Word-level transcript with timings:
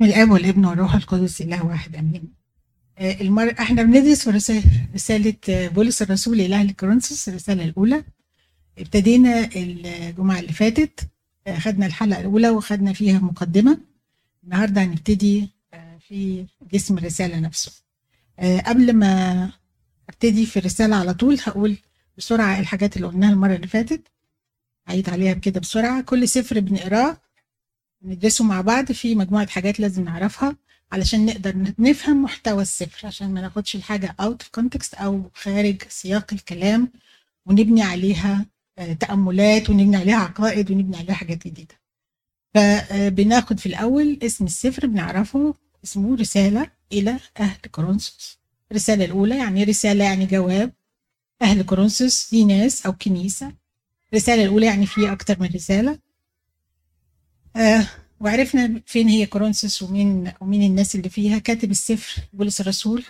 من 0.00 0.08
الآب 0.08 0.30
والابن 0.30 0.64
والروح 0.64 0.94
القدس 0.94 1.40
إله 1.40 1.66
واحد 1.66 1.96
آمين. 1.96 2.32
آه، 2.98 3.20
المر... 3.20 3.54
إحنا 3.60 3.82
بندرس 3.82 4.24
في 4.24 4.30
رسالة, 4.30 4.62
رسالة 4.94 5.34
آه، 5.48 5.68
بولس 5.68 6.02
الرسول 6.02 6.40
إلى 6.40 6.54
أهل 6.54 6.70
كورنثوس 6.70 7.28
الرسالة 7.28 7.64
الأولى. 7.64 8.04
ابتدينا 8.78 9.50
الجمعة 9.56 10.38
اللي 10.40 10.52
فاتت 10.52 11.00
آه، 11.46 11.58
خدنا 11.58 11.86
الحلقة 11.86 12.20
الأولى 12.20 12.50
وخدنا 12.50 12.92
فيها 12.92 13.18
مقدمة. 13.18 13.78
النهاردة 14.44 14.82
هنبتدي 14.82 15.48
في 16.08 16.46
جسم 16.72 16.98
الرسالة 16.98 17.40
نفسه. 17.40 17.72
قبل 18.66 18.92
ما 18.92 19.50
أبتدي 20.08 20.46
في 20.46 20.58
الرسالة 20.58 20.96
على 20.96 21.14
طول 21.14 21.38
هقول 21.44 21.76
بسرعة 22.18 22.60
الحاجات 22.60 22.96
اللي 22.96 23.06
قلناها 23.08 23.30
المرة 23.32 23.54
اللي 23.54 23.66
فاتت. 23.66 24.02
عيد 24.88 25.10
عليها 25.10 25.32
كده 25.34 25.60
بسرعة. 25.60 26.00
كل 26.00 26.28
سفر 26.28 26.60
بنقراه 26.60 27.16
ندرسه 28.02 28.44
مع 28.44 28.60
بعض 28.60 28.92
في 28.92 29.14
مجموعة 29.14 29.46
حاجات 29.46 29.80
لازم 29.80 30.04
نعرفها 30.04 30.56
علشان 30.92 31.26
نقدر 31.26 31.74
نفهم 31.78 32.22
محتوى 32.22 32.62
السفر 32.62 33.06
عشان 33.06 33.34
ما 33.34 33.40
ناخدش 33.40 33.76
الحاجة 33.76 34.16
out 34.22 34.36
of 34.42 34.60
context 34.60 35.00
أو 35.00 35.30
خارج 35.34 35.82
سياق 35.88 36.32
الكلام 36.32 36.92
ونبني 37.46 37.82
عليها 37.82 38.46
آه، 38.78 38.92
تأملات 38.92 39.70
ونبني 39.70 39.96
عليها 39.96 40.16
عقائد 40.16 40.70
ونبني 40.70 40.96
عليها 40.96 41.14
حاجات 41.14 41.46
جديدة. 41.48 41.74
فبناخد 42.54 43.60
في 43.60 43.66
الأول 43.66 44.18
اسم 44.22 44.44
السفر 44.44 44.86
بنعرفه 44.86 45.54
اسمه 45.84 46.16
رسالة 46.16 46.70
إلى 46.92 47.18
أهل 47.40 47.58
كورنثوس. 47.72 48.38
الرسالة 48.70 49.04
الأولى 49.04 49.38
يعني 49.38 49.64
رسالة 49.64 50.04
يعني 50.04 50.26
جواب. 50.26 50.72
أهل 51.42 51.62
كورنثوس 51.62 52.30
دي 52.30 52.44
ناس 52.44 52.86
أو 52.86 52.92
كنيسة. 52.92 53.52
الرسالة 54.12 54.42
الأولى 54.44 54.66
يعني 54.66 54.86
في 54.86 55.12
أكتر 55.12 55.40
من 55.40 55.48
رسالة. 55.54 55.98
آه 57.58 57.86
وعرفنا 58.20 58.80
فين 58.86 59.08
هي 59.08 59.26
كورنثوس 59.26 59.82
ومين 59.82 60.32
ومين 60.40 60.62
الناس 60.62 60.94
اللي 60.94 61.08
فيها. 61.08 61.38
كاتب 61.38 61.70
السفر 61.70 62.22
بولس 62.32 62.60
الرسول 62.60 63.04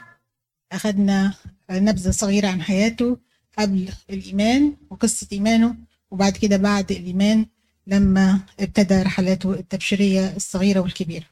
أخذنا 0.73 1.35
نبذة 1.71 2.11
صغيرة 2.11 2.49
عن 2.49 2.63
حياته 2.63 3.19
قبل 3.59 3.89
الإيمان 4.11 4.77
وقصة 4.91 5.27
إيمانه 5.33 5.75
وبعد 6.11 6.33
كده 6.37 6.57
بعد 6.57 6.93
الإيمان 6.93 7.47
لما 7.87 8.41
ابتدى 8.61 9.03
رحلاته 9.03 9.53
التبشيرية 9.53 10.37
الصغيرة 10.37 10.81
والكبيرة. 10.81 11.25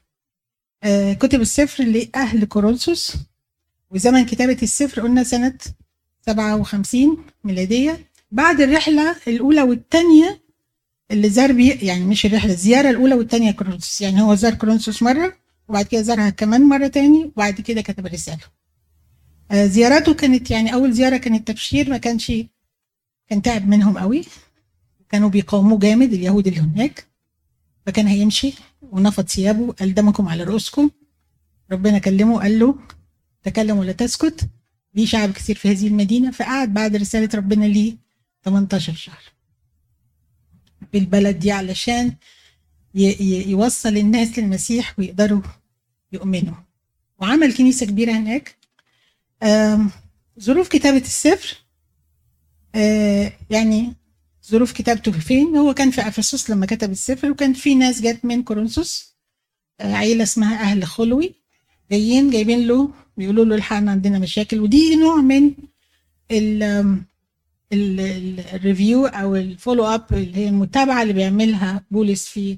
آه 0.83 1.13
كتب 1.13 1.41
السفر 1.41 1.83
لأهل 1.83 2.45
كورنثوس. 2.45 3.13
وزمن 3.91 4.25
كتابة 4.25 4.57
السفر 4.63 5.01
قلنا 5.01 5.23
سنة 5.23 5.57
57 6.25 7.25
ميلادية. 7.43 8.07
بعد 8.31 8.61
الرحلة 8.61 9.15
الأولى 9.27 9.61
والثانية 9.61 10.46
اللي 11.11 11.29
زار 11.29 11.51
بي 11.51 11.69
يعني 11.69 12.05
مش 12.05 12.25
الرحلة 12.25 12.51
الزيارة 12.53 12.89
الأولى 12.89 13.15
والثانيه 13.15 13.51
كورنثوس. 13.51 14.01
يعني 14.01 14.21
هو 14.21 14.35
زار 14.35 14.53
كورنثوس 14.53 15.03
مرة 15.03 15.33
وبعد 15.67 15.85
كده 15.85 16.01
زارها 16.01 16.29
كمان 16.29 16.61
مرة 16.61 16.87
تاني 16.87 17.25
وبعد 17.25 17.61
كده 17.61 17.81
كتب 17.81 18.05
الرساله 18.07 18.43
آه 19.51 19.65
زياراته 19.65 20.13
كانت 20.13 20.51
يعني 20.51 20.73
أول 20.73 20.93
زيارة 20.93 21.17
كانت 21.17 21.47
تبشير 21.47 21.89
ما 21.89 21.97
كانش 21.97 22.31
كان 23.29 23.41
تعب 23.41 23.67
منهم 23.67 23.97
قوي. 23.97 24.25
كانوا 25.09 25.29
بيقاوموه 25.29 25.79
جامد 25.79 26.13
اليهود 26.13 26.47
اللي 26.47 26.59
هناك. 26.59 27.07
فكان 27.85 28.07
هيمشي 28.07 28.53
ونفض 28.91 29.27
ثيابه 29.27 29.71
قال 29.73 29.93
دمكم 29.93 30.27
على 30.27 30.43
رؤوسكم. 30.43 30.89
ربنا 31.71 31.97
كلمه 31.97 32.39
قال 32.41 32.59
له 32.59 32.75
تكلم 33.43 33.77
ولا 33.77 33.91
تسكت. 33.91 34.49
ليه 34.95 35.05
شعب 35.05 35.31
كثير 35.31 35.55
في 35.55 35.71
هذه 35.71 35.87
المدينة؟ 35.87 36.31
فقعد 36.31 36.73
بعد 36.73 36.95
رسالة 36.95 37.29
ربنا 37.35 37.65
ليه 37.65 37.95
18 38.45 38.93
شهر. 38.93 39.23
بالبلد 40.93 41.39
دي 41.39 41.51
علشان 41.51 42.13
يوصل 43.47 43.97
الناس 43.97 44.39
للمسيح 44.39 44.99
ويقدروا 44.99 45.41
يؤمنوا. 46.11 46.55
وعمل 47.19 47.53
كنيسة 47.53 47.85
كبيرة 47.85 48.11
هناك. 48.11 48.55
ظروف 50.39 50.67
كتابة 50.67 50.97
السفر 50.97 51.57
يعني 53.49 53.93
ظروف 54.49 54.71
كتابته 54.71 55.11
فين؟ 55.11 55.55
هو 55.57 55.73
كان 55.73 55.91
في 55.91 56.07
أفسس 56.07 56.49
لما 56.49 56.65
كتب 56.65 56.91
السفر 56.91 57.31
وكان 57.31 57.53
في 57.53 57.75
ناس 57.75 58.01
جت 58.01 58.25
من 58.25 58.43
كورنثوس 58.43 59.15
عيلة 59.81 60.23
اسمها 60.23 60.61
أهل 60.61 60.85
خلوي. 60.85 61.35
جايين 61.91 62.29
جايبين 62.29 62.67
له 62.67 62.89
بيقولوا 63.17 63.45
له 63.45 63.55
الحقنا 63.55 63.91
عندنا 63.91 64.19
مشاكل. 64.19 64.59
ودي 64.59 64.95
نوع 64.95 65.15
من 65.15 65.53
ال 67.73 67.92
review 67.92 69.05
أو 69.05 69.35
ال 69.35 69.42
follow 69.42 69.85
up 69.85 70.05
اللي 70.13 70.37
هي 70.37 70.49
المتابعة 70.49 71.01
اللي 71.01 71.13
بيعملها 71.13 71.85
بولس 71.91 72.27
في 72.27 72.57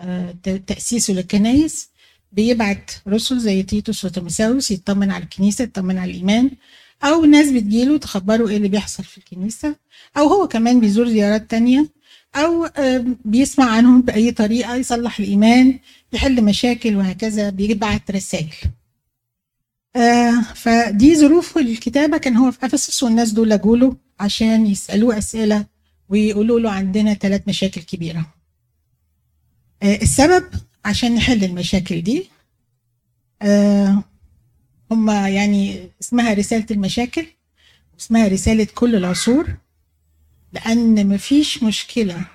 آه، 0.00 0.34
تاسيسه 0.66 1.14
للكنايس 1.14 1.90
بيبعت 2.32 2.90
رسل 3.08 3.38
زي 3.38 3.62
تيتوس 3.62 4.04
وتيموثاوس 4.04 4.70
يطمن 4.70 5.10
على 5.10 5.24
الكنيسة 5.24 5.64
يطمن 5.64 5.98
على 5.98 6.10
الإيمان 6.10 6.50
أو 7.04 7.24
ناس 7.24 7.50
بتجيله 7.50 7.98
تخبره 7.98 8.48
إيه 8.48 8.56
اللي 8.56 8.68
بيحصل 8.68 9.04
في 9.04 9.18
الكنيسة 9.18 9.76
أو 10.16 10.26
هو 10.28 10.48
كمان 10.48 10.80
بيزور 10.80 11.08
زيارات 11.08 11.50
تانية 11.50 11.88
أو 12.36 12.64
آه، 12.64 13.04
بيسمع 13.24 13.70
عنهم 13.70 14.02
بأي 14.02 14.30
طريقة 14.32 14.74
يصلح 14.74 15.18
الإيمان 15.18 15.78
يحل 16.12 16.44
مشاكل 16.44 16.96
وهكذا 16.96 17.50
بيبعت 17.50 18.10
رسائل. 18.10 18.54
آه 19.96 20.42
فدي 20.54 21.16
ظروف 21.16 21.58
الكتابة 21.58 22.18
كان 22.18 22.36
هو 22.36 22.50
في 22.50 22.66
إفسس 22.66 23.02
والناس 23.02 23.32
دول 23.32 23.60
جوله. 23.60 23.96
عشان 24.20 24.66
يسألوه 24.66 25.18
أسئلة 25.18 25.66
ويقولوا 26.08 26.60
له 26.60 26.70
عندنا 26.70 27.14
ثلاث 27.14 27.48
مشاكل 27.48 27.80
كبيرة. 27.82 28.34
آه، 29.82 29.96
السبب 30.02 30.44
عشان 30.84 31.14
نحل 31.14 31.44
المشاكل 31.44 32.02
دي 32.02 32.30
آه، 33.42 34.04
هم 34.90 35.10
يعني 35.10 35.90
اسمها 36.02 36.34
رسالة 36.34 36.66
المشاكل 36.70 37.26
اسمها 38.00 38.28
رسالة 38.28 38.66
كل 38.74 38.94
العصور 38.94 39.56
لأن 40.52 41.08
مفيش 41.08 41.62
مشكلة 41.62 42.26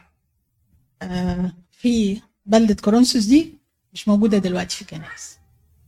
آه، 1.01 1.53
في 1.71 2.21
بلدة 2.45 2.73
كورنثوس 2.73 3.25
دي 3.25 3.53
مش 3.93 4.07
موجودة 4.07 4.37
دلوقتي 4.37 4.75
في 4.75 4.81
الكنائس 4.81 5.37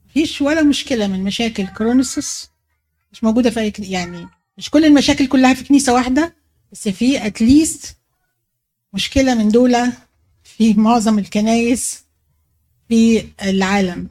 مفيش 0.09 0.41
ولا 0.41 0.63
مشكلة 0.63 1.07
من 1.07 1.23
مشاكل 1.23 1.67
كورنثوس 1.67 2.49
مش 3.11 3.23
موجودة 3.23 3.49
في 3.49 3.59
أي 3.59 3.73
يعني 3.79 4.27
مش 4.57 4.69
كل 4.69 4.85
المشاكل 4.85 5.27
كلها 5.27 5.53
في 5.53 5.63
كنيسة 5.63 5.93
واحدة 5.93 6.35
بس 6.71 6.87
في 6.89 7.27
اتليست 7.27 7.95
مشكلة 8.93 9.35
من 9.35 9.49
دول 9.49 9.75
في 10.43 10.73
معظم 10.73 11.19
الكنايس 11.19 12.03
في 12.89 13.25
العالم. 13.43 14.09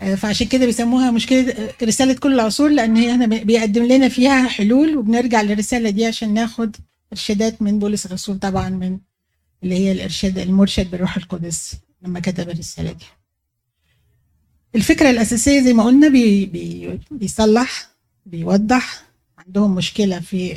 آه، 0.00 0.14
فعشان 0.14 0.46
كده 0.46 0.66
بيسموها 0.66 1.10
مشكلة 1.10 1.72
رسالة 1.82 2.14
كل 2.14 2.34
العصور 2.34 2.68
لأن 2.70 2.96
هي 2.96 3.10
هنا 3.10 3.26
بيقدم 3.26 3.84
لنا 3.84 4.08
فيها 4.08 4.48
حلول 4.48 4.96
وبنرجع 4.96 5.42
للرسالة 5.42 5.90
دي 5.90 6.06
عشان 6.06 6.34
ناخد 6.34 6.76
إرشادات 7.12 7.62
من 7.62 7.78
بولس 7.78 8.06
الرسول 8.06 8.38
طبعا 8.38 8.68
من 8.68 8.98
اللي 9.62 9.74
هي 9.74 9.92
الإرشاد 9.92 10.38
المرشد 10.38 10.90
بالروح 10.90 11.16
القدس 11.16 11.74
لما 12.02 12.20
كتب 12.20 12.50
الرسالة 12.50 12.92
دي. 12.92 13.04
الفكرة 14.74 15.10
الأساسية 15.10 15.60
زي 15.62 15.72
ما 15.72 15.82
قلنا 15.84 16.08
بي 16.08 16.46
بي 16.46 16.98
بيصلح 17.10 17.88
بيوضح 18.28 19.02
عندهم 19.38 19.74
مشكلة 19.74 20.20
في 20.20 20.56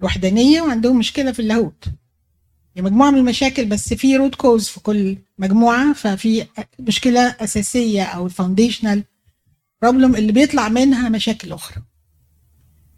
الوحدانية 0.00 0.62
وعندهم 0.62 0.98
مشكلة 0.98 1.32
في 1.32 1.38
اللاهوت. 1.38 1.84
هي 2.76 2.82
مجموعة 2.82 3.10
من 3.10 3.18
المشاكل 3.18 3.64
بس 3.64 3.94
في 3.94 4.16
root 4.16 4.34
cause 4.34 4.68
في 4.68 4.80
كل 4.80 5.16
مجموعة 5.38 5.92
ففي 5.92 6.46
مشكلة 6.78 7.20
أساسية 7.40 8.02
أو 8.02 8.26
ال 8.26 8.32
foundational 8.32 9.04
problem 9.82 10.16
اللي 10.16 10.32
بيطلع 10.32 10.68
منها 10.68 11.08
مشاكل 11.08 11.52
أخرى. 11.52 11.82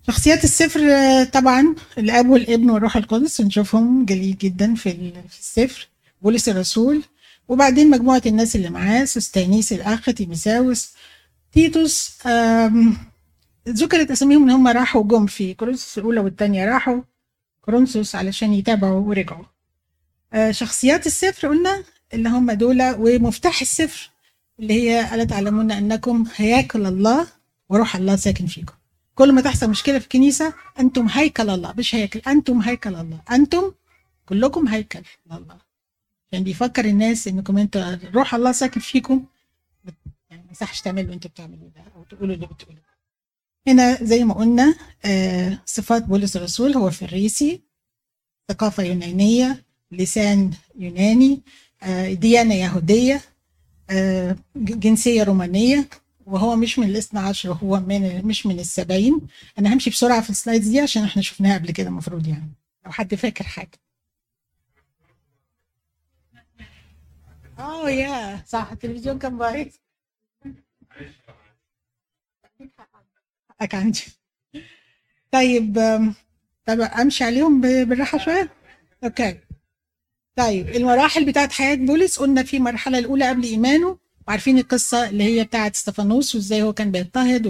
شخصيات 0.06 0.45
السفر 0.45 0.81
طبعا 1.25 1.75
الأب 1.99 2.29
والابن 2.29 2.71
والروح 2.71 2.97
القدس 2.97 3.41
نشوفهم 3.41 4.05
جلي 4.05 4.38
جدا 4.39 4.75
في 4.75 5.12
السفر. 5.41 5.89
بولس 6.23 6.49
الرسول. 6.49 7.03
وبعدين 7.49 7.91
مجموعة 7.91 8.23
الناس 8.27 8.56
اللي 8.56 8.70
معاه 8.70 9.05
سوستانيس 9.05 9.73
الأخ 9.73 10.05
تيموثاوس 10.05 10.93
تيتوس 11.53 12.11
ذكرت 13.69 14.11
اساميهم 14.11 14.43
إن 14.43 14.50
هم 14.50 14.69
راحوا 14.69 15.02
جم 15.05 15.26
في 15.26 15.55
كورنثوس 15.55 15.99
الأولى 15.99 16.20
والثانيه 16.20 16.64
راحوا 16.64 17.00
كورنثوس 17.61 18.14
علشان 18.14 18.52
يتابعوا 18.52 19.00
ورجعوا. 19.00 19.44
آه، 20.32 20.50
شخصيات 20.50 21.06
السفر 21.06 21.49
قلنا 21.49 21.84
اللي 22.14 22.28
هم 22.28 22.52
دول 22.52 22.82
ومفتاح 22.99 23.61
السفر 23.61 24.11
اللي 24.61 24.75
هي 24.75 25.14
ألا 25.14 25.25
تعلمون 25.25 25.72
أنكم 25.72 26.25
هياكل 26.37 26.87
الله 26.87 27.26
وروح 27.69 27.96
الله 27.96 28.16
ساكن 28.16 28.46
فيكم. 28.46 28.75
كل 29.14 29.32
ما 29.32 29.40
تحصل 29.40 29.70
مشكلة 29.70 29.99
في 29.99 30.05
الكنيسة 30.05 30.55
أنتم 30.81 31.06
هيكل 31.06 31.50
الله 31.50 31.75
مش 31.78 31.94
هيكل 31.94 32.20
أنتم 32.28 32.58
هيكل 32.60 32.94
الله 32.94 33.20
أنتم 33.31 33.72
كلكم 34.26 34.69
هيكل 34.69 35.02
الله. 35.32 35.58
عشان 36.32 36.44
بيفكر 36.44 36.84
الناس 36.84 37.28
إنكم 37.28 37.58
أنتوا 37.58 37.96
روح 38.14 38.34
الله 38.34 38.52
ساكن 38.52 38.81
فيكم 38.81 39.25
يعني 40.31 40.43
ما 40.43 40.50
يصحش 40.52 40.81
تعملوا 40.81 41.14
أنتوا 41.14 41.31
بتعملوا 41.31 41.69
ده 41.76 41.82
أو 41.96 42.05
تقولوا 42.05 42.34
اللي 42.34 42.46
بتقولوا 42.46 42.81
هنا 43.69 44.05
زي 44.05 44.25
ما 44.25 44.34
قلنا 44.34 44.75
آه، 45.05 45.58
صفات 45.66 46.02
بولس 46.02 46.37
الرسول 46.37 46.75
هو 46.76 46.90
فريسي 46.90 47.62
ثقافة 48.49 48.82
يونانية 48.82 49.64
لسان 49.93 50.50
يوناني 50.78 51.43
آه، 51.82 52.12
ديانة 52.12 52.55
يهودية 52.55 53.20
آه، 53.90 54.37
جنسية 54.56 55.22
رومانية 55.22 55.88
وهو 56.26 56.56
مش 56.56 56.78
من 56.78 56.88
الاثنى 56.88 57.20
عشر 57.20 57.52
هو 57.52 57.81
من 57.81 58.26
مش 58.26 58.46
من 58.46 58.61
السبعين. 58.61 59.20
أنا 59.58 59.75
همشي 59.75 59.90
بسرعة 59.90 60.20
في 60.20 60.31
السلايدز 60.31 60.69
دي 60.69 60.81
عشان 60.81 61.05
إحنا 61.05 61.22
شفناها 61.22 61.58
قبل 61.58 61.70
كده 61.70 61.88
المفروض 61.88 62.26
يعني 62.26 62.50
لو 62.87 62.93
حد 62.93 63.14
فاكر 63.14 63.44
حاجة. 63.44 63.81
آه 67.58 67.90
يا 67.90 68.43
صح 68.46 68.69
التلفزيون 68.72 69.19
كان 69.19 69.38
بايظ. 69.38 69.69
حقك 73.64 73.75
عندي. 73.75 74.05
طيب 75.32 75.75
طب 76.66 76.81
أمشي 76.81 77.25
عليهم 77.25 77.61
بالراحة 77.61 78.19
شوية؟ 78.19 78.50
أوكي. 79.05 79.38
طيب 80.37 80.69
المراحل 80.69 81.25
بتاعت 81.25 81.52
حياة 81.52 81.75
بولس 81.75 82.19
قلنا 82.19 82.43
في 82.43 82.56
المرحله 82.56 82.99
الأولى 82.99 83.28
قبل 83.28 83.43
إيمانه 83.44 83.99
وعارفين 84.28 84.58
القصة 84.58 85.08
اللي 85.08 85.25
هي 85.25 85.44
بتاعت 85.44 85.75
استفانوس 85.75 86.34
وإزاي 86.34 86.62
هو 86.62 86.72
كان 86.72 86.90
بيضطهد 86.90 87.46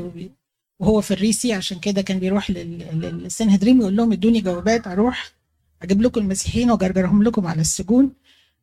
وهو 0.79 1.01
في 1.01 1.11
الريسي 1.11 1.53
عشان 1.53 1.81
كده 1.81 2.03
كان 2.03 2.19
بيروح 2.19 2.51
للسنهدريم 2.51 3.81
يقول 3.81 3.97
لهم 3.97 4.13
إدوني 4.13 4.41
جوابات 4.41 4.87
أروح 4.87 5.33
أجيب 5.83 6.03
لكم 6.03 6.21
المسيحيين 6.21 6.71
وأجرجرهم 6.71 7.23
لكم 7.23 7.47
على 7.47 7.61
السجون. 7.61 8.13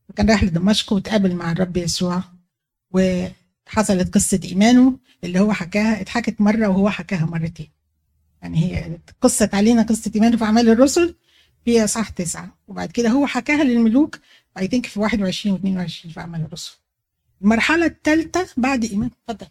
وكان 0.10 0.30
رايح 0.30 0.44
لدمشق 0.44 0.94
وتقابل 0.94 1.36
مع 1.36 1.52
الرب 1.52 1.78
يسوع. 1.78 2.24
وحصلت 3.72 4.14
قصة 4.14 4.40
إيمانه 4.44 4.98
اللي 5.24 5.40
هو 5.40 5.54
حكاها 5.54 6.02
اتحكت 6.02 6.42
مرة 6.42 6.68
وهو 6.68 6.90
حكاها 6.90 7.26
مرتين. 7.26 7.70
يعني 8.42 8.58
هي 8.66 8.98
قصت 9.22 9.56
علينا 9.56 9.82
قصة 9.82 10.12
إيمانه 10.16 10.38
في 10.38 10.44
أعمال 10.44 10.70
الرسل 10.70 11.16
في 11.66 11.84
إصحاح 11.84 12.10
تسعة. 12.10 12.58
وبعد 12.68 12.92
كده 12.92 13.10
هو 13.10 13.28
حكاها 13.28 13.64
للملوك 13.64 14.20
اي 14.58 14.68
ثينك 14.68 14.86
في 14.86 15.00
21 15.00 15.58
و22 15.58 16.14
في 16.14 16.20
أعمال 16.20 16.42
الرسل. 16.42 16.72
المرحلة 17.42 17.86
الثالثة 17.86 18.48
بعد 18.58 18.86
ايمان 18.86 19.10
اتفضل. 19.30 19.48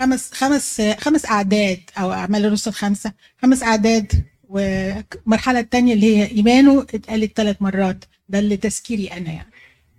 خمس 0.00 0.32
خمس 0.32 0.82
خمس 0.98 1.26
أعداد 1.26 1.80
أو 1.98 2.12
أعمال 2.12 2.44
الرسل 2.46 2.72
خمسة. 2.72 3.12
خمس 3.42 3.62
أعداد 3.62 4.24
والمرحله 4.48 5.60
الثانية 5.60 5.94
اللي 5.94 6.16
هي 6.16 6.30
إيمانه 6.30 6.82
اتقالت 6.82 7.36
ثلاث 7.36 7.62
مرات. 7.62 8.04
ده 8.28 8.38
اللي 8.38 8.56
تذكيري 8.56 9.06
أنا 9.06 9.32
يعني. 9.32 9.53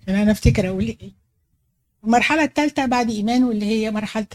عشان 0.08 0.16
أنا 0.16 0.32
أفتكر 0.32 0.68
أقول 0.70 0.84
إيه. 0.84 1.12
المرحلة 2.04 2.44
الثالثه 2.44 2.86
بعد 2.86 3.10
ايمانه 3.10 3.52
اللي 3.52 3.66
هي 3.66 3.92
مرحلة 3.92 4.28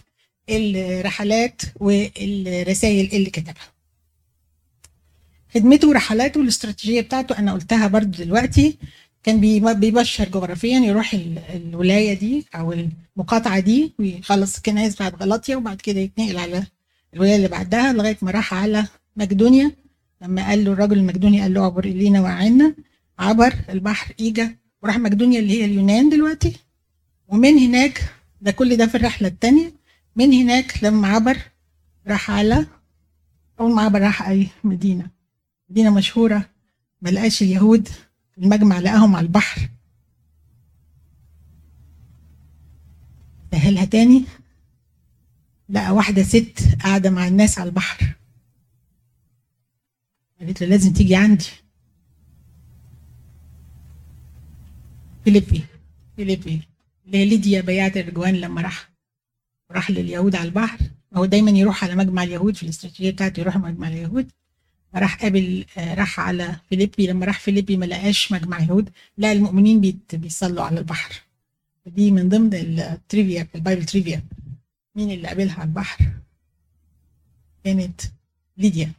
الرحلات 0.48 1.62
والرسائل 1.80 3.10
اللي 3.12 3.30
كتبها. 3.30 3.72
خدمته 5.54 5.88
ورحلاته 5.88 6.40
والاستراتيجية 6.40 7.00
بتاعته 7.00 7.38
أنا 7.38 7.52
قلتها 7.52 7.86
برضو 7.86 8.24
دلوقتي. 8.24 8.78
كان 9.22 9.40
بيبشر 9.80 10.28
جغرافيا 10.28 10.78
يروح 10.78 11.14
الولاية 11.54 12.14
دي 12.14 12.46
أو 12.54 12.72
المقاطعة 12.72 13.60
دي 13.60 13.92
ويخلص 13.98 14.60
كنايس 14.60 14.98
بعد 15.02 15.14
غلطيا 15.22 15.56
وبعد 15.56 15.80
كده 15.80 16.00
يتنقل 16.00 16.38
على 16.38 16.66
الولاية 17.14 17.36
اللي 17.36 17.48
بعدها 17.48 17.92
لغاية 17.92 18.16
ما 18.22 18.30
راح 18.30 18.54
على 18.54 18.86
مقدونيا. 19.16 19.72
لما 20.22 20.48
قال 20.48 20.64
له 20.64 20.72
الرجل 20.72 20.98
المقدوني 20.98 21.40
قال 21.40 21.54
له 21.54 21.64
عبر 21.64 21.84
إلينا 21.84 22.20
وعنا 22.20 22.74
عبر 23.18 23.54
البحر 23.68 24.14
إيجا 24.20 24.56
وراح 24.82 24.98
مقدونيا 24.98 25.40
اللي 25.40 25.60
هي 25.60 25.64
اليونان 25.64 26.08
دلوقتي. 26.08 26.56
ومن 27.28 27.58
هناك 27.58 28.14
ده 28.40 28.50
كل 28.50 28.76
ده 28.76 28.86
في 28.86 28.94
الرحلة 28.94 29.28
الثانية 29.28 29.72
من 30.16 30.32
هناك 30.32 30.84
لما 30.84 31.08
عبر 31.08 31.38
راح 32.06 32.30
على 32.30 32.66
أول 33.60 33.74
ما 33.74 33.82
عبر 33.82 34.00
راح 34.00 34.28
أي 34.28 34.48
مدينة. 34.64 35.10
مدينة 35.70 35.90
مشهورة 35.94 36.48
ما 37.02 37.10
لقاش 37.10 37.42
اليهود 37.42 37.88
المجمع 38.38 38.78
لقاهم 38.78 39.16
على 39.16 39.26
البحر. 39.26 39.68
سهلها 43.52 43.84
تاني. 43.84 44.24
لقى 45.68 45.90
واحدة 45.90 46.22
ست 46.22 46.76
قاعدة 46.82 47.10
مع 47.10 47.28
الناس 47.28 47.58
على 47.58 47.68
البحر. 47.68 48.14
قالت 50.40 50.60
له 50.60 50.66
لازم 50.68 50.92
تيجي 50.92 51.16
عندي. 51.16 51.46
فيليبي 55.24 55.62
فيليبي. 56.16 56.60
اللي 57.06 57.18
هي 57.18 57.24
ليديا 57.24 57.60
بياعة 57.60 57.96
الأرجوان 57.96 58.34
لما 58.34 58.62
راح 58.62 58.90
راح 59.70 59.90
لليهود 59.90 60.36
على 60.36 60.48
البحر. 60.48 60.78
هو 61.14 61.24
دايما 61.24 61.50
يروح 61.50 61.84
على 61.84 61.94
مجمع 61.94 62.22
اليهود 62.22 62.56
في 62.56 62.62
الاستراتيجية 62.62 63.10
بتاعته 63.10 63.40
يروح 63.40 63.56
مجمع 63.56 63.88
اليهود. 63.88 64.30
راح 64.94 65.22
قابل 65.22 65.64
راح 65.76 66.20
على 66.20 66.56
فيليبي. 66.68 67.06
لما 67.06 67.26
راح 67.26 67.40
فيليبي 67.40 67.76
ما 67.76 67.84
لقاش 67.84 68.32
مجمع 68.32 68.60
يهود. 68.60 68.90
لا 69.18 69.32
المؤمنين 69.32 70.00
بيصلوا 70.12 70.64
على 70.64 70.78
البحر. 70.78 71.22
دي 71.86 72.10
من 72.10 72.28
ضمن 72.28 72.54
ال 72.54 72.68
trivia 72.68 73.48
ال 73.54 73.59
Bible 73.59 73.84
trivia. 73.84 74.22
مين 74.94 75.10
اللي 75.10 75.28
قابلها 75.28 75.54
على 75.54 75.68
البحر؟ 75.68 76.04
كانت 77.64 78.00
ليديا. 78.56 78.92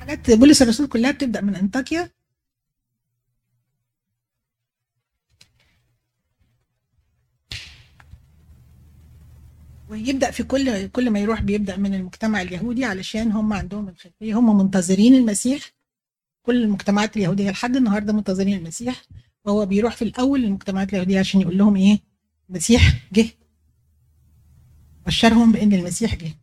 حاجات 0.00 0.30
بولس 0.30 0.62
الرسول 0.62 0.86
كلها 0.88 1.10
بتبدأ 1.10 1.40
من 1.40 1.56
أنطاكيا. 1.56 2.15
ويبدا 10.06 10.30
في 10.30 10.42
كل 10.42 10.86
كل 10.88 11.10
ما 11.10 11.18
يروح 11.20 11.42
بيبدأ 11.42 11.76
من 11.76 11.94
المجتمع 11.94 12.42
اليهودي 12.42 12.84
علشان 12.84 13.32
هم 13.32 13.52
عندهم 13.52 13.88
الخلفية 13.88 14.38
هم 14.38 14.58
منتظرين 14.58 15.14
المسيح. 15.14 15.72
كل 16.42 16.62
المجتمعات 16.62 17.16
اليهودية 17.16 17.50
لحد 17.50 17.76
النهارده 17.76 18.12
منتظرين 18.12 18.58
المسيح. 18.58 19.02
وهو 19.44 19.66
بيروح 19.66 19.96
في 19.96 20.02
الأول 20.02 20.40
للمجتمعات 20.40 20.90
اليهودية 20.92 21.18
عشان 21.18 21.40
يقول 21.40 21.58
لهم 21.58 21.76
إيه؟ 21.76 21.98
المسيح 22.50 23.08
جه. 23.12 23.26
بشرهم 25.06 25.52
بأن 25.52 25.72
المسيح 25.72 26.14
جه. 26.14 26.34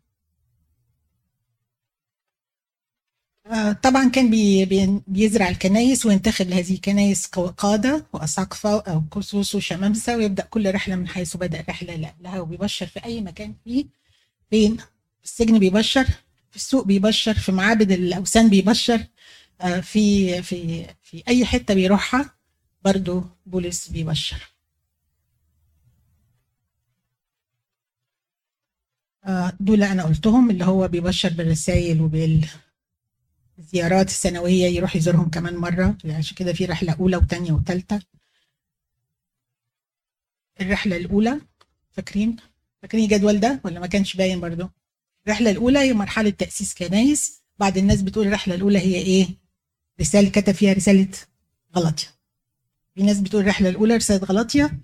طبعا 3.84 4.10
كان 4.10 4.30
بي 4.30 4.66
بيزرع 5.08 5.50
الكنايس 5.50 6.06
وينتخب 6.06 6.50
لهذه 6.50 6.74
الكنايس 6.74 7.28
قادة 7.58 8.06
وأساقفة 8.14 8.80
وقسوس 8.80 9.56
وشمامسة 9.56 10.18
ويبدأ 10.18 10.44
كل 10.44 10.74
رحلة 10.76 10.96
من 10.96 11.08
حيث 11.08 11.38
بدأ 11.38 11.60
الرحلة 11.60 11.96
اللي 11.96 12.08
قبلها 12.08 12.40
وبيبشر 12.40 12.86
في 12.86 13.06
أي 13.06 13.22
مكان 13.22 13.56
فيه 13.64 13.86
فين 14.50 14.78
في 14.78 15.24
السجن 15.24 15.60
بيبشر 15.60 16.04
في 16.50 16.56
السوق 16.56 16.86
بيبشر 16.86 17.34
في 17.34 17.52
معابد 17.52 17.92
الأوثان 17.92 18.50
بيبشر 18.50 19.06
آه، 19.62 19.80
في 19.80 20.42
في 20.42 20.86
في 21.04 21.24
أي 21.28 21.46
حتة 21.46 21.74
بيروحها 21.74 22.30
برضو 22.86 23.24
بولس 23.46 23.88
بيبشر. 23.88 24.54
آه، 29.26 29.54
دول 29.60 29.84
أنا 29.84 30.04
قلتهم 30.04 30.50
اللي 30.50 30.66
هو 30.66 30.88
بيبشر 30.88 31.30
بالرسائل 31.34 32.02
وبال 32.02 32.46
الزيارات 33.60 34.08
السنوية 34.08 34.66
يروح 34.66 34.96
يزورهم 34.96 35.30
كمان 35.30 35.56
مرة. 35.58 35.98
عشان 36.06 36.36
كده 36.36 36.54
في 36.54 36.66
رحلة 36.66 36.94
أولى 37.00 37.18
وثانية 37.18 37.52
وثالثة 37.52 38.02
الرحلة 40.62 40.98
الأولى 40.98 41.42
فاكرين؟ 41.92 42.36
فاكرين 42.82 43.04
الجدول 43.04 43.40
ده 43.40 43.62
ولا 43.66 43.80
ما 43.80 43.88
كانش 43.88 44.16
باين 44.16 44.40
برضو؟ 44.40 44.70
الرحلة 45.28 45.52
الأولى 45.52 45.80
هي 45.80 45.94
مرحلة 45.94 46.30
تأسيس 46.30 46.74
كنايس 46.76 47.42
بعد 47.60 47.78
الناس 47.78 48.02
بتقول 48.02 48.28
الرحلة 48.28 48.56
الأولى 48.56 48.80
هي 48.80 48.96
إيه؟ 48.96 49.28
رسالة 50.02 50.30
كتب 50.30 50.54
فيها 50.54 50.74
رسالة 50.74 51.08
غلطية. 51.76 52.08
في 52.96 53.04
ناس 53.04 53.20
بتقول 53.20 53.42
الرحلة 53.42 53.70
الأولى 53.70 53.96
رسالة 53.96 54.26
غلطية 54.26 54.80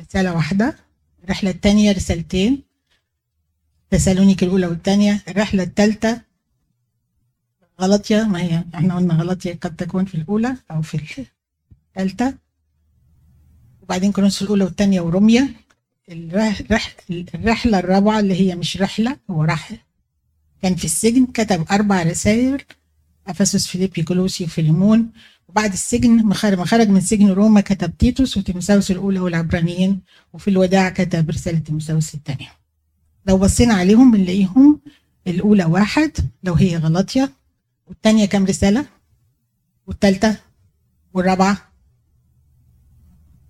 رسالة 0.00 0.34
واحدة. 0.34 0.76
الرحلة 1.24 1.50
الثانية 1.50 1.92
رسالتين. 1.92 2.62
تسالونيك 3.90 4.42
الأولى 4.42 4.66
والثانية 4.66 5.22
الرحلة 5.28 5.62
الثالثة 5.62 6.22
غلطية 7.80 8.22
ما 8.22 8.42
هي؟ 8.42 8.64
إحنا 8.74 8.96
قلنا 8.96 9.14
غلطية 9.14 9.58
قد 9.60 9.76
تكون 9.76 10.04
في 10.04 10.14
الأولى 10.14 10.56
أو 10.70 10.82
في 10.82 11.24
الثالثة. 11.96 12.34
وبعدين 13.82 14.12
كورنثوس 14.12 14.42
الأولى 14.42 14.64
والثانية 14.64 15.00
وروميا 15.00 15.54
الرحلة 17.34 17.78
الرابعة 17.78 18.20
اللي 18.20 18.40
هي 18.40 18.56
مش 18.56 18.76
رحلة 18.76 19.16
هو 19.30 19.44
راح. 19.44 19.72
كان 20.62 20.74
في 20.74 20.84
السجن 20.84 21.26
كتب 21.26 21.66
أربع 21.70 22.02
رسائل. 22.02 22.62
أفسس 23.26 23.66
فيليبي 23.66 24.02
كولوسي 24.02 24.44
وفيليمون 24.44 25.10
وبعد 25.48 25.72
السجن 25.72 26.24
ما 26.24 26.34
خرج 26.64 26.88
من 26.88 27.00
سجن 27.00 27.30
روما 27.30 27.60
كتب 27.60 27.98
تيتوس 27.98 28.36
وتيموساوس 28.36 28.90
الأولى 28.90 29.20
والعبرانيين. 29.20 30.00
وفي 30.32 30.48
الوداع 30.48 30.90
كتب 30.90 31.30
رسالة 31.30 31.58
تيموساوس 31.58 32.14
الثانية. 32.14 32.52
لو 33.26 33.38
بصينا 33.38 33.74
عليهم 33.74 34.10
بنلاقيهم 34.10 34.80
الأولى 35.26 35.64
واحد. 35.64 36.12
لو 36.44 36.54
هي 36.54 36.76
غلطية 36.76 37.32
والتانية 37.92 38.26
كام 38.26 38.44
رسالة؟ 38.44 38.86
والتالتة؟ 39.86 40.36
والرابعة؟ 41.14 41.72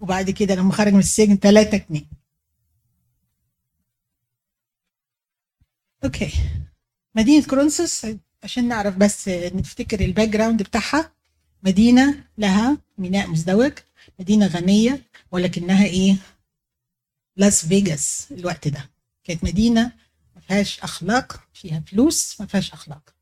وبعد 0.00 0.30
كده 0.30 0.54
لما 0.54 0.72
خرج 0.72 0.92
من 0.92 0.98
السجن 0.98 1.36
ثلاثة 1.36 1.76
اتنين. 1.76 2.06
أوكي. 6.04 6.32
مدينة 7.14 7.46
كورنثوس 7.46 8.06
عشان 8.42 8.68
نعرف 8.68 8.96
بس 8.96 9.28
نفتكر 9.28 10.00
ال 10.00 10.28
background 10.28 10.62
بتاعها. 10.62 11.12
مدينة 11.62 12.24
لها 12.38 12.78
ميناء 12.98 13.30
مزدوج 13.30 13.72
مدينة 14.18 14.46
غنية 14.46 15.02
ولكنها 15.32 15.84
إيه؟ 15.84 16.16
لاس 17.36 17.66
فيجاس 17.66 18.28
الوقت 18.32 18.68
ده. 18.68 18.90
كانت 19.24 19.44
مدينة 19.44 19.92
ما 20.34 20.40
فيهاش 20.40 20.80
أخلاق 20.80 21.48
فيها 21.54 21.80
فلوس 21.86 22.40
ما 22.40 22.46
فيهاش 22.46 22.72
أخلاق. 22.72 23.14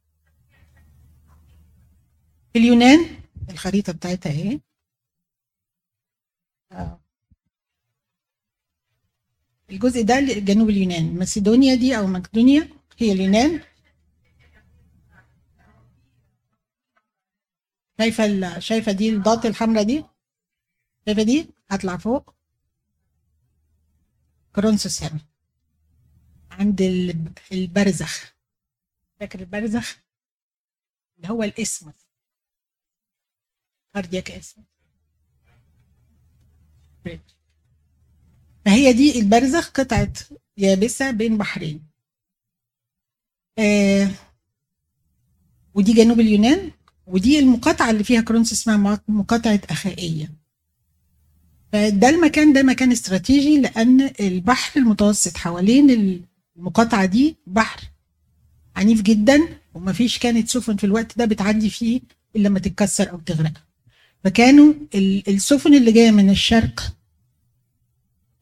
اليونان. 2.57 3.21
الخريطة 3.50 3.92
بتاعتها 3.92 4.33
إيه؟ 4.33 4.61
آه. 6.73 7.00
الجزء 9.71 10.02
ده 10.02 10.21
جنوب 10.21 10.71
اليونان. 10.71 11.14
ماسيدونيا 11.19 11.75
دي 11.75 11.99
أو 11.99 12.07
مقدونيا 12.07 12.69
هي 12.99 13.12
اليونان. 13.12 13.62
شايفة 17.99 18.59
شايفة 18.59 18.92
دي 18.92 19.11
النقطة 19.11 19.47
الحمراء 19.47 19.83
دي؟ 19.85 20.04
شايفة 21.07 21.23
دي؟ 21.23 21.50
هطلع 21.71 21.97
فوق. 21.97 22.35
كورنثوس 24.56 25.02
هنا 25.02 25.21
عند 26.50 26.80
البرزخ. 27.52 28.35
فاكر 29.21 29.40
البرزخ؟ 29.40 29.97
اللي 31.16 31.28
هو 31.28 31.42
ال 31.42 31.48
isthmus. 31.48 31.92
cardiac 33.94 34.30
isthmus 34.30 34.62
فهي 38.64 38.92
دي 38.92 39.20
البرزخ 39.20 39.70
قطعة 39.70 40.12
يابسة 40.56 41.11
بين 41.11 41.38
بحرين. 41.38 41.82
آه 43.59 44.11
ودي 45.75 45.92
جنوب 45.92 46.20
اليونان 46.20 46.70
ودي 47.06 47.38
المقاطعة 47.38 47.90
اللي 47.90 48.04
فيها 48.04 48.20
كرونس 48.20 48.52
اسمها 48.52 49.00
مقاطعة 49.09 49.61
أخائية. 49.70 50.30
فده 51.73 52.09
المكان 52.09 52.52
ده 52.52 52.62
مكان 52.62 52.92
استراتيجي 52.92 53.61
لأن 53.61 54.00
البحر 54.20 54.80
المتوسط 54.80 55.37
حوالين 55.37 55.90
المقاطعة 56.56 57.04
دي 57.04 57.37
بحر 57.47 57.80
عنيف 58.76 59.02
جدا 59.02 59.49
ومفيش 59.75 60.18
كانت 60.18 60.49
سفن 60.49 60.76
في 60.76 60.85
الوقت 60.85 61.18
ده 61.18 61.25
بتعدي 61.25 61.70
فيه 61.70 62.00
إلا 62.37 62.49
لما 62.49 62.59
تتكسر 62.59 63.11
أو 63.11 63.18
تغرق. 63.20 63.52
فكانوا 64.24 64.74
السفن 65.28 65.74
اللي 65.74 65.92
جاية 65.92 66.10
من 66.10 66.30
الشرق 66.30 66.94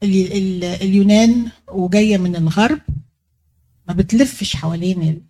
اليونان 0.02 1.50
وجاية 1.68 2.18
من 2.18 2.36
الغرب. 2.36 2.80
ما 3.88 3.94
بتلفش 3.94 4.56
حوالين 4.56 5.22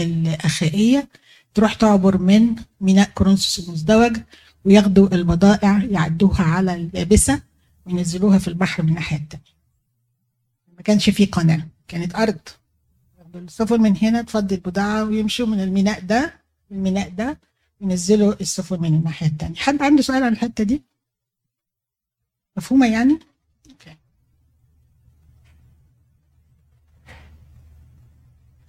الأخائية 0.00 1.08
تروح 1.54 1.74
تعبر 1.74 2.18
من 2.18 2.54
ميناء 2.80 3.10
كورنثوس 3.14 3.68
المزدوج 3.68 4.16
وياخدوا 4.64 5.14
البضائع 5.14 5.82
يعدوها 5.90 6.42
على 6.42 6.74
اليابسة 6.74 7.42
وينزلوها 7.86 8.38
في 8.38 8.48
البحر 8.48 8.82
من 8.82 8.88
الناحية 8.88 9.16
التانية. 9.16 9.44
ما 10.76 10.82
كانش 10.82 11.10
في 11.10 11.26
قناة 11.26 11.66
كانت 11.88 12.14
أرض. 12.14 12.38
السفن 13.34 13.80
من 13.80 13.96
هنا 13.96 14.22
تفضي 14.22 14.54
البضاعة 14.54 15.04
ويمشوا 15.04 15.46
من 15.46 15.60
الميناء 15.60 16.00
ده 16.00 16.34
الميناء 16.70 17.08
ده 17.08 17.38
ينزلوا 17.80 18.34
السفن 18.40 18.80
من 18.80 18.94
الناحية 18.94 19.26
التانية. 19.26 19.54
حد 19.54 19.82
عنده 19.82 20.02
سؤال 20.02 20.22
عن 20.22 20.32
الحتة 20.32 20.64
دي؟ 20.64 20.82
مفهومة 22.56 22.86
يعني؟ 22.92 23.18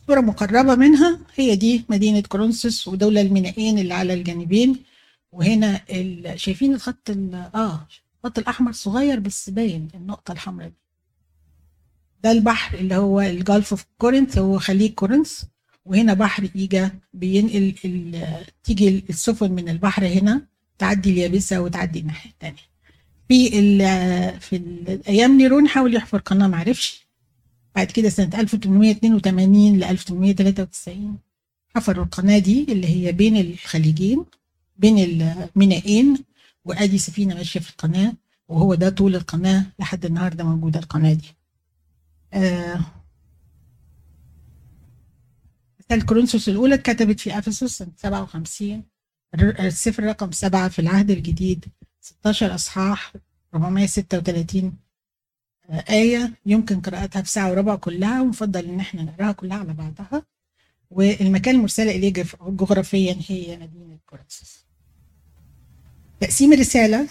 صورة 0.07 0.21
مقربة 0.21 0.75
منها 0.75 1.19
هي 1.35 1.55
دي 1.55 1.85
مدينة 1.89 2.21
كورنثوس 2.21 2.87
ودول 2.87 3.17
المينائين 3.17 3.79
اللي 3.79 3.93
على 3.93 4.13
الجانبين. 4.13 4.83
وهنا 5.31 5.81
شايفين 6.35 6.73
الخط 6.73 7.09
آه 7.55 7.87
الخط 8.23 8.37
الأحمر 8.39 8.71
صغير 8.71 9.19
بس 9.19 9.49
باين 9.49 9.87
النقطة 9.95 10.31
الحمراء 10.31 10.67
دي. 10.69 10.75
ده 12.23 12.31
البحر 12.31 12.77
اللي 12.77 12.95
هو 12.95 13.21
الجلف 13.21 13.71
أوف 13.73 13.85
كورنث 13.97 14.37
هو 14.37 14.59
خليج 14.59 14.93
كورنث 14.93 15.43
وهنا 15.89 16.13
بحر 16.13 16.49
إيجا 16.55 16.91
بينقل 17.13 17.75
تيجي 18.63 19.03
السفن 19.09 19.51
من 19.51 19.69
البحر 19.69 20.07
هنا 20.07 20.41
تعدي 20.77 21.09
اليابسة 21.11 21.61
وتعدي 21.61 21.99
الناحية 21.99 22.29
التانية. 22.29 22.69
في 23.27 23.49
في 24.39 24.55
الأيام 24.55 25.37
نيرون 25.37 25.67
حاول 25.67 25.95
يحفر 25.95 26.17
قناة 26.17 26.47
معرفش 26.47 27.07
بعد 27.75 27.87
كده 27.91 28.09
سنة 28.09 28.39
1882 28.39 29.79
ل 29.79 29.83
1893 29.83 31.17
حفروا 31.75 32.05
القناة 32.05 32.39
دي 32.39 32.63
اللي 32.71 32.87
هي 32.87 33.11
بين 33.11 33.37
الخليجين 33.37 34.25
بين 34.77 34.97
المينائين 34.99 36.17
وأدي 36.65 36.97
سفينة 36.97 37.35
ماشية 37.35 37.59
في 37.59 37.69
القناة 37.69 38.13
وهو 38.47 38.73
ده 38.75 38.89
طول 38.89 39.15
القناة 39.15 39.65
لحد 39.79 40.05
النهاردة 40.05 40.43
موجودة 40.43 40.79
القناة 40.79 41.13
دي. 41.13 41.35
آه 42.33 42.79
رسالة 45.91 46.05
كورنثوس 46.05 46.49
الأولى 46.49 46.75
اتكتبت 46.75 47.19
في 47.19 47.33
سنة 47.67 47.91
57 47.97 48.83
السفر 49.59 50.03
رقم 50.03 50.31
سبعة 50.31 50.69
في 50.69 50.79
العهد 50.79 51.11
الجديد 51.11 51.65
16 52.01 52.55
أصحاح 52.55 53.13
436 53.53 54.77
آية 55.89 56.33
يمكن 56.45 56.81
قراءتها 56.81 57.21
في 57.21 57.29
ساعة 57.29 57.51
وربع 57.51 57.75
كلها 57.75 58.21
ومفضل 58.21 58.65
إن 58.65 58.79
إحنا 58.79 59.03
نقراها 59.03 59.31
كلها 59.31 59.57
على 59.57 59.73
بعضها. 59.73 60.25
والمكان 60.91 61.55
المرسلة 61.55 61.91
إليه 61.91 62.13
جغرافيا 62.41 63.17
هي 63.27 63.57
مدينة 63.57 63.99
كورنثوس. 64.05 64.65
تقسيم 66.19 66.53
الرسالة 66.53 67.07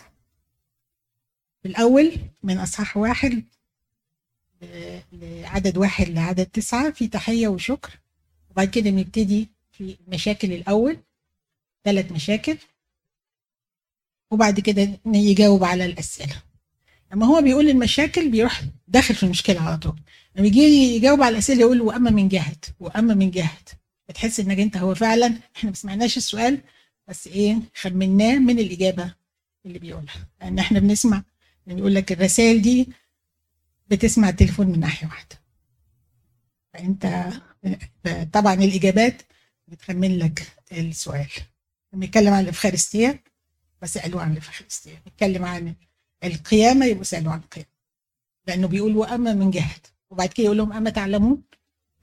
الأول 1.67 2.13
من 2.43 2.59
أصحاح 2.59 2.97
واحد 2.97 3.45
لعدد 5.13 5.79
واحد 5.79 6.09
لعدد 6.09 6.47
تسعة 6.47 6.91
في 6.91 7.09
تحية 7.09 7.49
وشكر. 7.49 8.01
وبعد 8.59 8.69
كده 8.71 8.91
بنبتدي 8.91 9.49
في 9.73 9.97
المشاكل 10.09 10.53
الأول 10.53 10.99
ثلاث 11.85 12.13
مشاكل 12.13 12.59
وبعد 14.31 14.61
كده 14.61 14.89
يجاوب 15.07 15.65
على 15.65 15.85
الأسئلة. 15.85 16.43
لما 17.13 17.27
هو 17.27 17.43
بيقول 17.43 17.69
المشاكل 17.69 18.31
بيروح 18.31 18.63
داخل 18.89 19.15
في 19.15 19.23
المشكلة 19.23 19.61
على 19.61 19.77
طول. 19.77 20.01
لما 20.37 20.47
يجي 20.47 20.61
يجاوب 20.97 21.23
على 21.23 21.33
الأسئلة 21.33 21.61
يقول 21.61 21.81
وأما 21.81 22.11
من 22.11 22.29
جهة 22.29 22.57
وأما 22.81 23.15
من 23.15 23.31
جهة. 23.31 23.59
بتحس 24.09 24.41
إنك 24.41 24.59
أنت 24.59 24.77
هو 24.77 24.95
فعلا 24.95 25.39
إحنا 25.57 25.71
ما 25.71 25.77
سمعناش 25.77 26.17
السؤال 26.17 26.61
بس 27.09 27.27
إيه 27.27 27.57
خمناه 27.75 28.39
من 28.39 28.59
الإجابة 28.59 29.15
اللي 29.67 29.79
بيقولها. 29.79 30.29
لأن 30.41 30.59
إحنا 30.59 30.81
بنسمع 30.81 31.23
بنقول 31.67 31.95
لك 31.95 32.13
الرسائل 32.13 32.63
دي 32.63 32.89
بتسمع 33.91 34.29
التليفون 34.29 34.67
من 34.67 34.81
ناحية 34.81 35.07
واحدة. 35.07 35.37
فأنت 36.75 37.31
طبعا 38.33 38.55
الإجابات 38.55 39.23
بتخمن 39.69 40.19
لك 40.19 40.47
السؤال. 40.73 41.29
لما 41.93 42.05
يتكلم 42.05 42.33
عن 42.35 42.43
الافخارستيه 42.45 43.23
بسالوه 43.83 44.23
عن 44.23 44.33
الافخارستيه 44.33 45.03
بيتكلم 45.05 45.45
عن 45.45 45.75
القيامة 46.25 46.87
يبقوا 46.87 47.05
سألوا 47.05 47.33
عن 47.33 47.39
القيامة. 47.39 47.69
لأنه 48.47 48.69
بيقول 48.69 48.97
وأما 48.97 49.33
من 49.35 49.51
جهة. 49.51 49.77
وبعد 50.11 50.29
كده 50.29 50.45
يقول 50.45 50.59
لهم 50.59 50.73
أما 50.73 50.91
تعلمون؟ 50.91 51.43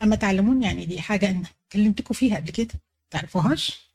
أما 0.04 0.16
تعلمون 0.16 0.64
يعني 0.64 0.86
دي 0.86 1.02
حاجة 1.02 1.30
أنا 1.30 1.44
كلمتكم 1.72 2.14
فيها 2.14 2.36
قبل 2.36 2.50
كده. 2.52 2.74
تعرفوهاش؟ 3.10 3.90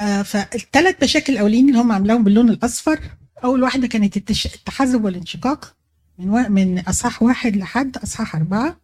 آه 0.00 0.22
فالثلاث 0.22 1.02
مشاكل 1.02 1.32
الاولين 1.32 1.68
اللي 1.68 1.78
هم 1.80 1.92
عاملاهم 1.92 2.24
باللون 2.24 2.50
الأصفر 2.50 3.00
أول 3.44 3.62
واحدة 3.62 3.86
كانت 3.86 4.16
التحزب 4.16 5.04
والانشقاق. 5.04 5.76
من 6.18 6.52
من 6.52 6.78
أصحاح 6.78 7.22
واحد 7.22 7.56
لحد 7.56 7.96
أصحاح 7.96 8.36
أربعة. 8.36 8.80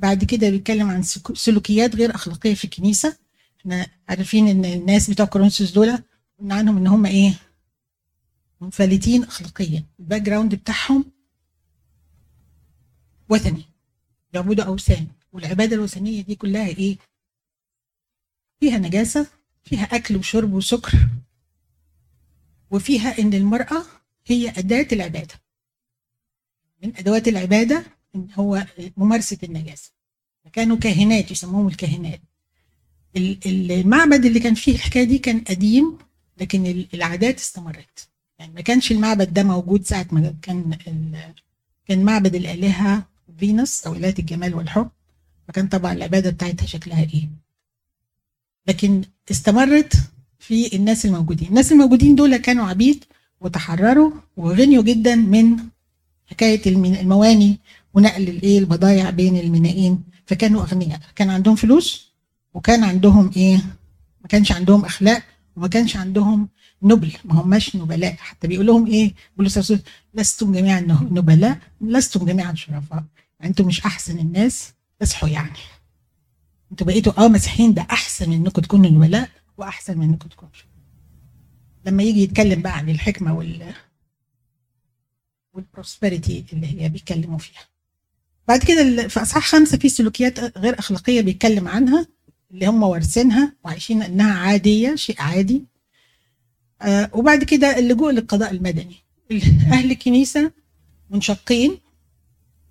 بعد 0.00 0.24
كده 0.24 0.50
بيتكلم 0.50 0.90
عن 0.90 1.02
سلوكيات 1.34 1.96
غير 1.96 2.14
أخلاقية 2.14 2.54
في 2.54 2.64
الكنيسة. 2.64 3.16
إحنا 3.60 3.86
عارفين 4.08 4.48
إن 4.48 4.64
الناس 4.64 5.10
بتوع 5.10 5.26
كورنثوس 5.26 5.70
دول 5.70 5.98
قلنا 6.38 6.54
عنهم 6.54 6.76
إن 6.76 6.86
هم 6.86 7.06
إيه؟ 7.06 7.34
منفلتين 8.60 9.24
اخلاقيا. 9.24 9.84
ال 10.00 10.22
background 10.22 10.54
بتاعهم 10.54 11.04
وثني. 13.28 13.64
بيعبدوا 14.32 14.64
أوثان. 14.64 15.06
والعبادة 15.32 15.76
الوثنية 15.76 16.22
دي 16.22 16.34
كلها 16.34 16.66
إيه؟ 16.66 16.96
فيها 18.60 18.78
نجاسة 18.78 19.26
فيها 19.64 19.84
أكل 19.84 20.16
وشرب 20.16 20.52
وسكر 20.52 20.98
وفيها 22.70 23.18
إن 23.18 23.34
المرأة 23.34 23.84
هي 24.26 24.48
أداة 24.48 24.88
العبادة. 24.92 25.34
من 26.82 26.96
أدوات 26.96 27.28
العبادة 27.28 27.84
إن 28.14 28.28
هو 28.34 28.66
ممارسة 28.96 29.38
النجاسة. 29.42 29.90
كانوا 30.52 30.76
كاهنات 30.76 31.30
يسموهم 31.30 31.68
الكاهنات. 31.68 32.20
المعبد 33.46 34.24
اللي 34.24 34.40
كان 34.40 34.54
فيه 34.54 34.72
الحكاية 34.72 35.04
دي 35.04 35.18
كان 35.18 35.40
قديم 35.40 35.98
لكن 36.40 36.84
العادات 36.94 37.38
استمرت. 37.38 38.08
يعني 38.38 38.52
ما 38.52 38.60
كانش 38.60 38.92
المعبد 38.92 39.32
ده 39.34 39.42
موجود 39.42 39.84
ساعة 39.84 40.06
ما 40.12 40.34
كان 40.42 40.78
كان 41.86 42.04
معبد 42.04 42.34
الآلهة 42.34 43.06
فينوس 43.38 43.86
أو 43.86 43.94
آلهة 43.94 44.14
الجمال 44.18 44.54
والحب. 44.54 44.90
فكان 45.48 45.68
طبعا 45.68 45.92
العبادة 45.92 46.30
بتاعتها 46.30 46.66
شكلها 46.66 47.02
إيه. 47.02 47.28
لكن 48.66 49.02
استمرت 49.30 49.92
في 50.38 50.76
الناس 50.76 51.06
الموجودين. 51.06 51.48
الناس 51.48 51.72
الموجودين 51.72 52.14
دول 52.14 52.36
كانوا 52.36 52.66
عبيد 52.66 53.04
وتحرروا 53.40 54.12
وغنيوا 54.36 54.82
جدا 54.82 55.14
من 55.14 55.56
حكاية 56.30 56.62
المواني 56.66 57.58
ونقل 57.94 58.28
الايه 58.28 58.58
البضايع 58.58 59.10
بين 59.10 59.36
المينائين 59.36 60.02
فكانوا 60.26 60.62
أغنياء. 60.62 61.00
كان 61.16 61.30
عندهم 61.30 61.54
فلوس 61.54 62.12
وكان 62.54 62.84
عندهم 62.84 63.30
إيه؟ 63.36 63.56
ما 64.22 64.28
كانش 64.28 64.52
عندهم 64.52 64.84
أخلاق 64.84 65.22
وما 65.56 65.68
كانش 65.68 65.96
عندهم 65.96 66.48
نبل. 66.82 67.12
ما 67.24 67.40
هماش 67.40 67.76
نبلاء. 67.76 68.14
حتى 68.18 68.48
بيقول 68.48 68.66
لهم 68.66 68.86
إيه؟ 68.86 69.14
بيقولوا 69.36 69.78
لستم 70.14 70.52
جميعا 70.52 70.80
نبلاء. 71.10 71.58
لستم 71.80 72.24
جميعا 72.26 72.54
شرفاء. 72.54 73.04
يعني 73.40 73.50
أنتم 73.50 73.66
مش 73.66 73.80
أحسن 73.80 74.18
الناس. 74.18 74.72
اصحوا 75.02 75.28
يعني. 75.28 75.58
أنتوا 76.72 76.86
بقيتوا 76.86 77.24
آه 77.24 77.28
مسيحيين. 77.28 77.74
ده 77.74 77.86
أحسن 77.90 78.30
من 78.30 78.36
انكم 78.36 78.62
تكونوا 78.62 78.90
نبلاء 78.90 79.28
وأحسن 79.58 79.98
من 79.98 80.04
انكم 80.08 80.28
تكونوا 80.28 80.52
لما 81.86 82.02
يجي 82.02 82.22
يتكلم 82.22 82.62
بقى 82.62 82.76
عن 82.78 82.88
الحكمة 82.90 83.34
وال 83.36 83.62
والبروسبريتي 85.52 86.44
اللي 86.52 86.82
هي 86.82 86.88
بيتكلموا 86.88 87.38
فيها. 87.38 87.62
بعد 88.48 88.64
كده 88.64 89.08
في 89.08 89.22
أصحاح 89.22 89.46
خمسة 89.46 89.78
في 89.78 89.88
سلوكيات 89.88 90.58
غير 90.58 90.78
أخلاقية 90.78 91.20
بيتكلم 91.20 91.68
عنها 91.68 92.06
اللي 92.50 92.66
هم 92.66 92.82
وارثينها 92.82 93.56
وعايشين 93.64 94.02
إنها 94.02 94.34
عادية 94.38 94.94
شيء 94.94 95.22
عادي. 95.22 95.64
آه 96.82 97.10
وبعد 97.14 97.44
كده 97.44 97.78
اللجوء 97.78 98.10
للقضاء 98.12 98.50
المدني. 98.50 98.96
أهل 99.72 99.90
الكنيسة 99.90 100.52
منشقين 101.10 101.78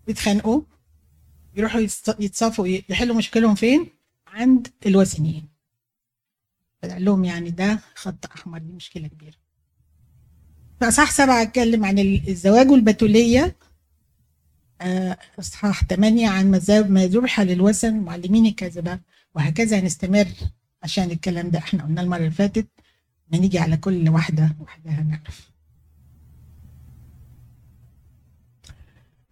بيتخانقوا 0.07 0.61
يروحوا 1.55 1.81
يتصافوا 2.19 2.67
يحلوا 2.67 3.15
مشكلهم 3.15 3.55
فين؟ 3.55 3.87
عند 4.27 4.67
الوثنيين. 4.85 5.47
فقال 6.81 7.05
لهم 7.05 7.25
يعني 7.25 7.49
ده 7.49 7.79
خط 7.95 8.25
أحمر 8.25 8.57
دي 8.57 8.71
مشكلة 8.71 9.07
كبيرة. 9.07 9.35
في 10.79 10.87
اصحاح 10.87 11.11
سبعة 11.11 11.41
أتكلم 11.41 11.85
عن 11.85 11.99
الزواج 11.99 12.69
والبتولية. 12.69 13.55
آه، 14.81 15.17
اصحاح 15.39 15.83
ثمانيه 15.83 16.29
عن 16.29 16.51
ما 16.51 16.57
ذبح 17.05 17.39
للوثن. 17.41 17.99
معلمين 17.99 18.45
الكذبه 18.45 18.99
وهكذا 19.35 19.79
هنستمر 19.79 20.27
عشان 20.83 21.11
الكلام 21.11 21.49
ده. 21.49 21.59
إحنا 21.59 21.83
قلنا 21.83 22.01
المرة 22.01 22.17
اللي 22.17 22.31
فاتت. 22.31 22.67
نيجي 23.33 23.59
على 23.59 23.77
كل 23.77 24.09
واحدة 24.09 24.55
وحدها 24.59 25.03
نعرف. 25.03 25.49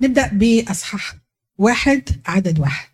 نبدأ 0.01 0.27
بأصحاح 0.27 1.15
واحد 1.57 2.03
عدد 2.25 2.59
واحد. 2.59 2.89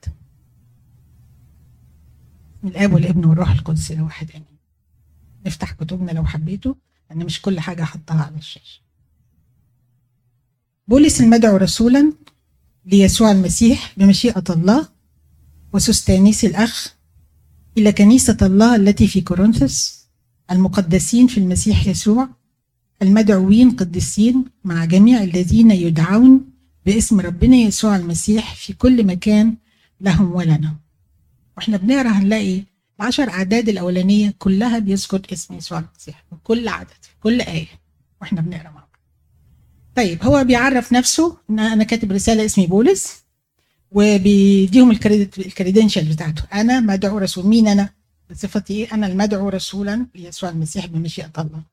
من 2.64 2.70
الأب 2.70 2.94
والابن 2.94 3.26
والروح 3.26 3.52
القدس 3.52 3.92
واحد 3.92 4.32
امين 4.32 4.58
نفتح 5.46 5.72
كتبنا 5.72 6.12
لو 6.12 6.26
حبيتوا. 6.26 6.74
لأن 7.14 7.26
مش 7.26 7.42
كل 7.42 7.60
حاجة 7.60 7.84
احطها 7.84 8.24
على 8.24 8.38
الشاشة. 8.38 8.82
بولس 10.88 11.22
المدعو 11.22 11.58
رسولا 11.58 12.14
ليسوع 12.86 13.32
المسيح 13.32 13.94
بمشيئة 13.98 14.44
الله 14.50 14.90
وسستانيس 15.74 16.46
الأخ 16.46 16.94
إلى 17.78 17.92
كنيسة 17.92 18.38
الله 18.42 18.76
التي 18.76 19.08
في 19.08 19.22
كورنثوس 19.22 20.04
المقدسين 20.52 21.28
في 21.28 21.38
المسيح 21.38 21.88
يسوع 21.88 22.30
المدعوين 23.02 23.72
قديسين 23.72 24.46
مع 24.64 24.86
جميع 24.86 25.24
الذين 25.24 25.72
يدعون 25.72 26.50
باسم 26.86 27.20
ربنا 27.20 27.56
يسوع 27.56 27.96
المسيح 27.96 28.56
في 28.56 28.74
كل 28.74 29.06
مكان 29.06 29.56
لهم 30.02 30.32
ولنا. 30.32 30.76
وإحنا 31.58 31.78
بنقرأ 31.78 32.10
هنلاقي 32.10 32.64
العشر 33.04 33.30
أعداد 33.30 33.70
الأولانية 33.70 34.34
كلها 34.40 34.80
بيذكر 34.80 35.22
اسم 35.34 35.54
يسوع 35.54 35.80
المسيح 35.80 36.26
كل 36.44 36.68
عدد 36.68 36.90
في 37.02 37.10
كل 37.20 37.42
آية 37.42 37.68
وإحنا 38.22 38.42
بنقرأ 38.42 38.64
مع 38.64 38.72
بعض. 38.72 38.90
طيب 39.96 40.24
هو 40.24 40.44
بيعرف 40.44 40.94
نفسه 40.94 41.38
إن 41.50 41.60
أنا 41.60 41.84
كاتب 41.84 42.12
رسالة 42.12 42.46
اسمي 42.46 42.68
بولس 42.68 43.24
وبيديهم 43.92 44.92
الكريدت 44.92 45.40
الكريدنشال 45.40 46.06
بتاعته. 46.06 46.44
أنا 46.54 46.80
مدعو 46.80 47.18
رسول. 47.18 47.48
مين 47.48 47.68
أنا؟ 47.68 47.90
بصفتي 48.30 48.74
إيه؟ 48.74 48.94
أنا 48.94 49.08
المدعو 49.08 49.50
رسولا. 49.50 50.08
ليسوع 50.16 50.50
المسيح 50.50 50.86
بمشيئة 50.86 51.32
الله. 51.38 51.64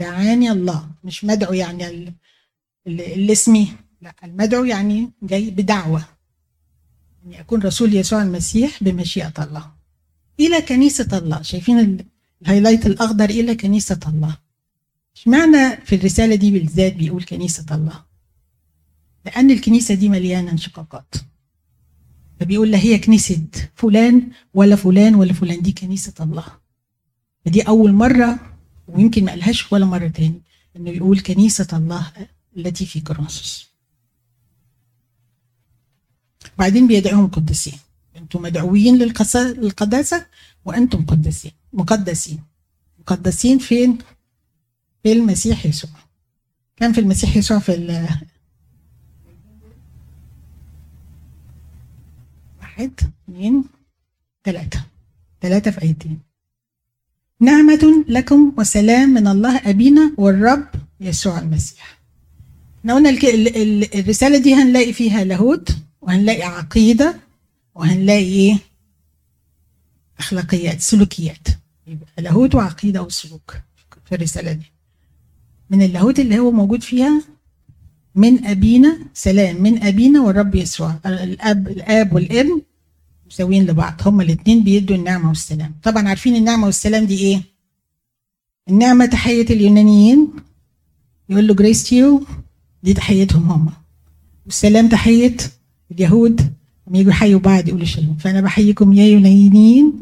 دعاني 0.00 0.50
الله. 0.50 0.90
مش 1.04 1.24
مدعو 1.24 1.52
يعني 1.52 2.14
اللي 2.86 3.32
اسمي. 3.32 3.72
لا 4.00 4.14
المدعو 4.24 4.64
يعني 4.64 5.10
جاي 5.22 5.50
بدعوة. 5.50 6.04
يعني 7.24 7.40
أكون 7.40 7.62
رسول 7.62 7.94
يسوع 7.94 8.22
المسيح 8.22 8.82
بمشيئة 8.82 9.32
الله. 9.38 9.73
إلى 10.40 10.62
كنيسة 10.62 11.18
الله. 11.18 11.42
شايفين 11.42 11.98
الهايلايت 12.42 12.86
الأخضر 12.86 13.30
إلى 13.30 13.54
كنيسة 13.54 14.00
الله. 14.06 14.38
اشمعنى 15.16 15.76
في 15.76 15.94
الرسالة 15.94 16.34
دي 16.34 16.50
بالذات 16.50 16.94
بيقول 16.94 17.24
كنيسة 17.24 17.66
الله؟ 17.70 18.04
لأن 19.24 19.50
الكنيسة 19.50 19.94
دي 19.94 20.08
مليانة 20.08 20.50
انشقاقات. 20.50 21.14
فبيقول 22.40 22.70
لا 22.70 22.78
هي 22.78 22.98
كنيسة 22.98 23.46
فلان 23.74 24.30
ولا 24.54 24.76
فلان 24.76 25.14
ولا 25.14 25.32
فلان. 25.32 25.62
دي 25.62 25.72
كنيسة 25.72 26.14
الله. 26.20 26.46
فدي 27.44 27.62
أول 27.62 27.92
مرة 27.92 28.56
ويمكن 28.88 29.24
ما 29.24 29.30
قالهاش 29.30 29.72
ولا 29.72 29.86
مرة 29.86 30.08
تاني 30.08 30.42
إنه 30.76 30.90
يقول 30.90 31.20
كنيسة 31.20 31.68
الله 31.72 32.12
التي 32.56 32.86
في 32.86 33.00
كورنثوس. 33.00 33.68
وبعدين 36.56 36.86
بيدعوهم 36.86 37.26
قدسين 37.26 37.78
أنتم 38.24 38.42
مدعوين 38.42 38.98
للقداسة 38.98 40.26
وأنتم 40.64 41.06
قدسين 41.06 41.52
مقدسين. 41.72 42.38
مقدسين 42.98 43.58
فين؟ 43.58 43.98
في 45.02 45.12
المسيح 45.12 45.66
يسوع. 45.66 45.90
كان 46.76 46.92
في 46.92 47.00
المسيح 47.00 47.36
يسوع 47.36 47.58
في 47.58 47.72
واحد 52.60 53.00
اثنين 53.28 53.64
ثلاثة. 54.44 54.84
ثلاثة 55.42 55.70
في 55.70 55.82
آيتين 55.82 56.18
نعمة 57.40 58.04
لكم 58.08 58.52
وسلام 58.58 59.08
من 59.08 59.28
الله 59.28 59.56
أبينا 59.70 60.12
والرب 60.18 60.68
يسوع 61.00 61.38
المسيح. 61.38 61.98
إحنا 62.80 62.94
قلنا 62.94 63.10
الرسالة 63.94 64.38
دي 64.38 64.54
هنلاقي 64.54 64.92
فيها 64.92 65.24
لاهوت 65.24 65.76
وهنلاقي 66.00 66.42
عقيدة 66.42 67.23
وهنلاقي 67.74 68.24
إيه 68.24 68.58
أخلاقيات 70.18 70.80
سلوكيات. 70.80 71.48
يبقى 71.86 72.22
لاهوت 72.22 72.54
وعقيدة 72.54 73.02
وسلوك 73.02 73.56
في 74.04 74.14
الرسالة 74.14 74.52
دي. 74.52 74.72
من 75.70 75.82
اللاهوت 75.82 76.18
اللي 76.18 76.38
هو 76.38 76.50
موجود 76.50 76.82
فيها 76.82 77.22
من 78.14 78.44
أبينا 78.46 78.98
سلام 79.14 79.62
من 79.62 79.82
أبينا 79.82 80.20
والرب 80.22 80.54
يسوع. 80.54 80.98
الأب 81.06 81.68
الآب 81.68 82.12
والابن 82.12 82.62
مساويين 83.26 83.66
لبعض. 83.66 84.00
هما 84.06 84.22
الاثنين 84.22 84.64
بيدوا 84.64 84.96
النعمة 84.96 85.28
والسلام. 85.28 85.74
طبعا 85.82 86.08
عارفين 86.08 86.36
النعمة 86.36 86.66
والسلام 86.66 87.04
دي 87.04 87.18
إيه؟ 87.18 87.42
النعمة 88.68 89.06
تحية 89.06 89.46
اليونانيين. 89.50 90.28
يقول 91.28 91.46
له 91.46 91.54
جريس 91.54 91.84
تيو 91.84 92.26
دي 92.82 92.94
تحيتهم 92.94 93.50
هما. 93.50 93.72
والسلام 94.46 94.88
تحية 94.88 95.36
اليهود. 95.90 96.54
لما 96.88 96.98
يجوا 96.98 97.10
يحيوا 97.10 97.40
بعض 97.40 97.68
يقولوا 97.68 97.86
شلوم 97.86 98.16
فانا 98.16 98.40
بحييكم 98.40 98.92
يا 98.92 99.04
يونانيين 99.06 99.92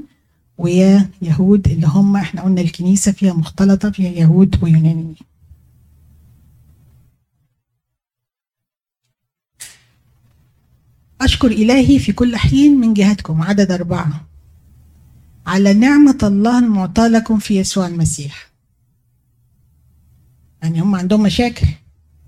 ويا 0.59 1.11
يهود 1.23 1.69
اللي 1.69 1.87
هم 1.87 2.17
إحنا 2.17 2.43
قلنا 2.43 2.61
الكنيسه 2.61 3.13
فيها 3.13 3.33
مختلطه 3.33 3.91
فيها 3.91 4.11
يهود 4.11 4.57
ويونانيين 4.63 5.15
أشكر 11.21 11.51
إلهي 11.51 11.99
في 11.99 12.13
كل 12.13 12.37
حين 12.37 12.81
من 12.81 12.95
جهتكم 12.95 13.43
عدد 13.43 13.73
أربعة 13.73 14.25
على 15.47 15.75
نعمة 15.75 16.19
الله 16.23 16.59
المعطاة 16.59 17.09
لكم 17.09 17.39
في 17.39 17.57
يسوع 17.59 17.87
المسيح 17.87 18.51
يعني 20.63 20.81
هم 20.81 20.95
عندهم 20.95 21.23
مشاكل 21.23 21.67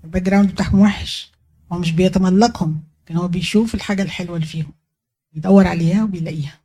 ال 0.03 0.21
background 0.21 0.49
بتاعهم 0.51 0.79
وحش 0.79 1.31
هو 1.71 1.79
مش 1.79 1.91
بيتملقهم 1.91 2.79
لكن 3.05 3.17
هو 3.17 3.27
بيشوف 3.27 3.75
الحاجة 3.75 4.01
الحلوة 4.03 4.35
اللي 4.35 4.47
فيهم 4.47 4.73
بيدور 5.33 5.67
عليها 5.67 6.03
وبيلاقيها. 6.03 6.59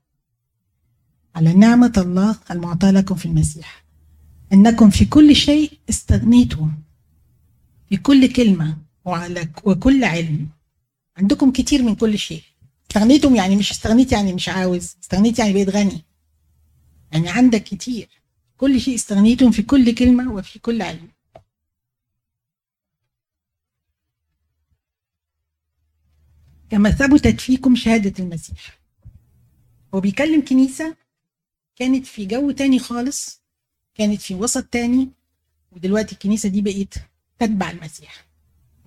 على 1.35 1.53
نعمة 1.53 1.92
الله 1.96 2.37
المعطاة 2.50 2.90
لكم 2.90 3.14
في 3.14 3.26
المسيح 3.26 3.85
أنكم 4.53 4.90
في 4.90 5.05
كل 5.05 5.37
شيء 5.37 5.72
استغنيتم 5.90 6.72
في 7.88 7.96
كل 7.96 8.33
كلمة 8.33 8.79
وعلى 9.05 9.48
وكل 9.64 10.05
علم. 10.05 10.48
عندكم 11.16 11.53
كتير 11.53 11.83
من 11.83 11.94
كل 11.94 12.18
شيء. 12.18 12.42
استغنيتم 12.90 13.37
يعني 13.37 13.57
مش 13.57 13.70
استغنيت 13.70 14.12
يعني 14.12 14.33
مش 14.33 14.48
عاوز 14.48 14.96
استغنيت 15.03 15.38
يعني 15.38 15.53
بقيت 15.53 15.68
غني. 15.70 16.05
يعني 17.12 17.29
عندك 17.29 17.62
كتير. 17.62 18.09
كل 18.57 18.81
شيء 18.81 18.94
استغنيتم 18.94 19.50
في 19.50 19.62
كل 19.62 19.94
كلمة 19.94 20.33
وفي 20.33 20.59
كل 20.59 20.83
علم. 20.83 21.09
كما 26.70 26.90
ثبتت 26.90 27.40
فيكم 27.40 27.76
شهادة 27.76 28.24
المسيح. 28.24 28.78
هو 29.94 30.00
بيكلم 30.00 30.44
كنيسة 30.44 30.96
كانت 31.76 32.06
في 32.06 32.26
جو 32.26 32.50
تاني 32.50 32.78
خالص 32.78 33.42
كانت 33.94 34.20
في 34.20 34.35
وسط 34.35 34.64
تاني 34.64 35.11
ودلوقتي 35.72 36.12
الكنيسة 36.12 36.48
دي 36.48 36.62
بقيت 36.62 36.94
تتبع 37.38 37.70
المسيح. 37.70 38.26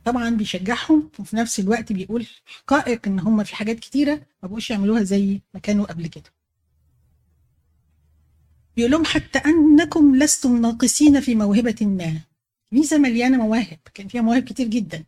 طبعا 0.05 0.29
بيشجعهم 0.29 1.09
وفي 1.19 1.35
نفس 1.35 1.59
الوقت 1.59 1.93
بيقول 1.93 2.27
حقائق 2.45 3.07
إن 3.07 3.19
هم 3.19 3.43
في 3.43 3.55
حاجات 3.55 3.79
كتيرة 3.79 4.21
ما 4.43 4.49
بقوش 4.49 4.69
يعملوها 4.71 5.03
زي 5.03 5.41
ما 5.53 5.59
كانوا 5.59 5.85
قبل 5.85 6.07
كده. 6.07 6.33
بيقول 8.75 8.91
لهم 8.91 9.05
حتى 9.05 9.39
أنكم 9.39 10.15
لستم 10.15 10.61
ناقصين 10.61 11.19
في 11.21 11.35
موهبة 11.35 11.75
ما. 11.81 12.19
كنيسة 12.71 12.97
مليانة 12.97 13.37
مواهب 13.37 13.79
كان 13.93 14.07
فيها 14.07 14.21
مواهب 14.21 14.43
كتير 14.43 14.67
جدا. 14.67 15.03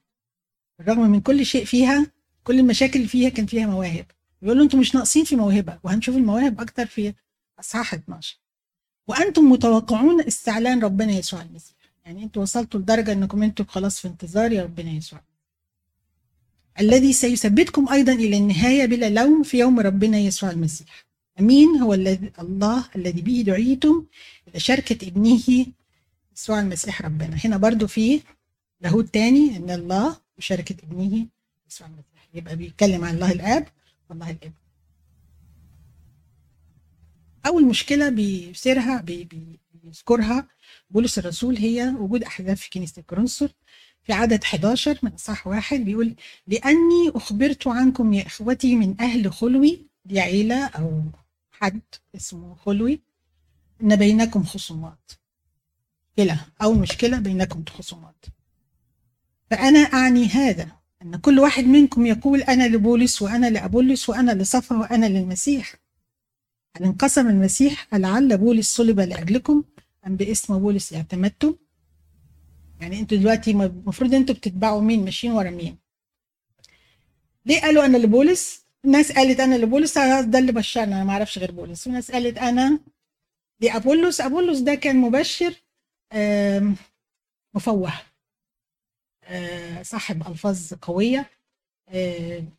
بالرغم 0.79 1.09
من 1.11 1.21
كل 1.21 1.45
شيء 1.45 1.65
فيها 1.65 2.14
كل 2.45 2.59
المشاكل 2.59 2.95
اللي 2.99 3.07
فيها 3.07 3.29
كان 3.29 3.45
فيها 3.45 3.67
مواهب. 3.67 4.05
بيقولوا 4.41 4.63
أنتم 4.63 4.79
مش 4.79 4.95
ناقصين 4.95 5.23
في 5.23 5.35
موهبة 5.35 5.79
وهنشوف 5.83 6.15
المواهب 6.17 6.61
أكتر 6.61 6.85
في 6.85 7.13
أصحاح 7.59 7.93
12 7.93 8.39
وأنتم 9.07 9.43
متوقعون 9.51 10.21
استعلان 10.21 10.83
ربنا 10.83 11.11
يسوع 11.11 11.41
المسيح. 11.41 11.75
يعني 12.05 12.23
أنتوا 12.23 12.41
وصلتوا 12.41 12.79
لدرجة 12.79 13.11
إنكم 13.11 13.43
أنتوا 13.43 13.65
خلاص 13.65 13.99
في 13.99 14.07
انتظار 14.07 14.51
يا 14.51 14.63
ربنا 14.63 14.91
يسوع. 14.91 15.21
الذي 16.79 17.13
سيثبتكم 17.13 17.89
أيضا 17.89 18.13
إلى 18.13 18.37
النهاية 18.37 18.85
بلا 18.85 19.09
لوم 19.09 19.43
في 19.43 19.59
يوم 19.59 19.79
ربنا 19.79 20.17
يسوع 20.17 20.51
المسيح. 20.51 21.05
أمين. 21.39 21.67
هو 21.81 21.93
الذي 21.93 22.31
الله 22.39 22.85
الذي 22.95 23.21
به 23.21 23.43
دعيتم 23.47 24.05
إلى 24.47 24.59
شركة 24.59 25.07
ابنه 25.07 25.65
يسوع 26.35 26.59
المسيح 26.59 27.01
ربنا. 27.01 27.35
هنا 27.45 27.57
برضو 27.57 27.87
في 27.87 28.21
لاهوت 28.81 29.13
تاني 29.13 29.57
إن 29.57 29.69
الله 29.69 30.17
وشركة 30.37 30.75
ابنه 30.83 31.25
يسوع 31.69 31.87
المسيح. 31.87 32.14
يبقى 32.35 32.55
بيتكلم 32.55 33.03
عن 33.03 33.15
الله 33.15 33.31
الآب 33.31 33.67
والله 34.09 34.29
الابن. 34.31 34.53
أول 37.45 37.65
مشكلة 37.65 38.09
بيثيرها 38.09 39.01
بيذكرها 39.73 40.47
بولس 40.89 41.19
الرسول 41.19 41.57
هي 41.57 41.89
وجود 41.89 42.23
أحزاب 42.23 42.57
في 42.57 42.69
كنيسة 42.69 42.99
الكرنسر 42.99 43.51
في 44.03 44.13
عدد 44.13 44.43
11 44.43 44.99
من 45.03 45.11
أصحاح 45.11 45.47
واحد 45.47 45.79
بيقول 45.79 46.15
لأني 46.47 47.09
أخبرت 47.15 47.67
عنكم 47.67 48.13
يا 48.13 48.25
إخوتي 48.27 48.75
من 48.75 49.01
أهل 49.01 49.33
خلوي 49.33 49.87
دي 50.05 50.19
عيلة 50.19 50.65
أو 50.67 51.01
حد 51.51 51.81
اسمه 52.15 52.55
خلوي 52.55 53.01
إن 53.81 53.95
بينكم 53.95 54.43
خصومات. 54.43 55.11
مشكله 56.17 56.45
أول 56.61 56.79
مشكلة 56.79 57.19
بينكم 57.19 57.63
خصومات. 57.69 58.25
فأنا 59.51 59.79
أعني 59.79 60.25
هذا. 60.25 60.71
إن 61.05 61.15
كل 61.15 61.39
واحد 61.39 61.63
منكم 61.63 62.05
يقول 62.05 62.41
أنا 62.41 62.67
لبولس 62.67 63.21
وأنا 63.21 63.49
لأبولس 63.49 64.09
وأنا 64.09 64.31
لصفا 64.31 64.75
وأنا 64.77 65.05
للمسيح. 65.05 65.75
هل 66.77 66.83
انقسم 66.83 67.27
المسيح 67.27 67.87
لعل 67.93 68.37
بولس 68.37 68.75
صلب 68.75 68.99
لأجلكم 68.99 69.63
أم 70.07 70.15
باسم 70.15 70.59
بولس 70.59 70.93
اعتمدتم؟ 70.93 71.55
يعني 72.81 72.99
أنتوا 72.99 73.17
دلوقتي 73.17 73.51
المفروض 73.51 74.13
أنتوا 74.13 74.35
بتتبعوا 74.35 74.81
مين 74.81 75.05
ماشيين 75.05 75.33
ورا 75.33 75.49
مين؟ 75.49 75.77
ليه 77.45 77.61
قالوا 77.61 77.85
أنا 77.85 77.97
لبولس؟ 77.97 78.65
الناس 78.85 79.11
قالت 79.11 79.39
أنا 79.39 79.55
لبولس 79.55 79.97
ده 79.97 80.39
اللي 80.39 80.51
بشرنا 80.51 80.95
أنا 80.95 81.03
ما 81.03 81.13
أعرفش 81.13 81.37
غير 81.39 81.51
بولس. 81.51 81.87
وناس 81.87 82.11
قالت 82.11 82.37
أنا 82.37 82.79
لأبولس 83.61 84.21
أبولس 84.21 84.59
ده 84.59 84.75
كان 84.75 84.95
مبشر 84.95 85.53
مفوه. 87.53 87.93
صاحب 89.81 90.27
ألفاظ 90.27 90.73
قوية 90.73 91.29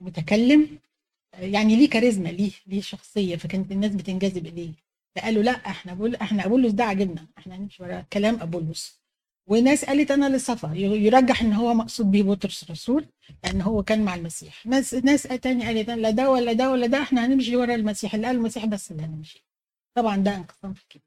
متكلم 0.00 0.78
يعني 1.38 1.76
ليه 1.76 1.90
كاريزما 1.90 2.28
ليه 2.28 2.52
ليه 2.66 2.80
شخصية. 2.80 3.36
فكانت 3.36 3.72
الناس 3.72 3.94
بتنجذب 3.94 4.46
إليه. 4.46 4.72
فقالوا 5.16 5.42
لأ 5.42 5.50
إحنا 5.52 5.94
بقول 5.94 6.16
إحنا 6.16 6.46
ابولس 6.46 6.72
ده 6.72 6.84
عجبنا 6.84 7.26
إحنا 7.38 7.56
هنمشي 7.56 7.82
ورا 7.82 8.00
كلام 8.12 8.40
ابولس 8.40 9.00
وناس 9.46 9.84
قالت 9.84 10.10
أنا 10.10 10.36
لصفا 10.36 10.72
يرجح 10.76 11.42
إن 11.42 11.52
هو 11.52 11.74
مقصود 11.74 12.10
بيه 12.10 12.22
بطرس 12.22 12.62
الرسول 12.62 13.06
لأن 13.44 13.60
هو 13.60 13.82
كان 13.82 14.04
مع 14.04 14.14
المسيح. 14.14 14.66
ناس 14.66 14.94
ناس 14.94 15.22
تاني 15.22 15.64
قالت 15.66 15.90
لا 15.90 16.10
ده 16.10 16.30
ولا 16.30 16.52
ده 16.52 16.70
ولا 16.70 16.86
ده 16.86 17.02
إحنا 17.02 17.26
هنمشي 17.26 17.56
ورا 17.56 17.74
المسيح. 17.74 18.14
اللي 18.14 18.26
قال 18.26 18.36
المسيح 18.36 18.64
بس 18.66 18.90
اللي 18.92 19.02
هنمشي. 19.02 19.44
طبعا 19.94 20.16
ده 20.16 20.36
انقسام 20.36 20.74
في 20.74 20.84
كده 20.90 21.02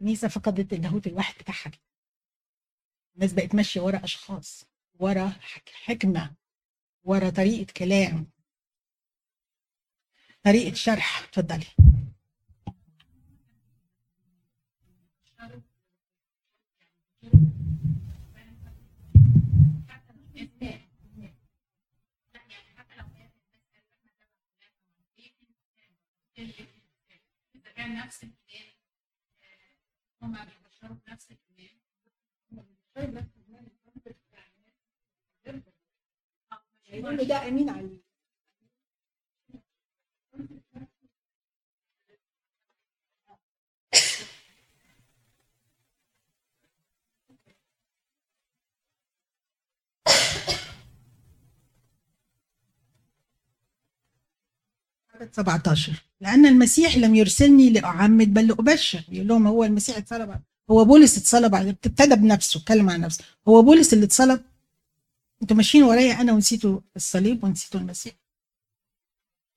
الكنيسه 0.00 0.28
فقدت 0.28 0.72
اللاهوت 0.72 1.06
الواحد 1.06 1.34
بتاعها 1.40 1.70
الناس 3.14 3.32
بقت 3.32 3.54
ماشية 3.54 3.80
ورا 3.80 4.04
أشخاص 4.04 4.64
ورا 4.98 5.32
حكمة 5.84 6.34
ورا 7.04 7.30
طريقة 7.30 7.72
كلام. 7.72 8.30
طريقة 10.44 10.74
شرح. 10.74 11.22
اتفضلي. 11.22 11.66
نفس 27.78 28.24
الكلام 28.24 28.72
هم 30.22 30.32
بيبشروا 30.32 30.96
بنفس 31.06 31.30
الكلام. 31.30 31.51
ده 37.28 37.48
امين 37.48 37.70
عدد 37.70 38.00
17 55.32 55.92
لأن 56.20 56.46
المسيح 56.46 56.96
لم 56.96 57.14
يرسلني 57.14 57.70
لأعمد 57.70 58.34
بل 58.34 58.48
لأبشر. 58.48 59.04
يقول 59.08 59.28
لهم 59.28 59.46
هو 59.46 59.64
المسيح 59.64 59.96
اتصلب 59.96 60.42
هو 60.70 60.84
بولس 60.84 61.18
اتصلب 61.18 61.54
ابتدى 61.54 62.14
بنفسه 62.14 62.60
اتكلم 62.60 62.90
عن 62.90 63.00
نفسه. 63.00 63.24
هو 63.48 63.62
بولس 63.62 63.92
اللي 63.92 64.04
اتصلب. 64.04 64.42
أنتوا 65.42 65.56
ماشيين 65.56 65.84
ورايا 65.84 66.20
أنا 66.20 66.32
ونسيتوا 66.32 66.80
الصليب 66.96 67.44
ونسيتوا 67.44 67.80
المسيح. 67.80 68.14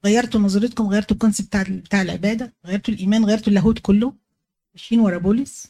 غيرتوا 0.06 0.40
نظرتكم 0.40 0.88
غيرتوا 0.88 1.16
الكونسيبت 1.16 1.48
بتاع 1.48 1.64
بتاع 1.70 2.02
العبادة 2.02 2.54
غيرتوا 2.66 2.94
الإيمان 2.94 3.26
غيرتوا 3.26 3.48
اللاهوت 3.48 3.80
كله. 3.80 4.14
ماشيين 4.74 5.02
ورا 5.02 5.18
بولس 5.18 5.68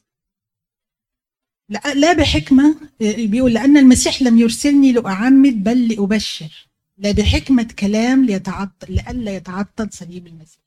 لا 1.69 1.93
لا 1.93 2.13
بحكمة 2.13 2.75
بيقول 2.99 3.53
لأن 3.53 3.77
المسيح 3.77 4.21
لم 4.21 4.37
يرسلني 4.37 4.91
لأعمد 4.91 5.63
بل 5.63 5.87
لأبشر. 5.87 6.69
لا 6.97 7.11
بحكمة 7.11 7.67
كلام 7.79 8.25
ليتعطل 8.25 8.93
لئلا 8.93 9.35
يتعطل 9.35 9.89
صليب 9.91 10.27
المسيح. 10.27 10.64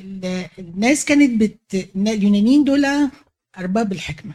الناس 0.00 1.04
كانت 1.04 1.40
بت... 1.42 1.74
اليونانيين 1.96 2.64
دول 2.64 2.86
أرباب 3.58 3.92
الحكمة. 3.92 4.34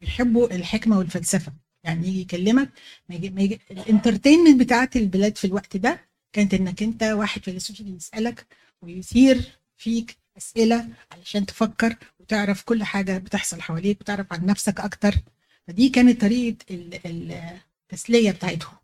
بيحبوا 0.00 0.54
الحكمة 0.54 0.98
والفلسفة. 0.98 1.52
يعني 1.84 2.08
يجي 2.08 2.20
يكلمك 2.20 2.70
ما 3.08 3.14
يجي... 3.14 3.30
ما 3.30 3.42
يجي... 3.42 3.60
ال 3.70 3.76
entertainment 3.76 4.60
بتاعت 4.60 4.96
البلاد 4.96 5.36
في 5.36 5.46
الوقت 5.46 5.76
ده 5.76 6.00
كانت 6.32 6.54
إنك 6.54 6.82
أنت 6.82 7.02
واحد 7.02 7.44
فيلسوف 7.44 7.80
يسألك 7.80 8.46
ويثير 8.82 9.58
فيك 9.76 10.16
أسئلة 10.36 10.88
علشان 11.12 11.46
تفكر 11.46 11.96
وتعرف 12.20 12.62
كل 12.62 12.84
حاجة 12.84 13.18
بتحصل 13.18 13.62
حواليك 13.62 14.00
وتعرف 14.00 14.32
عن 14.32 14.46
نفسك 14.46 14.80
أكتر. 14.80 15.14
فدي 15.68 15.88
كانت 15.88 16.20
طريقة 16.20 16.56
التسلية 17.90 18.30
بتاعتهم. 18.30 18.76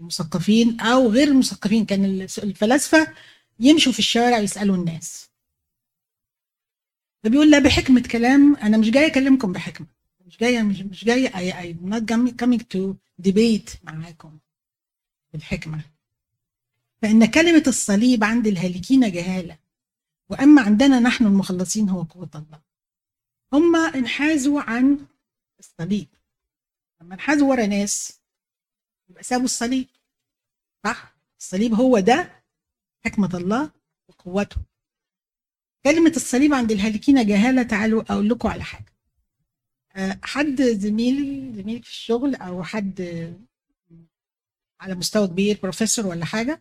المثقفين 0.00 0.80
أو 0.80 1.08
غير 1.10 1.28
المثقفين 1.28 1.84
كان 1.84 2.04
الفلاسفة 2.42 3.14
يمشوا 3.60 3.92
في 3.92 3.98
الشارع 3.98 4.38
يسألوا 4.38 4.76
الناس. 4.76 5.30
فبيقول 7.24 7.50
لا 7.50 7.58
بحكمة 7.58 8.02
كلام 8.12 8.56
أنا 8.56 8.76
مش 8.78 8.90
جاي 8.90 9.06
أكلمكم 9.06 9.52
بحكمة. 9.52 9.86
مش 10.26 10.38
جاية 10.38 10.62
مش, 10.62 10.80
مش 10.80 11.04
جاية 11.04 11.28
I, 11.28 11.74
I'm 11.74 11.92
not 11.92 12.02
coming 12.42 12.60
to 12.60 12.94
debate 13.28 13.76
معاكم 13.84 14.38
بالحكمة. 15.32 15.80
فإن 17.02 17.26
كلمة 17.26 17.64
الصليب 17.66 18.24
عند 18.24 18.46
الهالكين 18.46 19.12
جهالة. 19.12 19.58
وأما 20.28 20.62
عندنا 20.62 21.00
نحن 21.00 21.26
المخلصين 21.26 21.88
هو 21.88 22.02
قوة 22.02 22.30
الله. 22.34 22.60
هم 23.52 23.76
انحازوا 23.76 24.60
عن 24.62 25.06
الصليب. 25.58 26.08
لما 27.00 27.14
انحازوا 27.14 27.50
ورا 27.50 27.66
ناس 27.66 28.20
يبقى 29.08 29.22
سابوا 29.22 29.44
الصليب. 29.44 29.86
صح؟ 30.84 31.14
الصليب 31.40 31.74
هو 31.74 31.98
ده 31.98 32.41
حكمة 33.04 33.30
الله 33.34 33.70
وقوته. 34.08 34.56
كلمة 35.84 36.12
الصليب 36.16 36.54
عند 36.54 36.72
الهالكين 36.72 37.26
جهالة 37.26 37.62
تعالوا 37.62 38.02
أقول 38.12 38.28
لكم 38.28 38.48
على 38.48 38.62
حاجة. 38.62 38.92
آه، 39.96 40.20
حد 40.22 40.62
زميل 40.62 41.16
زميل 41.56 41.82
في 41.82 41.88
الشغل 41.90 42.34
أو 42.34 42.62
حد 42.62 43.00
على 44.80 44.94
مستوى 44.94 45.26
كبير 45.28 45.58
بروفيسور 45.62 46.06
ولا 46.06 46.24
حاجة 46.24 46.60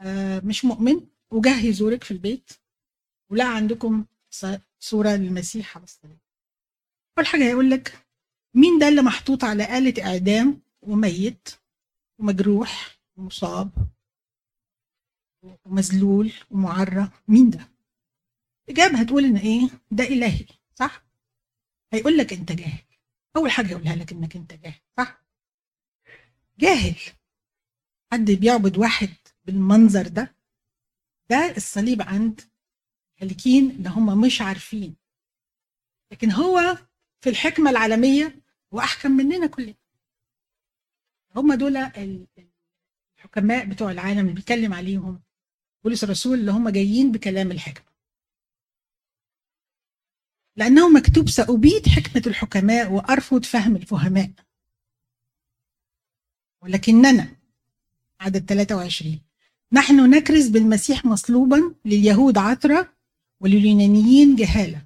آه، 0.00 0.40
مش 0.40 0.64
مؤمن 0.64 1.06
وجه 1.30 1.64
يزورك 1.66 2.04
في 2.04 2.10
البيت 2.10 2.50
ولقى 3.30 3.56
عندكم 3.56 4.04
صورة 4.80 5.08
للمسيح 5.08 5.76
على 5.76 5.84
الصليب. 5.84 6.18
أول 7.18 7.26
حاجة 7.26 7.42
هيقول 7.44 7.70
لك 7.70 8.06
مين 8.54 8.78
ده 8.78 8.88
اللي 8.88 9.02
محطوط 9.02 9.44
على 9.44 9.78
آلة 9.78 10.04
إعدام 10.06 10.62
وميت 10.82 11.48
ومجروح 12.18 12.98
ومصاب؟ 13.16 13.70
ومذلول 15.64 16.32
ومعرى 16.50 17.10
مين 17.28 17.50
ده؟ 17.50 17.68
الإجابة 18.68 18.98
هتقول 19.00 19.24
إن 19.24 19.36
إيه؟ 19.36 19.68
ده 19.90 20.04
إلهي 20.04 20.46
صح؟ 20.74 21.04
هيقول 21.92 22.16
لك 22.18 22.32
أنت 22.32 22.52
جاهل 22.52 22.84
أول 23.36 23.50
حاجة 23.50 23.70
يقولها 23.70 23.96
لك 23.96 24.12
إنك 24.12 24.36
أنت 24.36 24.54
جاهل 24.54 24.80
صح؟ 24.96 25.22
جاهل 26.58 26.96
حد 28.12 28.30
بيعبد 28.30 28.78
واحد 28.78 29.08
بالمنظر 29.44 30.08
ده 30.08 30.36
ده 31.30 31.54
الصليب 31.56 32.02
عند 32.02 32.40
هالكين 33.22 33.70
ان 33.70 33.86
هم 33.86 34.20
مش 34.20 34.40
عارفين 34.40 34.96
لكن 36.12 36.30
هو 36.32 36.78
في 37.20 37.30
الحكمة 37.30 37.70
العالمية 37.70 38.42
وأحكم 38.70 39.10
مننا 39.10 39.46
كلنا 39.46 39.74
هم 41.36 41.54
دول 41.54 41.76
الحكماء 43.18 43.64
بتوع 43.66 43.90
العالم 43.90 44.20
اللي 44.20 44.32
بيتكلم 44.32 44.74
عليهم 44.74 45.22
بولس 45.84 46.04
الرسول 46.04 46.38
اللي 46.38 46.52
هم 46.52 46.68
جايين 46.68 47.12
بكلام 47.12 47.50
الحكمة. 47.50 47.94
لأنه 50.56 50.88
مكتوب 50.88 51.28
سأبيد 51.28 51.88
حكمة 51.88 52.22
الحكماء 52.26 52.92
وأرفض 52.92 53.44
فهم 53.44 53.76
الفهماء. 53.76 54.30
ولكننا 56.62 57.36
عدد 58.20 58.46
23 58.46 59.20
نحن 59.72 60.10
نكرز 60.10 60.48
بالمسيح 60.48 61.04
مصلوبا 61.04 61.74
لليهود 61.84 62.38
عثرة 62.38 62.92
ولليونانيين 63.40 64.36
جهالة. 64.36 64.82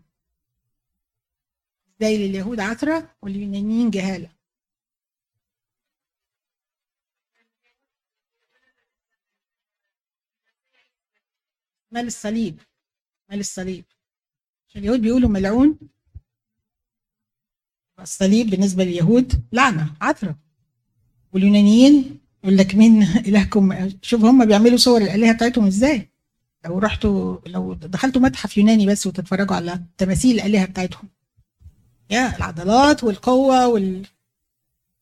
زي 2.00 2.28
لليهود 2.28 2.60
عثرة 2.60 3.16
واليونانيين 3.22 3.90
جهالة؟ 3.90 4.37
مال 11.90 12.06
الصليب 12.06 12.60
مال 13.30 13.40
الصليب. 13.40 13.84
عشان 14.68 14.80
اليهود 14.80 15.00
بيقولوا 15.00 15.28
ملعون. 15.28 15.78
الصليب 18.00 18.50
بالنسبة 18.50 18.84
لليهود 18.84 19.44
لعنة 19.52 19.94
عثرة 20.00 20.38
واليونانيين 21.32 22.20
يقول 22.44 22.56
لك 22.56 22.74
مين 22.74 23.02
إلهكم؟ 23.28 23.90
شوف 24.02 24.24
هم 24.24 24.44
بيعملوا 24.44 24.76
صور 24.76 25.00
الآلهة 25.02 25.34
بتاعتهم 25.34 25.66
إزاي. 25.66 26.10
لو 26.64 26.78
رحتوا 26.78 27.38
لو 27.46 27.74
دخلتوا 27.74 28.22
متحف 28.22 28.56
يوناني 28.58 28.86
بس 28.86 29.06
وتتفرجوا 29.06 29.56
على 29.56 29.82
تماثيل 29.98 30.40
الآلهة 30.40 30.66
بتاعتهم. 30.66 31.08
يا 32.10 32.36
العضلات 32.36 33.04
والقوة 33.04 33.66
وال... 33.66 34.06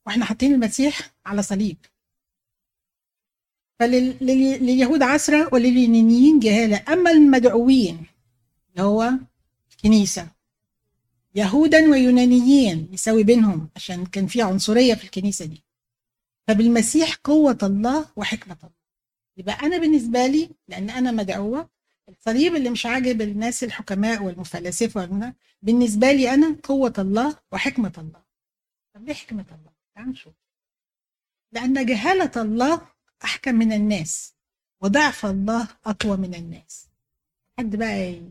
وإحنا 0.07 0.25
حاطين 0.25 0.55
المسيح 0.55 1.11
على 1.27 1.42
صليب. 1.42 1.77
فلليهود 3.78 5.02
عسرة 5.02 5.48
ولليونانيين 5.52 6.38
جهالة. 6.38 6.84
أما 6.88 7.10
المدعوين 7.10 8.06
اللي 8.70 8.82
هو 8.82 9.12
الكنيسة 9.72 10.28
يهودا 11.34 11.90
ويونانيين 11.90 12.88
يساوي 12.92 13.22
بينهم 13.24 13.68
عشان 13.76 14.06
كان 14.06 14.26
في 14.26 14.42
عنصرية 14.42 14.94
في 14.94 15.04
الكنيسة 15.04 15.44
دي. 15.44 15.62
فبالمسيح 16.48 17.14
قوة 17.24 17.58
الله 17.62 18.06
وحكمة 18.16 18.56
الله. 18.62 18.76
يبقى 19.36 19.54
أنا 19.62 19.78
بالنسبة 19.78 20.26
لي 20.26 20.50
لأن 20.68 20.90
أنا 20.90 21.10
مدعوة 21.10 21.68
الصليب 22.08 22.56
اللي 22.56 22.70
مش 22.70 22.86
عاجب 22.86 23.20
الناس 23.22 23.64
الحكماء 23.64 24.22
والمفلسفة 24.22 25.32
بالنسبة 25.62 26.12
لي 26.12 26.34
أنا 26.34 26.56
قوة 26.62 26.92
الله 26.98 27.36
وحكمة 27.52 27.92
الله. 27.98 28.22
طب 28.94 29.04
ليه 29.04 29.14
حكمة 29.14 29.44
الله؟ 29.52 29.72
تعال 29.94 30.08
نشوف. 30.08 30.34
لأن 31.52 31.86
جهالة 31.86 32.42
الله 32.42 32.80
أحكم 33.24 33.55
من 33.55 33.72
الناس 33.72 34.35
وضعف 34.81 35.26
الله 35.26 35.68
أقوى 35.87 36.16
من 36.16 36.35
الناس. 36.35 36.88
حد 37.59 37.76
بقى 37.76 38.22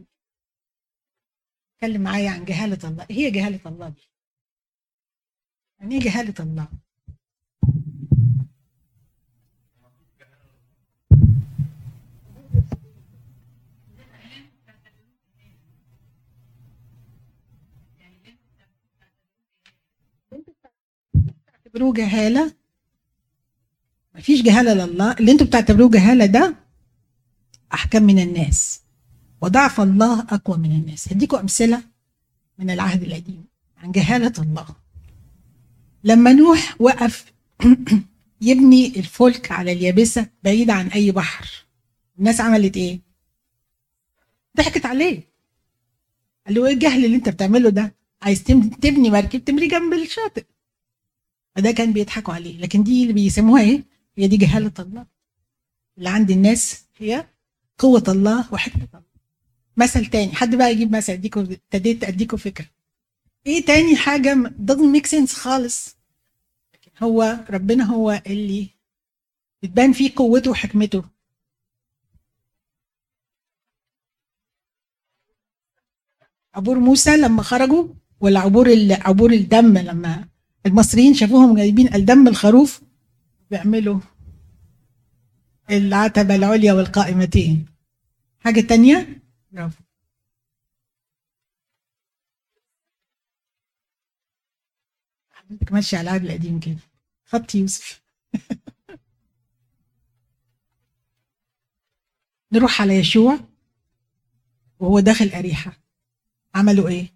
يتكلم 1.76 2.02
معايا 2.02 2.30
عن 2.30 2.45
جهالة 2.45 2.89
الله. 2.89 3.08
هي 3.12 3.32
جهالة 3.32 3.60
الله 3.65 3.89
دي. 3.89 4.10
يعني 5.80 5.95
إيه 5.95 6.02
جهالة 6.02 6.34
الله؟ 6.39 6.67
بتعتبروه 21.15 21.93
جهالة؟ 21.93 22.64
مفيش 24.26 24.42
جهالة 24.42 24.74
لله 24.74 25.12
اللي 25.12 25.32
أنتوا 25.32 25.48
بتعتبروه 25.48 25.90
جهالة 25.90 26.26
ده 26.26 26.56
احكم 27.74 28.04
من 28.04 28.20
الناس. 28.20 28.82
وضعف 29.42 29.82
الله 29.82 30.20
أقوى 30.20 30.58
من 30.58 30.72
الناس. 30.72 31.14
هديكم 31.14 31.38
أمثلة 31.38 31.84
من 32.60 32.70
العهد 32.70 33.04
القديم 33.04 33.46
عن 33.78 33.92
جهالة 33.92 34.34
الله. 34.40 34.68
لما 36.04 36.34
نوح 36.34 36.76
وقف 36.80 37.26
يبني 38.42 38.88
الفلك 38.88 39.52
على 39.52 39.72
اليابسة 39.72 40.28
بعيده 40.44 40.74
عن 40.74 40.88
أي 40.88 41.12
بحر. 41.12 41.48
الناس 42.20 42.42
عملت 42.42 42.78
إيه؟ 42.78 43.00
ضحكت 44.58 44.86
عليه. 44.86 45.22
قال 46.46 46.56
له 46.56 46.66
إيه 46.66 46.74
الجهل 46.74 47.06
اللي 47.06 47.16
أنت 47.16 47.30
بتعمله 47.30 47.70
ده؟ 47.70 47.96
عايز 48.22 48.44
تبني 48.82 49.10
مركب 49.10 49.46
تمري 49.46 49.68
جنب 49.68 49.94
الشاطئ. 49.94 50.46
فده 51.56 51.72
كان 51.72 51.94
بيضحكوا 51.94 52.34
عليه. 52.34 52.58
لكن 52.62 52.84
دي 52.84 53.02
اللي 53.02 53.14
بيسموها 53.14 53.62
إيه؟ 53.62 53.94
هي 54.17 54.28
دي 54.28 54.38
جهالة 54.38 54.73
الله 54.80 55.06
اللي 55.97 56.10
عند 56.10 56.32
الناس 56.32 56.86
هي 56.97 57.28
قوة 57.78 58.04
الله 58.08 58.54
وحكمة 58.54 58.88
الله. 58.93 59.06
مثل 59.78 60.06
تاني 60.06 60.36
حد 60.36 60.56
بقى 60.56 60.71
يجيب 60.71 60.95
مثل 60.95 61.13
اديكم 61.13 61.39
ابتديت 61.39 62.04
اديكم 62.04 62.38
فكرة. 62.38 62.65
إيه 63.47 63.65
تاني 63.65 63.95
حاجة 63.95 64.34
doesn't 64.67 64.95
make 64.97 65.10
sense 65.10 65.34
خالص. 65.34 65.95
هو 67.04 67.45
ربنا 67.49 67.84
هو 67.84 68.21
اللي 68.28 68.69
بتبان 69.63 69.93
فيه 69.93 70.12
قوته 70.15 70.51
وحكمته. 70.51 71.04
عبور 76.56 76.80
موسى 76.80 77.17
لما 77.17 77.43
خرجوا 77.43 77.88
ولا 78.19 78.39
عبور 78.39 78.67
عبور 78.91 79.32
الدم 79.34 79.78
لما 79.78 80.28
المصريين 80.65 81.13
شافوهم 81.13 81.56
جايبين 81.56 81.93
الدم 81.93 82.28
الخروف 82.28 82.82
بيعملوا 83.56 84.00
العتبة 85.70 86.36
العليا 86.36 86.74
والقائمتين. 86.74 87.65
حاجة 88.39 88.62
تانية؟ 88.62 89.22
برافو 89.52 89.84
حضرتك 95.30 95.72
ماشية 95.72 95.98
على 95.98 96.10
العهد 96.10 96.26
القديم 96.26 96.60
كده. 96.60 96.78
خط 97.26 97.56
يوسف. 97.56 98.04
نروح 102.52 102.82
على 102.82 102.96
يشوع 102.96 103.39
وهو 104.80 105.00
داخل 105.00 105.28
أريحة. 105.28 105.72
عملوا 106.56 106.89
إيه؟ 106.89 107.15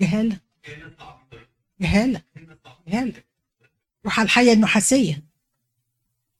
جهالة 0.00 0.40
جهالة 1.80 2.22
جهالة 2.88 3.29
روح 4.04 4.18
على 4.20 4.26
الحية 4.26 4.52
النحاسية. 4.52 5.22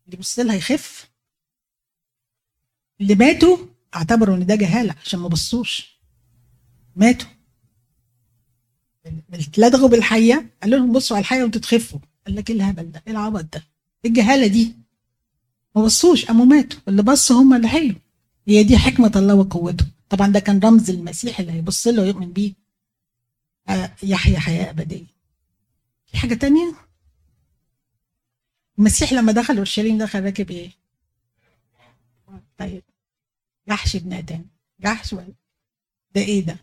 اللي 0.07 0.16
بص 0.16 0.38
لها 0.38 0.55
يخف. 0.55 1.11
اللي 3.01 3.14
ماتوا 3.14 3.59
اعتبروا 3.96 4.37
إن 4.37 4.46
ده 4.46 4.55
جهالة 4.55 4.94
عشان 5.05 5.20
ما 5.20 5.29
بصوش. 5.29 6.01
ماتوا. 6.96 7.29
اتلدغوا 9.33 9.88
بالحية 9.88 10.51
قالوا 10.62 10.79
لهم 10.79 10.92
بصوا 10.92 11.16
على 11.16 11.23
الحية 11.23 11.42
وانتوا 11.42 11.61
تخفوا 11.61 11.99
قال 12.27 12.37
لك 12.37 12.51
إيه 12.51 12.57
الهبل 12.57 12.92
ده؟ 12.92 13.03
إيه 13.07 13.12
العبط 13.12 13.44
ده؟ 13.53 13.64
إيه 14.05 14.11
الجهالة 14.11 14.46
دي؟ 14.46 14.77
ما 15.77 15.85
بصوش. 15.85 16.25
قاموا 16.25 16.46
ماتوا. 16.46 16.81
اللي 16.88 17.03
بصوا 17.03 17.42
هم 17.42 17.55
اللي 17.55 17.68
حيوا 17.68 17.94
هي 18.49 18.62
دي 18.64 18.79
حكمة 18.79 19.12
الله 19.16 19.35
وقوته. 19.35 19.87
طبعا 20.09 20.29
ده 20.29 20.40
كان 20.40 20.61
رمز 20.61 20.90
المسيح 20.90 21.40
اللي 21.40 21.53
هيبص 21.53 21.87
له 21.87 22.03
ويؤمن 22.03 22.33
بيه. 22.33 22.53
يحيى 24.03 24.38
حياة 24.38 24.70
أبدية. 24.70 25.07
في 26.07 26.16
حاجة 26.16 26.35
تانية؟ 26.35 26.75
المسيح 28.81 29.12
لما 29.12 29.33
دخل 29.33 29.57
أورشليم 29.57 29.99
دخل 29.99 30.25
راكب 30.25 30.51
إيه؟ 30.51 30.71
طيب 32.59 32.83
جحش 33.69 33.97
ابن 33.97 34.12
آدم. 34.12 34.45
جحش 34.81 35.12
ولا؟ 35.12 35.35
ده 36.14 36.21
إيه 36.21 36.45
ده؟ 36.45 36.57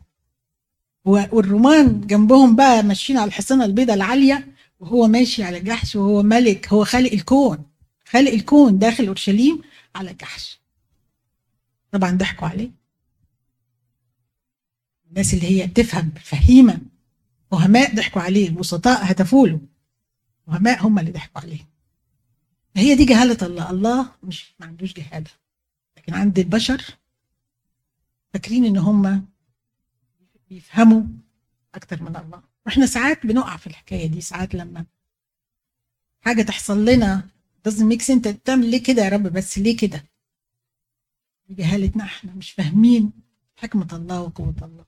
والرومان 1.06 2.02
جنبهم 2.08 2.56
بقى 2.56 2.84
ماشيين 2.84 3.20
على 3.20 3.28
الحصانة 3.28 3.66
البيضاء 3.66 3.96
العالية 3.96 4.48
وهو 4.80 5.08
ماشي 5.08 5.44
على 5.44 5.60
جحش 5.60 5.96
وهو 5.96 6.24
ملك 6.24 6.68
هو 6.68 6.86
خالق 6.86 7.12
الكون. 7.14 7.66
خالق 8.06 8.32
الكون 8.32 8.80
داخل 8.80 9.08
أورشليم 9.08 9.62
على 9.96 10.14
جحش. 10.14 10.60
طبعا 11.92 12.12
ضحكوا 12.12 12.48
عليه. 12.48 12.72
الناس 15.10 15.34
اللي 15.34 15.48
هي 15.48 15.68
تفهم 15.68 16.12
فهيمه 16.24 16.80
وهماء 17.52 17.96
ضحكوا 17.96 18.22
عليه 18.22 18.50
الوسطاء 18.50 19.12
هتفوا 19.12 19.48
له 19.48 19.60
وهماء 20.48 20.88
هم 20.88 21.00
اللي 21.00 21.12
ضحكوا 21.12 21.42
عليه. 21.42 21.77
هي 22.76 22.96
دي 22.96 23.06
جهالة 23.06 23.38
الله. 23.48 23.70
الله 23.70 24.12
مش 24.24 24.54
ما 24.60 24.66
عندوش 24.66 24.94
جهالة. 24.94 25.30
لكن 25.98 26.14
عند 26.14 26.40
البشر 26.40 26.84
فاكرين 28.34 28.66
إن 28.66 28.78
هم 28.78 29.26
بيفهموا 30.50 31.02
أكتر 31.76 32.04
من 32.04 32.16
الله. 32.16 32.44
وإحنا 32.66 32.86
ساعات 32.86 33.26
بنقع 33.26 33.58
في 33.58 33.68
الحكاية 33.68 34.08
دي 34.08 34.22
ساعات 34.22 34.56
لما 34.56 34.86
حاجة 36.22 36.42
تحصل 36.42 36.86
لنا 36.86 37.30
doesn't 37.70 37.92
make 37.94 38.02
sense. 38.06 38.10
أنت 38.12 38.28
بتعمل 38.28 38.72
ليه 38.72 38.84
كده 38.84 39.02
يا 39.04 39.10
رب؟ 39.10 39.24
بس 39.24 39.58
ليه 39.58 39.78
كده؟ 39.78 40.06
جهالتنا 41.50 42.04
إحنا 42.04 42.34
مش 42.34 42.52
فاهمين 42.52 43.12
حكمة 43.56 43.88
الله 43.94 44.22
وقوة 44.22 44.56
الله. 44.62 44.86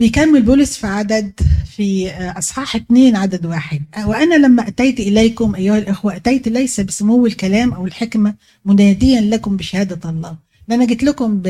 بيكمل 0.00 0.42
بولس 0.42 0.76
في 0.76 0.86
عدد 0.86 1.40
في 1.76 2.10
أصحاح 2.10 2.76
اثنين 2.76 3.16
عدد 3.16 3.46
واحد. 3.46 3.82
وأنا 4.06 4.34
لما 4.34 4.68
أتيت 4.68 5.00
إليكم 5.00 5.54
أيها 5.54 5.78
الإخوة 5.78 6.16
أتيت 6.16 6.48
ليس 6.48 6.80
بسمو 6.80 7.26
الكلام 7.26 7.72
أو 7.72 7.86
الحكمة 7.86 8.34
مناديا 8.64 9.20
لكم 9.20 9.56
بشهادة 9.56 10.10
الله. 10.10 10.36
أنا 10.70 10.84
جيت 10.84 11.02
لكم. 11.02 11.42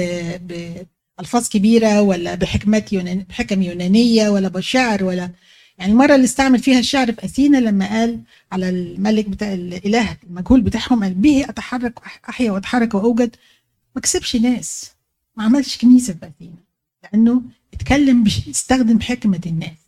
بالفاظ 1.18 1.48
كبيرة 1.48 2.02
ولا 2.02 2.34
بحكمات 2.34 2.92
يونان... 2.92 3.24
بحكم 3.28 3.62
يونانية 3.62 4.28
ولا 4.28 4.48
بشعر 4.48 5.04
ولا. 5.04 5.30
يعني 5.78 5.92
المرة 5.92 6.14
اللي 6.14 6.24
استعمل 6.24 6.58
فيها 6.58 6.78
الشعر 6.78 7.12
في 7.12 7.24
أثينا 7.24 7.58
لما 7.58 7.88
قال 7.88 8.20
على 8.52 8.68
الملك 8.68 9.28
بتاع 9.28 9.52
الإله 9.52 10.16
المجهول 10.30 10.60
بتاعهم 10.60 11.04
قال 11.04 11.14
به 11.14 11.44
أتحرك 11.48 11.94
أحيا 12.28 12.50
وأتحرك 12.50 12.94
وأوجد. 12.94 13.36
ما 13.96 14.00
كسبش 14.02 14.36
ناس 14.36 14.90
ما 15.36 15.44
عملش 15.44 15.78
كنيسة 15.78 16.12
في 16.12 16.26
أثينا. 16.26 16.66
لأنه 17.02 17.42
اتكلم 17.80 18.24
استخدم 18.50 19.00
حكمة 19.00 19.40
الناس. 19.46 19.78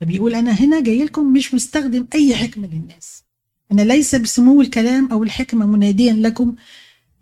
فبيقول 0.00 0.34
أنا 0.34 0.50
هنا 0.50 0.80
جاي 0.80 1.04
لكم 1.04 1.32
مش 1.32 1.54
مستخدم 1.54 2.06
أي 2.14 2.36
حكمة 2.36 2.66
للناس. 2.66 3.22
أنا 3.72 3.82
ليس 3.82 4.14
بسمو 4.14 4.60
الكلام 4.60 5.12
أو 5.12 5.22
الحكمة 5.22 5.66
مناديا 5.66 6.12
لكم 6.12 6.54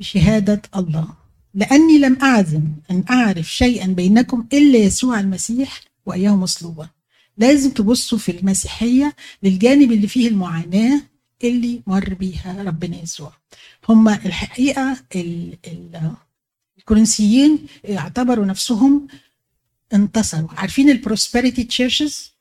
بشهادة 0.01 0.62
الله. 0.77 1.09
لأني 1.55 1.99
لم 1.99 2.18
أعزم 2.23 2.62
أن 2.90 3.05
أعرف 3.11 3.53
شيئا 3.53 3.87
بينكم 3.87 4.47
إلا 4.53 4.79
يسوع 4.79 5.20
المسيح 5.20 5.81
وإياه 6.07 6.37
مصلوبا. 6.37 6.88
لازم 7.38 7.70
تبصوا 7.70 8.18
في 8.18 8.38
المسيحية 8.38 9.16
للجانب 9.42 9.92
اللي 9.92 10.09
فيه 10.09 10.29
المعاناة 10.29 11.03
اللي 11.44 11.81
مر 11.87 12.14
بيها 12.14 12.62
ربنا 12.62 13.03
يسوع. 13.03 13.33
هم 13.88 14.09
الحقيقة 14.09 14.97
الكورنثيين 16.79 17.59
اعتبروا 17.90 18.44
نفسهم 18.44 19.07
انتصروا. 19.94 20.48
عارفين 20.52 20.90
ال 20.90 20.97
prosperity 20.97 21.64
churches 21.64 22.35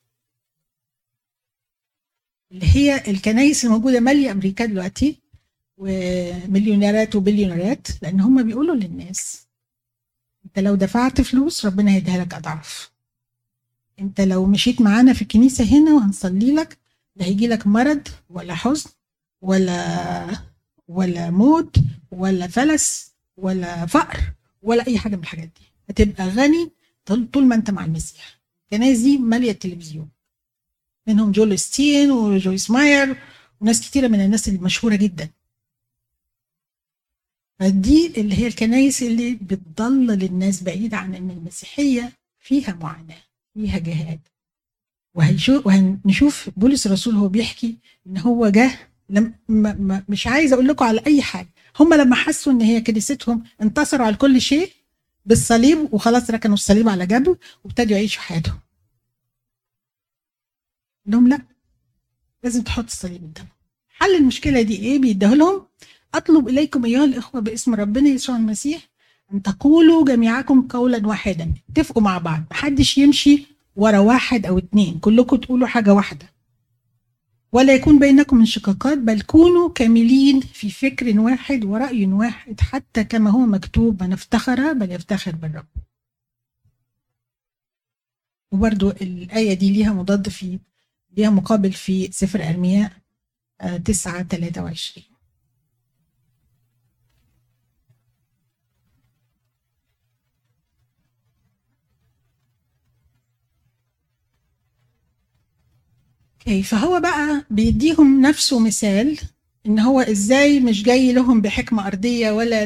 اللي 2.52 2.66
هي 2.76 3.10
الكنايس 3.10 3.64
الموجودة 3.64 4.00
مالية 4.00 4.30
أمريكا 4.32 4.66
دلوقتي 4.66 5.20
ومليونيرات 5.76 7.14
وبليونيرات 7.16 7.88
لأن 8.02 8.20
هم 8.20 8.42
بيقولوا 8.42 8.74
للناس 8.74 9.46
أنت 10.44 10.58
لو 10.58 10.74
دفعت 10.74 11.20
فلوس 11.20 11.66
ربنا 11.66 11.90
هيديها 11.92 12.24
لك 12.24 12.34
أضعاف. 12.34 12.90
أنت 14.00 14.20
لو 14.20 14.46
مشيت 14.46 14.80
معانا 14.80 15.12
في 15.12 15.22
الكنيسة 15.22 15.64
هنا 15.64 15.92
وهنصلي 15.94 16.54
لك 16.54 16.78
لا 17.16 17.24
هيجي 17.26 17.46
لك 17.46 17.66
مرض 17.66 18.08
ولا 18.30 18.54
حزن 18.54 18.90
ولا 19.40 20.26
ولا 20.88 21.30
موت 21.30 21.76
ولا 22.10 22.46
فلس 22.46 23.12
ولا 23.36 23.86
فقر 23.86 24.20
ولا 24.62 24.86
أي 24.86 24.98
حاجة 24.98 25.16
من 25.16 25.22
الحاجات 25.22 25.48
دي. 25.48 25.72
هتبقى 25.90 26.28
غني 26.28 26.70
طول 27.06 27.44
ما 27.44 27.54
انت 27.54 27.70
مع 27.70 27.84
المسيح. 27.84 28.40
دي 28.72 29.18
مالية 29.18 29.50
التلفزيون. 29.50 30.08
منهم 31.06 31.32
جول 31.32 31.58
ستين 31.58 32.10
وجويس 32.10 32.70
ماير 32.70 33.16
وناس 33.60 33.80
كتيرة 33.80 34.08
من 34.08 34.20
الناس 34.20 34.48
المشهورة 34.48 34.96
جدا. 34.96 35.28
فدي 37.58 38.06
اللي 38.20 38.38
هي 38.38 38.46
الكنائس 38.46 39.02
اللي 39.02 39.34
بتضلل 39.34 40.24
الناس 40.24 40.62
بعيدة 40.62 40.96
عن 40.96 41.14
إن 41.14 41.30
المسيحية 41.30 42.12
فيها 42.38 42.72
معاناة 42.72 43.22
فيها 43.54 43.78
جهاد. 43.78 44.20
وهنشوف 45.64 46.50
بولس 46.56 46.86
الرسول 46.86 47.14
هو 47.14 47.28
بيحكي 47.28 47.76
إن 48.06 48.18
هو 48.18 48.48
جه 48.48 48.78
لم 49.10 49.34
مش 50.08 50.26
عايز 50.26 50.52
أقول 50.52 50.68
لكم 50.68 50.84
على 50.84 51.00
أي 51.06 51.22
حاجة. 51.22 51.48
هم 51.80 51.94
لما 51.94 52.16
حسوا 52.16 52.52
إن 52.52 52.60
هي 52.60 52.80
كنيستهم 52.80 53.44
انتصروا 53.62 54.06
على 54.06 54.16
كل 54.16 54.40
شيء 54.40 54.72
بالصليب 55.24 55.94
وخلاص 55.94 56.30
ركنوا 56.30 56.54
الصليب 56.54 56.88
على 56.88 57.06
جنب 57.06 57.38
وابتدوا 57.64 57.96
يعيشوا 57.96 58.22
حياتهم. 58.22 58.58
لهم 61.06 61.28
لا 61.28 61.42
لازم 62.42 62.62
تحط 62.62 62.84
الصليب 62.84 63.22
قدامهم. 63.22 63.52
حل 63.88 64.14
المشكلة 64.16 64.62
دي 64.62 64.76
إيه؟ 64.76 64.98
بيديه 64.98 65.34
لهم 65.34 65.66
أطلب 66.14 66.48
إليكم 66.48 66.84
أيها 66.84 67.04
الإخوة 67.04 67.40
باسم 67.40 67.74
ربنا 67.74 68.08
يسوع 68.08 68.36
المسيح 68.36 68.88
أن 69.32 69.42
تقولوا 69.42 70.04
جميعكم 70.04 70.68
قولا 70.68 71.06
واحدا. 71.06 71.54
اتفقوا 71.70 72.02
مع 72.02 72.18
بعض 72.18 72.42
محدش 72.50 72.98
يمشي 72.98 73.46
ورا 73.76 73.98
واحد 73.98 74.46
أو 74.46 74.58
اتنين 74.58 74.98
كلكم 74.98 75.36
تقولوا 75.36 75.66
حاجة 75.66 75.94
واحدة. 75.94 76.33
ولا 77.54 77.74
يكون 77.74 77.98
بينكم 77.98 78.38
انشقاقات 78.38 78.98
بل 78.98 79.20
كونوا 79.20 79.68
كاملين 79.72 80.40
في 80.40 80.70
فكر 80.70 81.20
واحد 81.20 81.64
ورأي 81.64 82.06
واحد 82.06 82.60
حتى 82.60 83.04
كما 83.04 83.30
هو 83.30 83.38
مكتوب 83.38 84.02
من 84.02 84.12
افتخر 84.12 84.72
بل 84.72 84.92
يفتخر 84.92 85.36
بالرب. 85.36 85.66
وبرده 88.52 88.90
الآية 88.90 89.54
دي 89.54 89.72
ليها 89.72 89.92
مضاد 89.92 90.28
في 90.28 90.58
ليها 91.16 91.30
مقابل 91.30 91.72
في 91.72 92.12
سفر 92.12 92.48
أرمياء 92.48 92.92
آه، 93.60 93.76
9 93.76 94.22
23 94.22 95.13
أوكي 106.46 106.62
فهو 106.62 107.00
بقى 107.00 107.44
بيديهم 107.50 108.20
نفسه 108.20 108.58
مثال 108.58 109.18
إن 109.66 109.78
هو 109.78 110.00
إزاي 110.00 110.60
مش 110.60 110.82
جاي 110.82 111.12
لهم 111.12 111.40
بحكمة 111.40 111.86
أرضية 111.86 112.30
ولا 112.30 112.64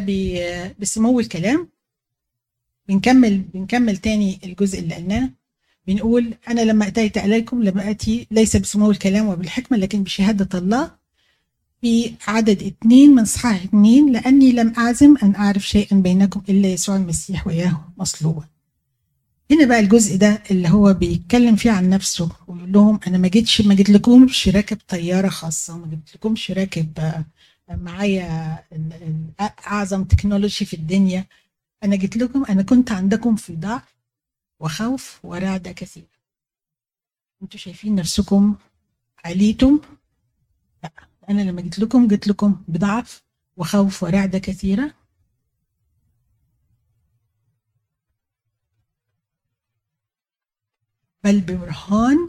بسمو 0.78 1.20
الكلام. 1.20 1.68
بنكمل 2.88 3.38
بنكمل 3.38 3.96
تاني 3.96 4.38
الجزء 4.44 4.78
اللي 4.78 4.94
قلناه. 4.94 5.30
بنقول 5.86 6.34
أنا 6.48 6.60
لما 6.60 6.86
أتيت 6.86 7.18
اليكم 7.18 7.62
لم 7.62 7.78
أتي 7.78 8.26
ليس 8.30 8.56
بسمو 8.56 8.90
الكلام 8.90 9.26
وبالحكمة 9.26 9.78
لكن 9.78 10.02
بشهادة 10.02 10.58
الله 10.58 10.90
في 11.80 12.12
عدد 12.28 12.62
اثنين 12.62 13.14
من 13.14 13.24
صحاح 13.24 13.62
اثنين 13.62 14.12
لأني 14.12 14.52
لم 14.52 14.72
أعزم 14.78 15.14
أن 15.22 15.34
أعرف 15.34 15.68
شيئا 15.68 15.96
بينكم 15.96 16.42
إلا 16.48 16.68
يسوع 16.68 16.96
المسيح 16.96 17.46
وياه 17.46 17.92
مصلوبا. 17.98 18.44
هنا 19.50 19.66
بقى 19.66 19.80
الجزء 19.80 20.16
ده 20.16 20.42
اللي 20.50 20.68
هو 20.68 20.94
بيتكلم 20.94 21.56
فيه 21.56 21.70
عن 21.70 21.90
نفسه 21.90 22.30
ويقول 22.48 22.72
لهم 22.72 23.00
أنا 23.06 23.18
ما 23.18 23.28
جيتش 23.28 23.60
ما 23.60 23.74
جيت 23.74 23.90
لكمش 23.90 24.48
راكب 24.48 24.78
طيارة 24.88 25.28
خاصة 25.28 25.76
ما 25.78 25.86
جيت 25.86 26.14
لكمش 26.14 26.50
راكب 26.50 26.98
آه، 26.98 27.24
معايا 27.70 28.58
أعظم 29.66 30.04
تكنولوجي 30.04 30.64
في 30.64 30.74
الدنيا. 30.74 31.26
أنا 31.84 31.96
جيت 31.96 32.16
لكم 32.16 32.44
أنا 32.44 32.62
كنت 32.62 32.92
عندكم 32.92 33.36
في 33.36 33.56
ضعف 33.56 33.94
وخوف 34.60 35.20
ورعدة 35.24 35.72
كثير. 35.72 36.04
أنتوا 37.42 37.58
شايفين 37.60 37.94
نفسكم 37.94 38.54
عليتم 39.24 39.80
لا 40.82 40.90
أنا 41.30 41.42
لما 41.42 41.60
جيت 41.60 41.78
لكم 41.78 42.08
جيت 42.08 42.28
لكم 42.28 42.62
بضعف 42.68 43.22
وخوف 43.56 44.02
ورعدة 44.02 44.38
كثيرة. 44.38 44.94
بل 51.28 51.40
ببرهان 51.40 52.28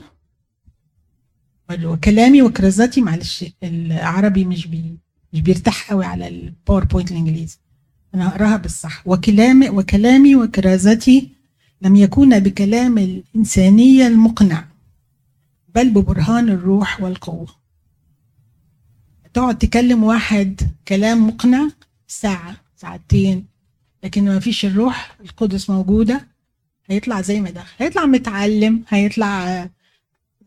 وكلامي 1.83 2.41
وكرازاتي 2.41 3.01
معلش 3.01 3.45
العربي 3.63 4.45
مش 4.45 4.67
بي 4.67 4.97
مش 5.33 5.41
بيرتاح 5.41 5.91
قوي 5.91 6.05
على 6.05 6.27
الباوربوينت 6.27 7.11
الإنجليزي. 7.11 7.57
أنا 8.15 8.29
هقراها 8.29 8.57
بالصح. 8.57 9.07
وكلامي 9.07 9.69
وكلامي 9.69 10.35
وكرازتي 10.35 11.29
لم 11.81 11.95
يكون 11.95 12.39
بكلام 12.39 12.97
الإنسانية 12.97 14.07
المقنع 14.07 14.65
بل 15.75 15.89
ببرهان 15.89 16.49
الروح 16.49 17.01
والقوة. 17.01 17.47
تقعد 19.33 19.57
تكلم 19.57 20.03
واحد 20.03 20.61
كلام 20.87 21.27
مقنع 21.27 21.69
ساعة 22.07 22.55
ساعتين 22.75 23.45
لكن 24.03 24.25
ما 24.25 24.39
فيش 24.39 24.65
الروح 24.65 25.17
القدس 25.21 25.69
موجودة. 25.69 26.27
هيطلع 26.89 27.21
زي 27.21 27.41
ما 27.41 27.49
دخل. 27.49 27.73
هيطلع 27.77 28.05
متعلم 28.05 28.83
هيطلع 28.87 29.69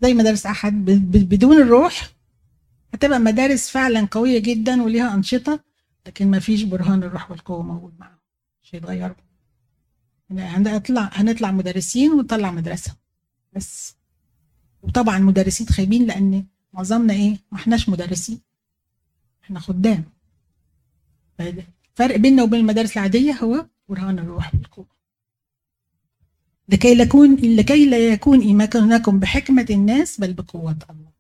زي 0.03 0.15
مدارس 0.15 0.47
أحد 0.47 0.85
بدون 1.15 1.57
الروح. 1.63 2.09
هتبقى 2.95 3.19
مدارس 3.19 3.71
فعلا 3.71 4.09
قوية 4.11 4.39
جدا 4.39 4.83
وليها 4.83 5.15
أنشطة 5.15 5.61
لكن 6.07 6.31
ما 6.31 6.39
فيش 6.39 6.63
برهان 6.63 7.03
الروح 7.03 7.31
والقوة 7.31 7.63
موجود 7.63 7.95
معاهم. 7.99 8.19
مش 8.63 8.75
هيتغيروا. 8.75 9.17
هنطلع 10.31 11.11
هنطلع 11.13 11.51
مدرسين 11.53 12.13
ونطلع 12.13 12.51
مدرسة. 12.51 12.97
بس. 13.53 13.97
وطبعا 14.83 15.19
مدرسين 15.19 15.67
خايبين 15.67 16.07
لأن 16.07 16.47
معظمنا 16.73 17.13
إيه؟ 17.15 17.39
ما 17.53 17.59
إحناش 17.59 17.89
مدرسين. 17.89 18.41
إحنا 19.45 19.61
خدام. 19.61 20.05
الفرق 21.41 22.17
بيننا 22.17 22.43
وبين 22.43 22.61
المدارس 22.61 22.97
العادية 22.97 23.33
هو 23.33 23.67
برهان 23.89 24.19
الروح 24.19 24.55
والقوة. 24.55 24.92
لكي 26.69 26.99
يكون 27.03 27.35
لكي 27.35 27.87
لا 27.87 27.99
يكون 28.13 28.41
إيمانكم 28.41 29.19
بحكمة 29.19 29.67
الناس 29.71 30.21
بل 30.21 30.33
بقوة 30.33 30.79
الله. 30.91 31.13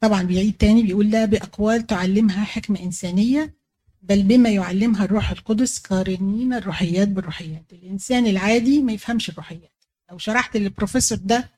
طبعا 0.00 0.22
بيعيد 0.22 0.56
تاني 0.56 0.82
بيقول 0.82 1.10
لا 1.10 1.24
بأقوال 1.24 1.86
تعلمها 1.86 2.44
حكمة 2.44 2.80
إنسانية 2.80 3.54
بل 4.02 4.22
بما 4.22 4.48
يعلمها 4.50 5.04
الروح 5.04 5.30
القدس 5.30 5.78
قارنين 5.78 6.54
الروحيات 6.54 7.08
بالروحيات. 7.08 7.72
الإنسان 7.72 8.26
العادي 8.26 8.82
ما 8.82 8.92
يفهمش 8.92 9.28
الروحيات. 9.28 9.84
لو 10.10 10.18
شرحت 10.18 10.56
للبروفيسور 10.56 11.18
ده 11.18 11.50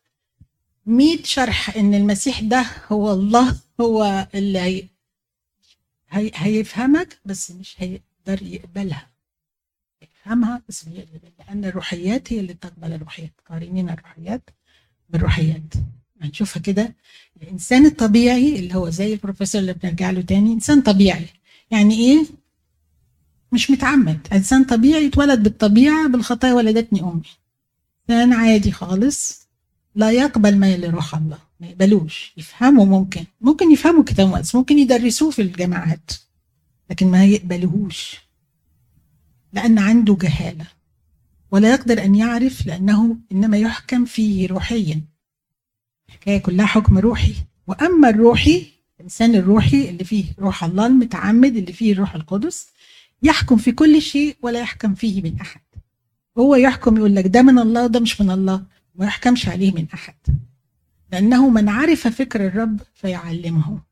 100 0.87 1.23
شرح 1.25 1.77
إن 1.77 1.95
المسيح 1.95 2.41
ده 2.41 2.66
هو 2.93 3.12
الله 3.12 3.61
هو 3.81 4.29
اللي 4.35 4.59
هي 4.59 4.89
هي 6.11 6.31
هيفهمك 6.35 7.18
بس 7.25 7.51
مش 7.51 7.75
هيقدر 8.29 8.47
يقبلها. 8.47 9.11
يفهمها 10.03 10.62
بس 10.68 10.89
هيقدر 10.89 11.18
لأن 11.39 11.64
الروحيات 11.64 12.33
هي 12.33 12.41
اللي 12.41 12.55
تقبل 12.55 12.93
الروحيات. 12.93 13.33
قارنين 13.51 13.91
الروحيات 13.91 14.51
بالروحيات. 15.09 15.75
هنشوفها 16.23 16.62
كده. 16.62 16.95
الإنسان 17.43 17.87
الطبيعي 17.87 18.59
اللي 18.59 18.75
هو 18.75 18.91
زي 18.91 19.12
البروفيسور 19.12 19.61
اللي 19.61 19.73
بنرجع 19.73 20.11
له 20.11 20.21
تاني 20.21 20.53
إنسان 20.53 20.81
طبيعي. 20.83 21.27
يعني 21.71 21.95
إيه؟ 21.95 22.27
مش 23.53 23.71
متعمد. 23.71 24.27
إنسان 24.33 24.64
طبيعي 24.64 25.07
اتولد 25.07 25.43
بالطبيعة 25.43 26.09
بالخطايا 26.09 26.55
ولدتني 26.55 27.01
أمي. 27.03 27.23
إنسان 28.11 28.33
عادي 28.33 28.73
خالص. 28.73 29.49
لا 29.95 30.11
يقبل 30.11 30.57
ما 30.57 30.77
لروح 30.77 31.14
الله. 31.14 31.39
ما 31.61 31.66
يقبلوش. 31.66 32.33
يفهموا 32.37 32.85
ممكن. 32.85 33.25
ممكن 33.41 33.73
يفهموا 33.73 34.05
كتاب 34.05 34.29
مقدس 34.29 34.55
ممكن 34.55 34.79
يدرسوه 34.79 35.31
في 35.31 35.43
الجامعات. 35.43 36.11
لكن 36.91 37.11
ما 37.11 37.24
يقبلوهوش 37.24 38.20
لأن 39.53 39.78
عنده 39.78 40.16
جهالة 40.20 40.66
ولا 41.51 41.70
يقدر 41.70 42.05
أن 42.05 42.14
يعرف 42.14 42.66
لأنه 42.66 43.16
إنما 43.32 43.57
يحكم 43.57 44.05
فيه 44.05 44.49
روحيا. 44.49 45.01
الحكاية 46.09 46.38
كلها 46.38 46.66
حكم 46.66 46.99
روحي. 46.99 47.34
وأما 47.66 48.09
الروحي 48.09 48.66
الإنسان 48.97 49.34
الروحي 49.34 49.88
اللي 49.88 50.05
فيه 50.05 50.24
روح 50.38 50.64
الله 50.64 50.86
المتعمد 50.86 51.57
اللي 51.57 51.72
فيه 51.72 51.93
الروح 51.93 52.14
القدس 52.14 52.68
يحكم 53.22 53.57
في 53.57 53.72
كل 53.72 54.03
شيء 54.03 54.36
ولا 54.43 54.61
يحكم 54.61 54.95
فيه 54.95 55.22
من 55.22 55.41
أحد. 55.41 55.61
هو 56.38 56.55
يحكم 56.55 56.97
يقول 56.97 57.14
لك 57.16 57.26
ده 57.26 57.43
من 57.43 57.59
الله 57.59 57.84
وده 57.84 58.01
مش 58.01 58.20
من 58.20 58.30
الله 58.30 58.64
ما 58.95 59.07
يحكمش 59.07 59.49
عليه 59.49 59.72
من 59.72 59.86
أحد. 59.95 60.14
لأنه 61.12 61.49
من 61.49 61.68
عرف 61.68 62.09
فكر 62.09 62.47
الرب 62.47 62.80
فيعلمه. 62.95 63.82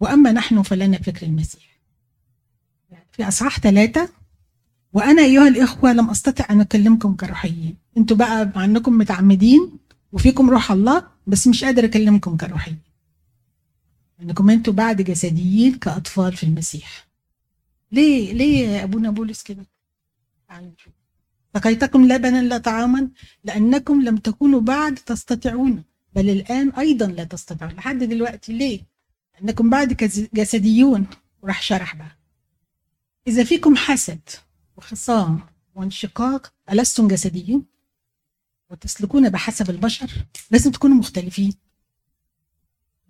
وأما 0.00 0.32
نحن 0.32 0.62
فلنا 0.62 0.98
فكر 0.98 1.26
المسيح. 1.26 1.77
في 3.12 3.28
أصحاح 3.28 3.60
ثلاثة 3.60 4.08
وأنا 4.92 5.22
أيها 5.22 5.48
الإخوة 5.48 5.92
لم 5.92 6.10
أستطع 6.10 6.46
أن 6.50 6.60
أكلمكم 6.60 7.16
كروحيين. 7.16 7.76
أنتوا 7.96 8.16
بقى 8.16 8.52
مع 8.56 8.64
أنكم 8.64 8.98
متعمدين 8.98 9.70
وفيكم 10.12 10.50
روح 10.50 10.72
الله 10.72 11.06
بس 11.26 11.46
مش 11.46 11.64
قادر 11.64 11.84
أكلمكم 11.84 12.36
كروحيين. 12.36 12.78
أنكم 14.22 14.50
أنتوا 14.50 14.72
بعد 14.72 15.02
جسديين 15.02 15.74
كأطفال 15.74 16.36
في 16.36 16.42
المسيح. 16.42 17.06
ليه 17.92 18.32
ليه 18.32 18.84
أبونا 18.84 19.10
بولس 19.10 19.42
كده؟ 19.42 19.66
سقيتكم 21.54 22.04
لبنا 22.12 22.42
لا 22.42 22.58
طعاما 22.58 23.08
لأنكم 23.44 24.02
لم 24.02 24.16
تكونوا 24.16 24.60
بعد 24.60 24.94
تستطيعون 24.94 25.82
بل 26.14 26.30
الآن 26.30 26.70
أيضا 26.70 27.06
لا 27.06 27.24
تستطيعون. 27.24 27.74
لحد 27.74 27.98
دلوقتي 27.98 28.52
ليه؟ 28.52 28.80
أنكم 29.42 29.70
بعد 29.70 29.92
جسديون. 30.34 31.06
وراح 31.42 31.62
شرح 31.62 31.96
بقى. 31.96 32.17
إذا 33.26 33.44
فيكم 33.44 33.76
حسد 33.76 34.20
وخصام 34.76 35.40
وانشقاق 35.74 36.52
ألستم 36.72 37.08
جسديين؟ 37.08 37.64
وتسلكون 38.70 39.28
بحسب 39.28 39.70
البشر؟ 39.70 40.10
لازم 40.50 40.70
تكونوا 40.70 40.96
مختلفين. 40.96 41.52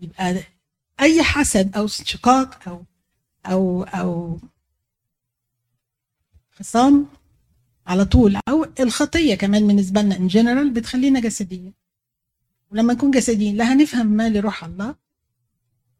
يبقى 0.00 0.42
أي 1.00 1.22
حسد 1.22 1.76
أو 1.76 1.82
انشقاق 1.82 2.68
أو 2.68 2.84
أو 3.46 3.82
أو 3.82 4.40
خصام 6.52 7.06
على 7.86 8.04
طول 8.04 8.36
أو 8.48 8.66
الخطية 8.80 9.34
كمان 9.34 9.66
بالنسبة 9.66 10.02
لنا 10.02 10.16
ان 10.16 10.26
جنرال 10.28 10.70
بتخلينا 10.70 11.20
جسديين. 11.20 11.74
ولما 12.70 12.94
نكون 12.94 13.10
جسديين 13.10 13.56
لا 13.56 13.72
هنفهم 13.72 14.06
ما 14.06 14.28
لروح 14.28 14.64
الله 14.64 14.94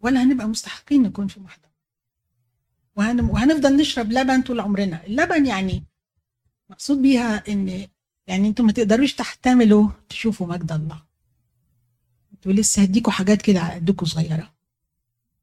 ولا 0.01 0.23
هنبقى 0.23 0.47
مستحقين 0.49 1.03
نكون 1.03 1.27
في 1.27 1.41
محضر. 1.41 1.68
وهن... 2.99 3.21
وهنفضل 3.21 3.77
نشرب 3.77 4.13
لبن 4.13 4.43
طول 4.43 4.61
عمرنا. 4.61 5.07
اللبن 5.07 5.47
يعني 5.47 5.85
مقصود 6.71 7.03
بيها 7.03 7.45
إن 7.49 7.87
يعني 8.27 8.49
أنتم 8.49 8.67
ما 8.67 8.73
تقدروش 8.73 9.15
تحتملوا 9.15 9.89
تشوفوا 10.09 10.47
مجد 10.47 10.73
الله. 10.73 11.03
أنتوا 12.33 12.53
لسه 12.53 12.83
هديكوا 12.83 13.13
حاجات 13.13 13.43
كده 13.43 13.61
على 13.61 13.75
قدكم 13.75 14.07
صغيرة. 14.07 14.55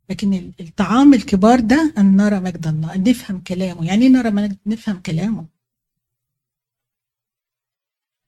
لكن 0.10 0.52
الطعام 0.60 1.14
الكبار 1.14 1.60
ده 1.60 1.94
أن 1.98 2.18
نرى 2.18 2.40
مجد 2.40 2.68
الله 2.68 2.96
أن 2.96 3.04
نفهم 3.04 3.42
كلامه. 3.42 3.86
يعني 3.86 4.10
نرى 4.10 4.58
نفهم 4.66 5.02
كلامه؟ 5.02 5.46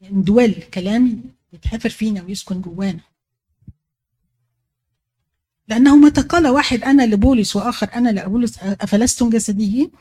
ندول 0.01 0.51
كلام 0.53 1.23
يتحفر 1.53 1.89
فينا 1.89 2.23
ويسكن 2.23 2.61
جوانا. 2.61 2.99
لأنه 5.67 5.95
متى 5.97 6.21
قال 6.21 6.47
واحد 6.47 6.83
أنا 6.83 7.05
لبولس 7.05 7.55
وآخر 7.55 7.89
أنا 7.95 8.09
لأبولس 8.09 8.57
أفلستم 8.59 9.29
جسديين؟ 9.29 9.91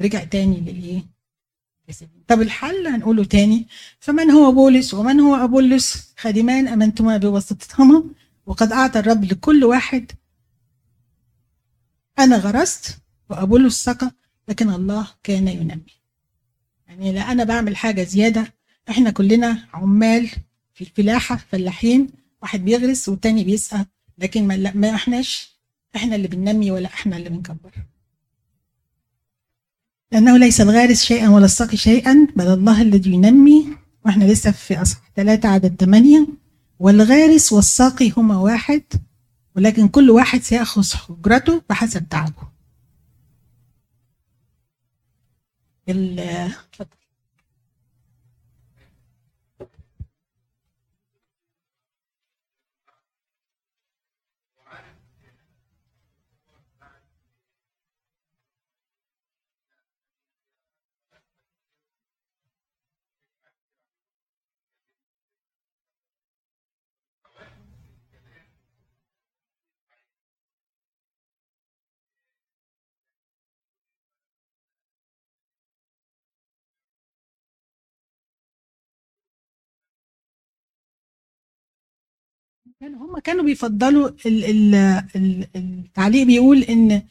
رجع 0.00 0.24
تاني 0.24 0.60
للإيه؟ 0.60 1.06
طب 2.28 2.40
الحل 2.40 2.86
هنقوله 2.86 3.24
تاني 3.24 3.66
فمن 4.00 4.30
هو 4.30 4.52
بولس 4.52 4.94
ومن 4.94 5.20
هو 5.20 5.34
أبولس؟ 5.44 6.14
خادمان 6.18 6.68
أمنتما 6.68 7.16
بواسطتهما 7.16 8.04
وقد 8.46 8.72
أعطى 8.72 8.98
الرب 8.98 9.24
لكل 9.24 9.64
واحد. 9.64 10.12
أنا 12.18 12.36
غرست 12.36 12.98
وأبولس 13.30 13.84
سقى 13.84 14.10
لكن 14.48 14.70
الله 14.70 15.08
كان 15.22 15.48
ينمي. 15.48 15.96
يعني 16.86 17.12
لا 17.12 17.20
أنا 17.32 17.44
بعمل 17.44 17.76
حاجة 17.76 18.02
زيادة 18.02 18.54
إحنا 18.90 19.10
كلنا 19.10 19.68
عمال 19.74 20.30
في 20.74 20.80
الفلاحة 20.80 21.36
فلاحين 21.36 22.08
واحد 22.42 22.64
بيغرس 22.64 23.08
والتاني 23.08 23.44
بيسقى. 23.44 23.86
لكن 24.18 24.46
ما, 24.46 24.72
ما 24.74 24.94
احناش 24.94 25.56
إحنا 25.96 26.16
اللي 26.16 26.28
بننمي 26.28 26.70
ولا 26.70 26.86
إحنا 26.86 27.16
اللي 27.16 27.28
بنكبر 27.28 27.72
لأنه 30.12 30.36
ليس 30.36 30.60
الغارس 30.60 31.02
شيئا 31.02 31.28
ولا 31.28 31.44
الساقي 31.44 31.76
شيئا 31.76 32.28
بل 32.36 32.46
الله 32.46 32.82
الذي 32.82 33.10
ينمي 33.12 33.76
وإحنا 34.04 34.24
لسه 34.24 34.50
في 34.50 34.82
أصح 34.82 34.98
ثلاثة 35.16 35.48
عدد 35.48 35.76
ثمانية 35.80 36.26
والغارس 36.78 37.52
والساقي 37.52 38.12
هما 38.16 38.36
واحد 38.38 38.82
ولكن 39.56 39.88
كل 39.88 40.10
واحد 40.10 40.40
سيأخذ 40.42 40.84
أجرته 41.10 41.62
بحسب 41.70 42.08
تعبه. 42.08 42.48
اتفضل 45.88 46.96
كانوا 82.80 83.06
هم 83.06 83.18
كانوا 83.18 83.44
بيفضلوا 83.44 84.08
ال 84.26 84.44
ال 84.44 84.74
ال 85.16 85.46
التعليق 85.56 86.26
بيقول 86.26 86.62
إن 86.62 87.02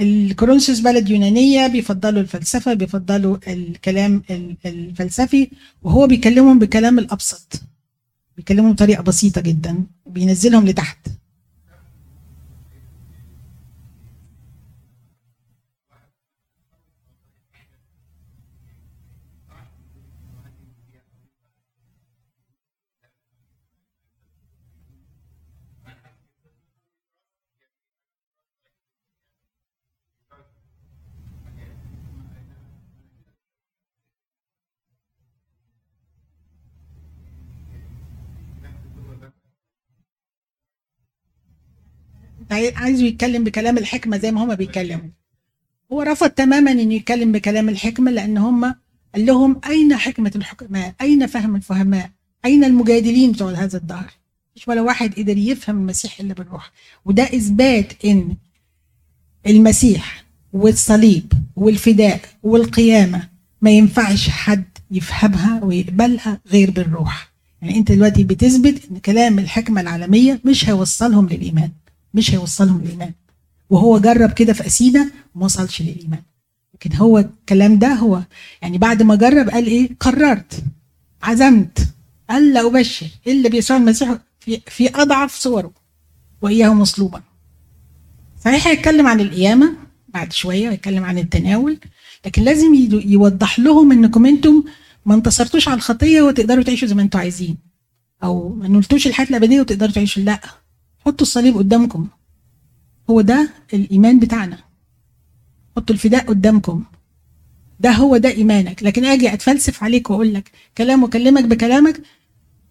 الكورنثوس 0.00 0.80
بلد 0.80 1.08
يونانية 1.08 1.66
بيفضلوا 1.66 2.20
الفلسفة 2.20 2.74
بيفضلوا 2.74 3.36
الكلام 3.48 4.22
الفلسفي 4.66 5.50
وهو 5.82 6.06
بيكلمهم 6.06 6.58
بكلام 6.58 6.98
الأبسط 6.98 7.62
بيكلمهم 8.36 8.72
بطريقة 8.72 9.02
بسيطة 9.02 9.40
جدا 9.40 9.84
بينزلهم 10.06 10.66
لتحت. 10.66 10.98
عايزه 42.50 43.04
يتكلم 43.04 43.44
بكلام 43.44 43.78
الحكمة 43.78 44.16
زي 44.18 44.32
ما 44.32 44.44
هما 44.44 44.54
بيتكلموا 44.54 45.08
هو 45.92 46.02
رفض 46.02 46.30
تماما 46.30 46.72
انه 46.72 46.94
يتكلم 46.94 47.32
بكلام 47.32 47.68
الحكمة 47.68 48.10
لأن 48.10 48.38
هم 48.38 48.64
قال 49.14 49.26
لهم 49.26 49.60
أين 49.66 49.96
حكمة 49.96 50.32
الحكماء؟ 50.36 50.94
أين 51.00 51.26
فهم 51.26 51.56
الفهماء؟ 51.56 52.10
أين 52.44 52.64
المجادلين 52.64 53.32
بتوع 53.32 53.52
هذا 53.52 53.78
الدهر؟ 53.78 54.10
مش 54.56 54.68
ولا 54.68 54.80
واحد 54.80 55.14
قدر 55.14 55.38
يفهم 55.38 55.76
المسيح 55.78 56.20
الا 56.20 56.34
بالروح 56.34 56.72
وده 57.04 57.22
إثبات 57.22 58.04
إن 58.04 58.36
المسيح 59.46 60.24
والصليب 60.52 61.32
والفداء 61.56 62.20
والقيامة 62.42 63.28
ما 63.62 63.70
ينفعش 63.70 64.28
حد 64.28 64.64
يفهمها 64.90 65.64
ويقبلها 65.64 66.40
غير 66.50 66.70
بالروح 66.70 67.32
يعني 67.62 67.76
أنت 67.76 67.92
دلوقتي 67.92 68.24
بتثبت 68.24 68.82
إن 68.90 68.98
كلام 68.98 69.38
الحكمة 69.38 69.80
العالمية 69.80 70.40
مش 70.44 70.68
هيوصلهم 70.68 71.28
للإيمان 71.28 71.70
مش 72.14 72.34
هيوصلهم 72.34 72.82
للإيمان. 72.84 73.12
وهو 73.70 73.98
جرب 73.98 74.32
كده 74.32 74.52
في 74.52 74.66
اسينا 74.66 75.10
وما 75.34 75.44
وصلش 75.44 75.82
للإيمان. 75.82 76.22
لكن 76.74 76.96
هو 76.96 77.18
الكلام 77.18 77.78
ده 77.78 77.88
هو 77.92 78.22
يعني 78.62 78.78
بعد 78.78 79.02
ما 79.02 79.14
جرب 79.14 79.50
قال 79.50 79.66
إيه؟ 79.66 79.90
قررت. 80.00 80.64
عزمت. 81.22 81.78
قال 82.30 82.52
لا 82.52 82.66
أبشر. 82.66 83.06
الا 83.26 83.48
بيسوع 83.48 83.76
المسيح 83.76 84.18
في, 84.40 84.60
في 84.66 84.88
أضعف 84.94 85.34
صوره؟ 85.34 85.72
وإياه 86.42 86.74
مصلوبا. 86.74 87.22
صحيح 88.44 88.66
هيتكلم 88.66 89.06
عن 89.06 89.20
القيامة 89.20 89.74
بعد 90.08 90.32
شوية 90.32 90.70
هيتكلم 90.70 91.04
عن 91.04 91.18
التناول. 91.18 91.78
لكن 92.26 92.42
لازم 92.42 92.74
يوضح 92.92 93.58
لهم 93.58 93.92
إنكم 93.92 94.26
أنتم 94.26 94.64
ما 95.06 95.14
انتصرتوش 95.14 95.68
على 95.68 95.76
الخطية 95.76 96.22
وتقدروا 96.22 96.64
تعيشوا 96.64 96.88
زي 96.88 96.94
ما 96.94 97.02
أنتم 97.02 97.18
عايزين. 97.18 97.56
أو 98.24 98.48
ما 98.48 98.68
نلتوش 98.68 99.06
الحياة 99.06 99.26
الأبدية 99.26 99.60
وتقدروا 99.60 99.92
تعيشوا. 99.92 100.22
لا. 100.22 100.40
حطوا 101.06 101.26
الصليب 101.26 101.56
قدامكم. 101.56 102.08
هو 103.10 103.20
ده 103.20 103.50
الإيمان 103.74 104.20
بتاعنا. 104.20 104.58
حطوا 105.76 105.94
الفداء 105.94 106.26
قدامكم. 106.26 106.84
ده 107.80 107.90
هو 107.90 108.16
ده 108.16 108.28
إيمانك. 108.28 108.82
لكن 108.82 109.04
أجي 109.04 109.32
أتفلسف 109.34 109.82
عليك 109.82 110.10
وأقول 110.10 110.34
لك 110.34 110.50
كلام 110.78 111.02
وأكلمك 111.02 111.44
بكلامك 111.44 112.02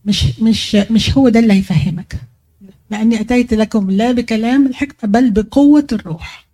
مش 0.06 0.40
مش 0.40 0.76
مش 0.76 1.18
هو 1.18 1.30
ده 1.30 1.40
اللي 1.40 1.54
هيفهمك. 1.54 2.22
لأني 2.90 3.22
أتيت 3.22 3.54
لكم 3.54 3.92
لا 3.92 4.12
بكلام 4.12 4.68
الحكمة 4.68 5.12
بل 5.12 5.32
بقوة 5.32 5.88
الروح. 5.92 6.48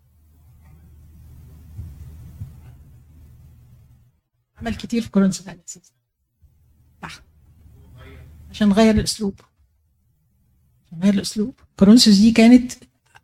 عمل 4.57 4.75
كتير 4.75 5.01
في 5.01 5.09
كورنثوس 5.09 5.47
عشان 8.51 8.69
نغير 8.69 8.95
الأسلوب. 8.95 9.39
غير 11.01 11.13
الأسلوب. 11.13 11.53
كورنثوس 11.79 12.17
دي 12.17 12.31
كانت 12.31 12.71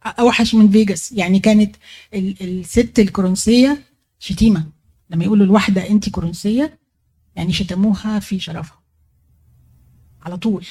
أوحش 0.06 0.56
من 0.56 0.72
فيجاس. 0.72 1.12
يعني 1.12 1.39
كانت 1.39 1.76
الست 2.14 2.99
الكورنثية 2.99 3.84
شتيمة. 4.20 4.66
لما 5.10 5.24
يقولوا 5.24 5.45
الواحده 5.45 5.89
انت 5.89 6.10
كورنثيه 6.10 6.80
يعني 7.36 7.53
شتموها 7.53 8.20
في 8.20 8.39
شرفها. 8.39 8.84
على 10.22 10.38
طول. 10.38 10.66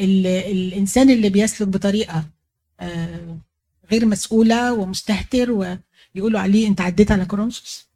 الإنسان 0.00 1.10
اللي 1.10 1.28
بيسلك 1.28 1.68
بطريقة 1.68 2.24
آه، 2.80 3.38
غير 3.90 4.06
مسؤولة 4.06 4.72
ومستهتر 4.72 5.50
ويقولوا 5.50 6.40
عليه 6.40 6.68
أنت 6.68 6.80
عديت 6.80 7.12
على 7.12 7.24
كورنثوس. 7.24 7.88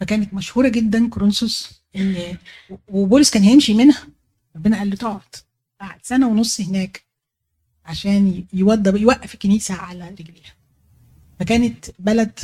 فكانت 0.00 0.34
مشهورة 0.34 0.68
جدا 0.68 1.08
كورنثوس 1.08 1.82
ان 1.96 2.36
وبولس 2.88 3.30
كان 3.30 3.42
هيمشي 3.42 3.74
منها. 3.74 4.06
ربنا 4.56 4.78
قال 4.78 4.90
له 4.90 4.96
تقعد. 4.96 5.45
قعد 5.80 6.00
سنة 6.02 6.28
ونص 6.28 6.60
هناك 6.60 7.06
عشان 7.84 8.44
يوضب 8.52 8.96
يوقف 8.96 9.34
الكنيسة 9.34 9.74
على 9.74 10.08
رجليها. 10.08 10.54
فكانت 11.40 11.86
بلد 11.98 12.38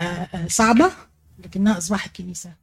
آه، 0.00 0.04
آه، 0.04 0.46
صعبة 0.46 0.92
لكنها 1.38 1.78
أصبحت 1.78 2.16
كنيسة 2.16 2.54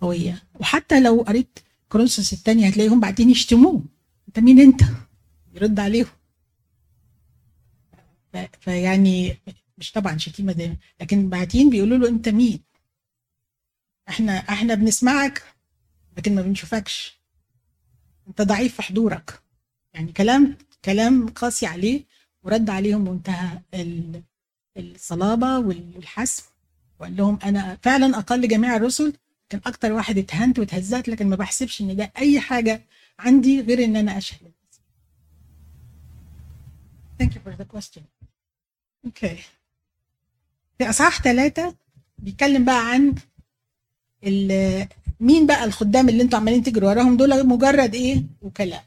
قوية. 0.00 0.42
وحتى 0.60 1.00
لو 1.00 1.22
قريت 1.22 1.58
كورنثوس 1.88 2.32
الثانية 2.32 2.68
هتلاقيهم 2.68 3.00
بعدين 3.00 3.30
يشتموه. 3.30 3.84
أنت 4.28 4.38
مين 4.38 4.60
أنت؟ 4.60 4.80
يرد 5.54 5.80
عليهم. 5.80 6.06
فيعني 8.60 9.38
مش 9.78 9.92
طبعا 9.92 10.18
شتيمة 10.18 10.52
دايما 10.52 10.76
لكن 11.00 11.28
بعدين 11.28 11.70
بيقولوا 11.70 11.98
له 11.98 12.08
أنت 12.08 12.28
مين؟ 12.28 12.60
إحنا 14.08 14.32
إحنا 14.32 14.74
بنسمعك 14.74 15.42
لكن 16.16 16.34
ما 16.34 16.42
بنشوفكش. 16.42 17.17
انت 18.28 18.42
ضعيف 18.42 18.74
في 18.76 18.82
حضورك 18.82 19.42
يعني 19.94 20.12
كلام 20.12 20.56
كلام 20.84 21.28
قاسي 21.28 21.66
عليه 21.66 22.04
ورد 22.42 22.70
عليهم 22.70 23.00
منتهى 23.10 23.60
الصلابة 24.76 25.58
والحسم 25.58 26.42
وقال 27.00 27.16
لهم 27.16 27.38
أنا 27.44 27.78
فعلا 27.82 28.18
أقل 28.18 28.48
جميع 28.48 28.76
الرسل 28.76 29.12
كان 29.48 29.60
أكتر 29.66 29.92
واحد 29.92 30.18
اتهنت 30.18 30.58
واتهزت 30.58 31.08
لكن 31.08 31.28
ما 31.28 31.36
بحسبش 31.36 31.80
إن 31.80 31.96
ده 31.96 32.12
أي 32.18 32.40
حاجة 32.40 32.82
عندي 33.18 33.60
غير 33.60 33.84
إن 33.84 33.96
أنا 33.96 34.18
أشهد 34.18 34.52
Thank 37.22 37.30
you 37.34 37.40
for 37.46 37.56
the 37.62 37.64
question. 37.76 38.02
Okay. 39.08 39.38
في 40.78 40.90
أصحاح 40.90 41.22
ثلاثة 41.22 41.74
بيتكلم 42.18 42.64
بقى 42.64 42.90
عن 42.90 43.14
مين 45.20 45.46
بقى 45.46 45.64
الخدام 45.64 46.08
اللي 46.08 46.22
أنتوا 46.22 46.38
عمالين 46.38 46.62
تجروا 46.62 46.90
وراهم 46.90 47.16
دول؟ 47.16 47.46
مجرد 47.46 47.94
إيه؟ 47.94 48.24
وكلاء 48.42 48.84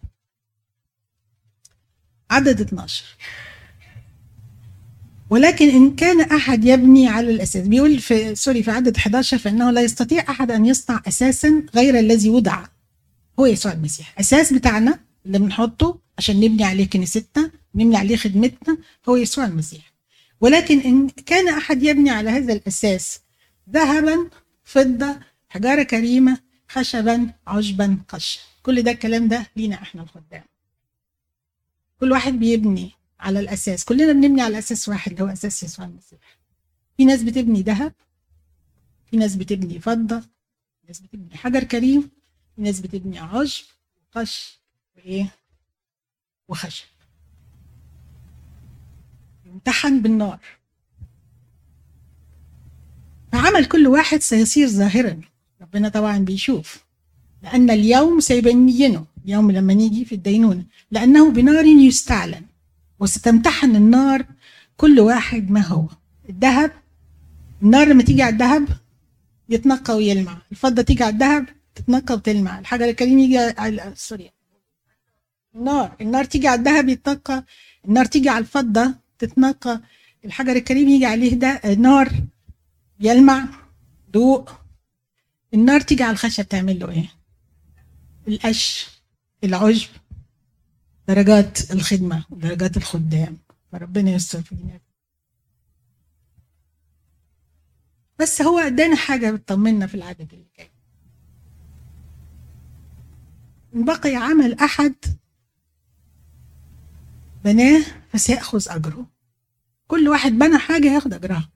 عدد 2.32 2.62
12 2.62 3.04
ولكن 5.30 5.70
إن 5.70 5.96
كان 5.96 6.22
أحد 6.22 6.66
يبني 6.66 7.08
على 7.08 7.30
الأساس 7.32 7.68
بيقول 7.68 8.00
في 8.00 8.36
سوري 8.36 8.64
في 8.64 8.72
عدد 8.72 8.98
11 8.98 9.38
فإنه 9.38 9.72
لا 9.72 9.82
يستطيع 9.82 10.26
أحد 10.30 10.52
أن 10.52 10.66
يصنع 10.66 11.02
أساسا 11.08 11.64
غير 11.76 12.00
الذي 12.00 12.30
وضع 12.30 12.66
هو 13.40 13.46
يسوع 13.46 13.72
المسيح. 13.72 14.20
أساس 14.20 14.54
بتاعنا 14.54 15.00
اللي 15.26 15.40
بنحطه 15.40 16.00
عشان 16.18 16.40
نبني 16.40 16.64
عليه 16.64 16.90
كنيستنا 16.90 17.52
نبني 17.76 17.98
عليه 17.98 18.16
خدمتنا 18.16 18.78
هو 19.10 19.16
يسوع 19.16 19.46
المسيح. 19.46 19.94
ولكن 20.42 20.80
إن 20.80 21.10
كان 21.10 21.48
أحد 21.48 21.84
يبني 21.84 22.10
على 22.10 22.30
هذا 22.30 22.54
الأساس 22.54 23.20
ذهبا 23.70 24.30
فضة 24.64 25.20
حجارة 25.52 25.84
كريمة 25.84 26.40
خشبا 26.70 27.34
عشبا 27.48 27.98
قشا 28.08 28.40
كل 28.64 28.82
ده 28.82 28.92
الكلام 28.92 29.28
ده 29.28 29.48
لينا 29.56 29.76
إحنا 29.76 30.04
الخدام. 30.04 30.44
كل 32.00 32.12
واحد 32.12 32.34
بيبني 32.34 32.92
على 33.20 33.40
الأساس. 33.40 33.86
كلنا 33.86 34.14
بنبني 34.14 34.42
على 34.42 34.60
أساس 34.60 34.90
واحد 34.90 35.12
اللي 35.12 35.24
هو 35.24 35.28
أساس 35.28 35.64
يسوع 35.64 35.86
المسيح. 35.86 36.20
في 36.98 37.06
ناس 37.06 37.24
بتبني 37.24 37.62
ذهب 37.62 37.94
في 39.12 39.18
ناس 39.18 39.36
بتبني 39.36 39.80
فضة 39.80 40.20
في 40.20 40.88
ناس 40.88 41.00
بتبني 41.00 41.38
حجر 41.38 41.64
كريم 41.64 42.12
في 42.56 42.62
ناس 42.62 42.80
بتبني 42.80 43.20
عشب 43.20 43.66
وقش 44.16 44.60
وإيه؟ 44.96 45.36
وخشب. 46.48 46.86
يمتحن 49.46 50.02
بالنار. 50.02 50.40
فعمل 53.32 53.66
كل 53.66 53.88
واحد 53.88 54.20
سيصير 54.20 54.68
ظاهرا. 54.68 55.22
ربنا 55.72 55.90
طبعا 55.90 56.18
بيشوف. 56.18 56.84
لأن 57.44 57.70
اليوم 57.70 58.20
سيبينه 58.20 59.06
يوم 59.26 59.52
لما 59.52 59.74
نيجي 59.74 60.06
في 60.06 60.16
الدينونة. 60.16 60.64
لأنه 60.92 61.32
بنار 61.32 61.66
يستعلن. 61.66 62.46
وستمتحن 63.00 63.76
النار 63.76 64.26
كل 64.78 65.00
واحد 65.00 65.52
ما 65.52 65.62
هو. 65.62 65.88
الذهب 66.30 66.72
النار 67.64 67.88
لما 67.88 68.04
تيجي 68.04 68.24
على 68.24 68.34
الذهب 68.34 68.68
يتنقى 69.50 69.96
ويلمع. 69.96 70.38
الفضة 70.52 70.82
تيجي 70.82 71.04
على 71.04 71.14
الذهب 71.14 71.46
تتنقى 71.76 72.14
وتلمع. 72.16 72.60
الحجر 72.60 72.86
الكريم 72.86 73.20
يجي 73.20 73.38
على 73.38 73.94
سوري. 73.96 74.32
النار 75.56 75.96
النار 76.02 76.24
تيجي 76.26 76.48
على 76.48 76.60
الذهب 76.60 76.90
يتنقى. 76.90 77.46
النار 77.88 78.06
تيجي 78.06 78.30
على 78.30 78.40
الفضة 78.40 78.94
تتنقى. 79.20 79.82
الحجر 80.26 80.52
الكريم 80.52 80.90
يجي 80.90 81.06
عليه 81.06 81.34
ده 81.34 81.62
نار 81.74 82.10
يلمع 83.00 83.46
ضوء 84.12 84.50
النار 85.54 85.82
تيجي 85.82 86.04
على 86.04 86.12
الخشب 86.12 86.44
تعمل 86.44 86.80
له 86.80 86.90
إيه؟ 86.90 87.10
القش 88.28 88.90
العجب 89.44 89.90
درجات 91.08 91.72
الخدمة 91.72 92.26
ودرجات 92.30 92.78
الخدام. 92.78 93.38
فربنا 93.72 94.12
يستر 94.12 94.42
فينا 94.42 94.80
بس 98.20 98.42
هو 98.42 98.60
ادانا 98.60 98.96
حاجة 98.96 99.32
بتطمنا 99.32 99.88
في 99.88 99.96
العدد 99.96 100.34
اللي 100.34 100.48
جاي. 100.58 100.72
إن 103.76 103.86
بقي 103.86 104.16
عمل 104.16 104.60
أحد 104.60 104.96
بناه 107.44 107.86
فسيأخذ 108.14 108.70
أجره. 108.70 109.06
كل 109.88 110.10
واحد 110.10 110.32
بنى 110.32 110.58
حاجة 110.58 110.88
ياخد 110.94 111.14
أجرها. 111.14 111.50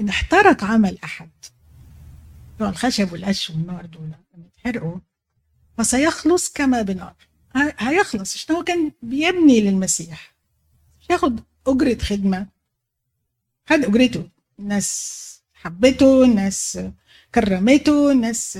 إن 0.00 0.08
احترق 0.08 0.64
عمل 0.64 0.98
أحد. 1.04 1.30
بتوع 2.56 2.68
الخشب 2.68 3.12
والقش 3.12 3.50
والنار 3.50 3.86
دول 3.86 4.02
لما 4.34 4.46
يتحرقوا 4.46 4.98
فسيخلص 5.78 6.52
كما 6.52 6.82
بنار. 6.82 7.14
هيخلص. 7.78 8.34
عشان 8.34 8.54
هو 8.56 8.64
كان 8.64 8.92
بيبني 9.02 9.60
للمسيح. 9.60 10.34
مش 11.00 11.10
ياخد 11.10 11.40
أجرة 11.66 11.98
خدمة. 11.98 12.46
خد 13.68 13.84
أجرته. 13.84 14.28
الناس 14.58 15.40
حبته 15.54 16.24
الناس 16.24 16.78
كرمته 17.34 18.12
الناس 18.12 18.58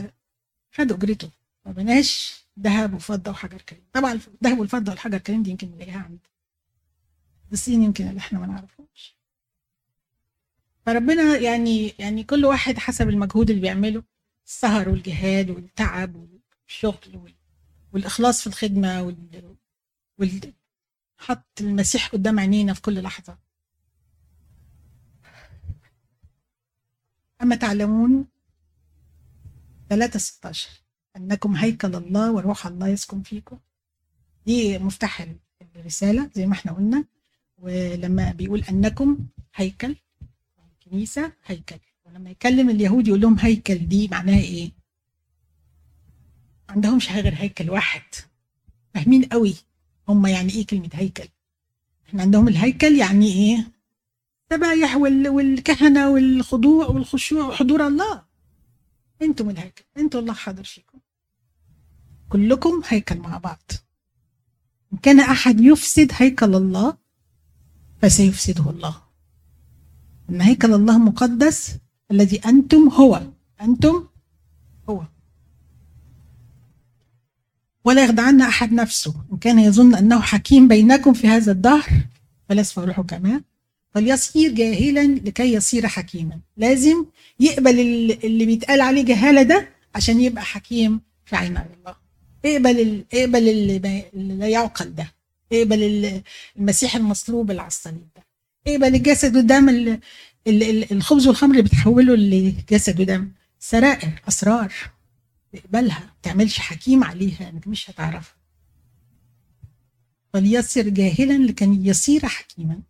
خد 0.72 0.92
أجرته. 0.92 1.30
ما 1.66 1.72
بناش 1.72 2.44
ذهب 2.60 2.94
وفضة 2.94 3.30
وحجر 3.30 3.62
كريم. 3.62 3.82
طبعا 3.92 4.12
الذهب 4.12 4.58
والفضة 4.58 4.92
والحجر 4.92 5.16
الكريم 5.16 5.42
دي 5.42 5.50
يمكن 5.50 5.70
نلاقيها 5.70 5.98
عند. 5.98 6.18
الصين 7.52 7.82
يمكن 7.82 8.08
اللي 8.08 8.18
إحنا 8.18 8.38
ما 8.38 8.46
نعرفهمش. 8.46 9.16
فربنا 10.86 11.36
يعني 11.38 11.94
يعني 11.98 12.24
كل 12.24 12.44
واحد 12.44 12.78
حسب 12.78 13.08
المجهود 13.08 13.50
اللي 13.50 13.62
بيعمله 13.62 14.02
السهر 14.46 14.88
والجهاد 14.88 15.50
والتعب 15.50 16.28
والشغل 16.66 17.32
والإخلاص 17.92 18.40
في 18.40 18.46
الخدمة 18.46 19.02
وال, 19.02 19.56
وال... 20.18 20.52
حط 21.18 21.46
المسيح 21.60 22.08
قدام 22.08 22.40
عينينا 22.40 22.74
في 22.74 22.82
كل 22.82 23.02
لحظة. 23.02 23.38
أما 27.42 27.56
تعلمون 27.56 28.26
3 29.88 30.18
16 30.18 30.68
أنكم 31.16 31.56
هيكل 31.56 31.94
الله 31.94 32.32
وروح 32.32 32.66
الله 32.66 32.88
يسكن 32.88 33.22
فيكم. 33.22 33.58
دي 34.46 34.78
مفتاح 34.78 35.26
الرسالة 35.76 36.30
زي 36.34 36.46
ما 36.46 36.52
إحنا 36.52 36.72
قلنا 36.72 37.04
ولما 37.58 38.32
بيقول 38.32 38.60
أنكم 38.70 39.18
هيكل 39.54 39.96
كنيسه 40.84 41.32
هيكل. 41.46 41.78
ولما 42.04 42.30
يكلم 42.30 42.70
اليهود 42.70 43.08
يقول 43.08 43.20
لهم 43.20 43.38
هيكل 43.38 43.88
دي 43.88 44.08
معناها 44.08 44.40
إيه؟ 44.40 44.72
عندهمش 46.68 47.10
غير 47.10 47.34
هيكل 47.34 47.70
واحد. 47.70 48.02
فاهمين 48.94 49.24
قوي 49.24 49.54
هم 50.08 50.26
يعني 50.26 50.52
إيه 50.52 50.66
كلمة 50.66 50.90
هيكل. 50.92 51.28
إحنا 52.08 52.22
عندهم 52.22 52.48
الهيكل 52.48 52.96
يعني 52.96 53.32
إيه؟ 53.32 53.72
الذبايح 54.52 54.96
والكهنة 54.96 56.10
والخضوع 56.10 56.86
والخشوع 56.86 57.46
وحضور 57.46 57.86
الله. 57.86 58.24
أنتم 59.22 59.50
الهيكل. 59.50 59.84
أنتم 59.96 60.18
الله 60.18 60.32
حاضر 60.32 60.64
فيكم. 60.64 60.98
كلكم 62.28 62.82
هيكل 62.88 63.18
مع 63.18 63.38
بعض. 63.38 63.72
إن 64.92 64.98
كان 64.98 65.20
أحد 65.20 65.60
يفسد 65.60 66.12
هيكل 66.14 66.54
الله 66.54 66.96
فسيفسده 68.02 68.70
الله. 68.70 69.03
إن 70.30 70.40
هيكل 70.40 70.74
الله 70.74 70.98
مقدس 70.98 71.76
الذي 72.10 72.40
أنتم 72.46 72.88
هو. 72.88 73.22
أنتم 73.60 74.06
هو. 74.90 75.02
ولا 77.84 78.04
يخدعن 78.04 78.40
أحد 78.40 78.72
نفسه. 78.72 79.14
إن 79.32 79.36
كان 79.38 79.58
يظن 79.58 79.94
أنه 79.94 80.20
حكيم 80.20 80.68
بينكم 80.68 81.12
في 81.12 81.28
هذا 81.28 81.52
الدهر 81.52 81.86
فلسف 82.48 82.78
روحه 82.78 83.02
كمان 83.02 83.42
فليصير 83.94 84.52
جاهلا 84.54 85.06
لكي 85.06 85.52
يصير 85.52 85.86
حكيما. 85.86 86.40
لازم 86.56 87.04
يقبل 87.40 87.80
اللي 88.24 88.46
بيتقال 88.46 88.80
عليه 88.80 89.04
جهالة 89.04 89.42
ده 89.42 89.68
عشان 89.94 90.20
يبقى 90.20 90.44
حكيم 90.44 91.00
في 91.24 91.36
عين 91.36 91.56
الله. 91.56 91.96
اقبل. 92.44 93.04
اقبل 93.14 93.48
اللي 93.48 94.02
لا 94.14 94.48
يعقل 94.48 94.94
ده. 94.94 95.12
اقبل 95.52 96.22
المسيح 96.58 96.96
المصلوب 96.96 97.50
اللي 97.50 97.62
اقبل 98.66 98.94
الجسد 98.94 99.36
والدم 99.36 99.68
ال... 99.68 100.00
ال... 100.46 100.92
الخبز 100.92 101.26
والخمر 101.26 101.50
اللي 101.50 101.62
بتحوله 101.62 102.14
لجسد 102.16 103.00
ودم. 103.00 103.30
سرائر 103.58 104.22
أسرار. 104.28 104.72
اقبلها. 105.54 106.00
ما 106.00 106.10
تعملش 106.22 106.58
حكيم 106.58 107.04
عليها. 107.04 107.50
انك 107.50 107.68
مش 107.68 107.90
هتعرفها. 107.90 108.36
فليصير 110.32 110.88
جاهلا 110.88 111.46
لكي 111.46 111.78
يصير 111.88 112.26
حكيما. 112.26 112.80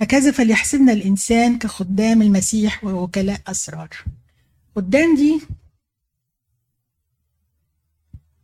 هكذا 0.00 0.30
فليحسبنا 0.32 0.92
الإنسان 0.92 1.58
كخدام 1.58 2.22
المسيح 2.22 2.84
ووكلاء 2.84 3.40
أسرار. 3.46 3.88
خدام 4.76 5.16
دي 5.16 5.40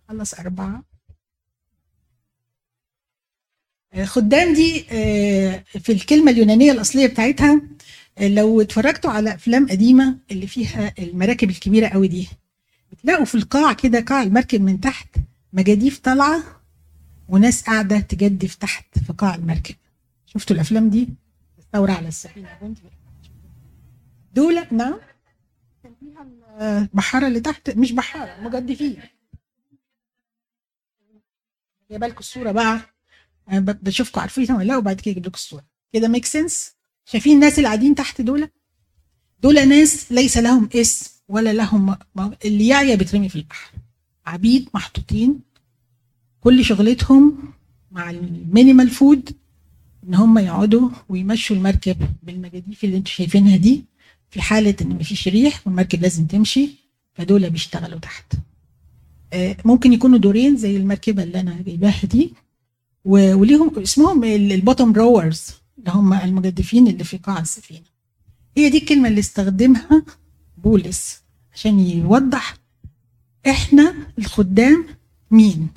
خلص 0.09 0.35
أربعة. 0.35 0.93
خدام 4.03 4.55
دي 4.55 4.86
آه، 4.90 5.64
في 5.80 5.92
الكلمة 5.92 6.30
اليونانية 6.30 6.72
الأصلية 6.72 7.07
بتاعتها 7.07 7.62
آه، 8.18 8.28
لو 8.28 8.61
اتفرجتوا 8.61 9.11
على 9.11 9.34
أفلام 9.34 9.68
قديمة 9.68 10.18
اللي 10.30 10.47
فيها 10.47 10.95
المراكب 10.99 11.51
الكبيرة 11.51 11.88
قوي 11.88 12.09
دي 12.09 12.28
بتلاقوا 12.92 13.24
في 13.24 13.34
القاع 13.34 13.72
كده 13.72 14.01
قاع 14.01 14.22
المركب 14.22 14.61
من 14.61 14.80
تحت 14.80 15.09
مجاديف 15.53 15.99
طالعة 15.99 16.42
وناس 17.28 17.62
قاعدة 17.62 18.01
تجدف 18.01 18.55
تحت 18.55 18.99
في 18.99 19.12
قاع 19.12 19.34
المركب. 19.34 19.74
شفتوا 20.26 20.57
الأفلام 20.57 20.90
دي؟ 20.90 21.09
الثورة 21.59 21.92
على 21.92 22.09
السفينة 22.09 22.74
دول 24.34 24.66
نعم. 24.72 24.99
البحارة 26.61 27.26
اللي 27.26 27.40
تحت 27.40 27.70
مش 27.70 27.92
بحارة 27.92 28.40
مجدفين. 28.40 28.97
جايبه 31.90 32.07
لكم 32.07 32.18
الصورة 32.18 32.53
بقى. 32.53 32.93
بشوفكم 33.53 34.20
عارفينها 34.20 34.57
ولا 34.57 34.64
لا 34.64 34.76
وبعد 34.76 35.01
كده 35.01 35.12
أجيب 35.12 35.26
لكم 35.26 35.34
الصورة. 35.34 35.64
كده 35.92 36.09
ميك 36.09 36.24
سنس 36.24 36.72
شايفين 37.05 37.34
الناس 37.34 37.59
اللي 37.59 37.66
قاعدين 37.68 37.95
تحت 37.95 38.20
دول؟ 38.20 38.49
دول 39.42 39.68
ناس 39.68 40.12
ليس 40.12 40.38
لهم 40.38 40.68
اسم 40.74 41.11
ولا 41.28 41.53
لهم 41.53 41.97
اللي 42.45 42.66
يعيا 42.68 42.95
بيترمي 42.95 43.28
في 43.28 43.36
البحر. 43.36 43.70
عبيد 44.26 44.68
محطوطين. 44.74 45.40
كل 46.40 46.64
شغلتهم 46.64 47.53
مع 47.90 48.11
ال 48.11 48.20
minimal 48.20 48.91
food 48.91 49.31
إن 50.09 50.14
هم 50.14 50.38
يقعدوا 50.38 50.90
ويمشوا 51.09 51.57
المركب 51.57 51.97
بالمجاديف 52.22 52.84
اللي 52.84 52.97
أنتم 52.97 53.11
شايفينها 53.11 53.57
دي. 53.57 53.84
في 54.30 54.42
حالة 54.42 54.76
إن 54.82 54.88
مفيش 54.88 55.28
ريح 55.28 55.61
والمركب 55.66 56.03
لازم 56.03 56.26
تمشي 56.26 56.68
فدول 57.14 57.51
بيشتغلوا 57.51 57.99
تحت. 57.99 58.32
آه، 59.32 59.57
ممكن 59.64 59.92
يكونوا 59.92 60.18
دورين 60.18 60.57
زي 60.57 60.76
المركبة 60.76 61.22
اللي 61.22 61.40
أنا 61.40 61.62
جايباها 61.62 62.07
دي. 62.07 62.32
وليهم 63.05 63.79
اسمهم 63.79 64.25
ال 64.25 64.34
bottom 64.34 64.93
rowers 64.93 65.43
اللي 65.79 65.91
هم 65.91 66.13
المجدفين 66.15 66.87
اللي 66.87 67.05
في 67.05 67.17
قاع 67.17 67.39
السفينة. 67.39 67.85
هي 68.57 68.69
دي 68.71 68.79
الكلمة 68.79 69.09
اللي 69.09 69.21
استخدمها 69.21 70.03
بولس 70.65 71.21
عشان 71.55 71.81
يوضح 71.81 72.55
إحنا 73.49 73.95
الخدام 74.19 74.87
مين. 75.31 75.69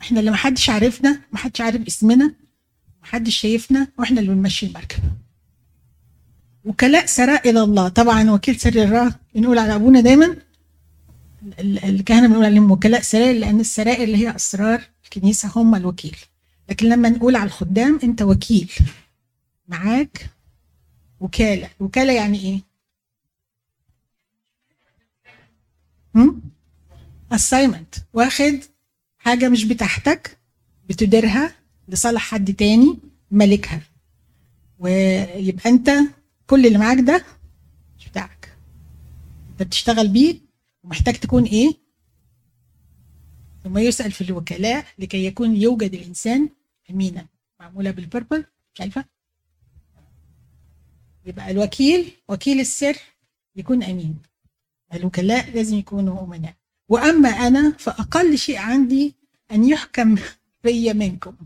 إحنا 0.00 0.20
اللي 0.20 0.30
محدش 0.30 0.70
عارفنا 0.70 1.20
محدش 1.32 1.60
عارف 1.60 1.86
اسمنا 1.86 2.34
محدش 3.02 3.36
شايفنا 3.36 3.88
وإحنا 3.98 4.20
اللي 4.20 4.34
بنمشي 4.34 4.66
المركب. 4.66 5.02
وكلاء 6.64 7.06
سراء 7.06 7.50
إلى 7.50 7.62
الله. 7.62 7.88
طبعا 7.88 8.30
وكيل 8.30 8.60
سر 8.60 8.82
الراه 8.82 9.14
بنقول 9.34 9.58
على 9.58 9.74
أبونا 9.74 10.00
دايما 10.00 10.36
الكهنة 11.60 12.26
بنقول 12.28 12.44
عليهم 12.44 12.70
وكلاء 12.70 13.00
سرائر 13.00 13.38
لأن 13.38 13.60
السرائر 13.60 14.04
اللي 14.04 14.16
هي 14.16 14.36
أسرار 14.36 14.82
الكنيسة 15.08 15.48
هم 15.56 15.74
الوكيل. 15.74 16.16
لكن 16.70 16.88
لما 16.88 17.08
نقول 17.08 17.36
على 17.36 17.46
الخدام 17.46 18.00
أنت 18.02 18.22
وكيل. 18.22 18.72
معاك؟ 19.68 20.30
وكالة. 21.20 21.70
وكالة 21.80 22.12
يعني 22.12 22.38
إيه؟ 22.40 22.68
اسايمنت 27.32 27.94
واخد 28.12 28.58
حاجة 29.18 29.48
مش 29.48 29.64
بتاعتك 29.64 30.38
بتديرها 30.88 31.54
لصالح 31.88 32.22
حد 32.22 32.54
تاني 32.54 32.98
ملكها. 33.30 33.80
ويبقى 34.78 35.70
أنت 35.70 35.90
كل 36.46 36.66
اللي 36.66 36.78
معاك 36.78 36.98
ده 37.00 37.24
مش 37.98 38.08
بتاعك. 38.08 38.56
أنت 39.50 39.62
بتشتغل 39.62 40.08
بيه 40.08 40.38
ومحتاج 40.84 41.14
تكون 41.14 41.44
إيه؟ 41.44 41.87
ثم 43.68 43.78
يسأل 43.78 44.12
في 44.12 44.20
الوكلاء 44.20 44.86
لكي 44.98 45.24
يكون 45.26 45.56
يوجد 45.56 45.94
الإنسان 45.94 46.48
أمينا 46.90 47.26
معمولة 47.60 47.90
بالبربل 47.90 48.44
شايفة 48.74 49.04
يبقى 51.24 51.50
الوكيل 51.50 52.12
وكيل 52.28 52.60
السر 52.60 52.96
يكون 53.56 53.82
أمين. 53.82 54.18
الوكلاء 54.94 55.50
لازم 55.50 55.76
يكونوا 55.76 56.24
أمناء. 56.24 56.54
وأما 56.88 57.28
أنا 57.28 57.72
فأقل 57.78 58.38
شيء 58.38 58.56
عندي 58.58 59.14
أن 59.52 59.64
يحكم 59.64 60.16
في 60.62 60.92
منكم. 60.92 61.36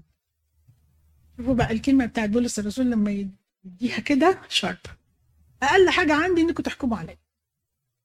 شوفوا 1.37 1.55
بقى 1.55 1.73
الكلمة 1.73 2.07
بتاعت 2.07 2.31
بولس 2.31 2.59
الرسول 2.59 2.91
لما 2.91 3.27
يديها 3.65 4.01
كده 4.01 4.41
شارب 4.49 4.79
أقل 5.63 5.91
حاجة 5.91 6.15
عندي 6.15 6.41
إنكم 6.41 6.63
تحكموا 6.63 6.99
عليا. 6.99 7.19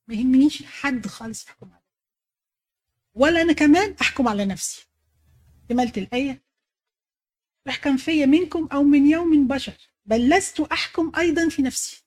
ما 0.07 0.15
يهمنيش 0.15 0.63
حد 0.65 1.07
خالص 1.07 1.45
يحكم 1.45 1.67
عليا 1.71 1.76
ولا 3.17 3.41
أنا 3.41 3.53
كمان 3.53 3.95
أحكم 4.01 4.27
على 4.27 4.45
نفسي. 4.45 4.87
كملت 5.69 5.97
الآية. 5.97 6.41
يحكم 7.65 7.97
في 7.97 8.25
منكم 8.25 8.67
أو 8.71 8.83
من 8.83 9.07
يوم 9.07 9.47
بشر 9.47 9.73
بل 10.05 10.29
لست 10.29 10.59
أحكم 10.59 11.11
أيضا 11.17 11.49
في 11.49 11.61
نفسي. 11.61 12.03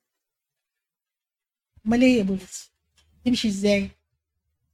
أمال 1.86 2.02
إيه 2.02 2.18
يا 2.18 2.22
بولس 2.22 2.70
تمشي 3.24 3.48
إزاي؟ 3.48 3.90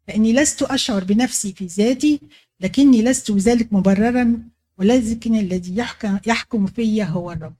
لأني 0.09 0.32
لست 0.32 0.62
أشعر 0.62 1.05
بنفسي 1.05 1.53
في 1.53 1.66
ذاتي 1.66 2.20
لكني 2.61 3.03
لست 3.03 3.30
بذلك 3.30 3.72
مبررا 3.72 4.43
ولكن 4.78 5.34
الذي 5.34 5.76
يحكم, 5.76 6.18
يحكم 6.26 6.66
في 6.66 7.05
هو 7.05 7.32
الرب. 7.32 7.57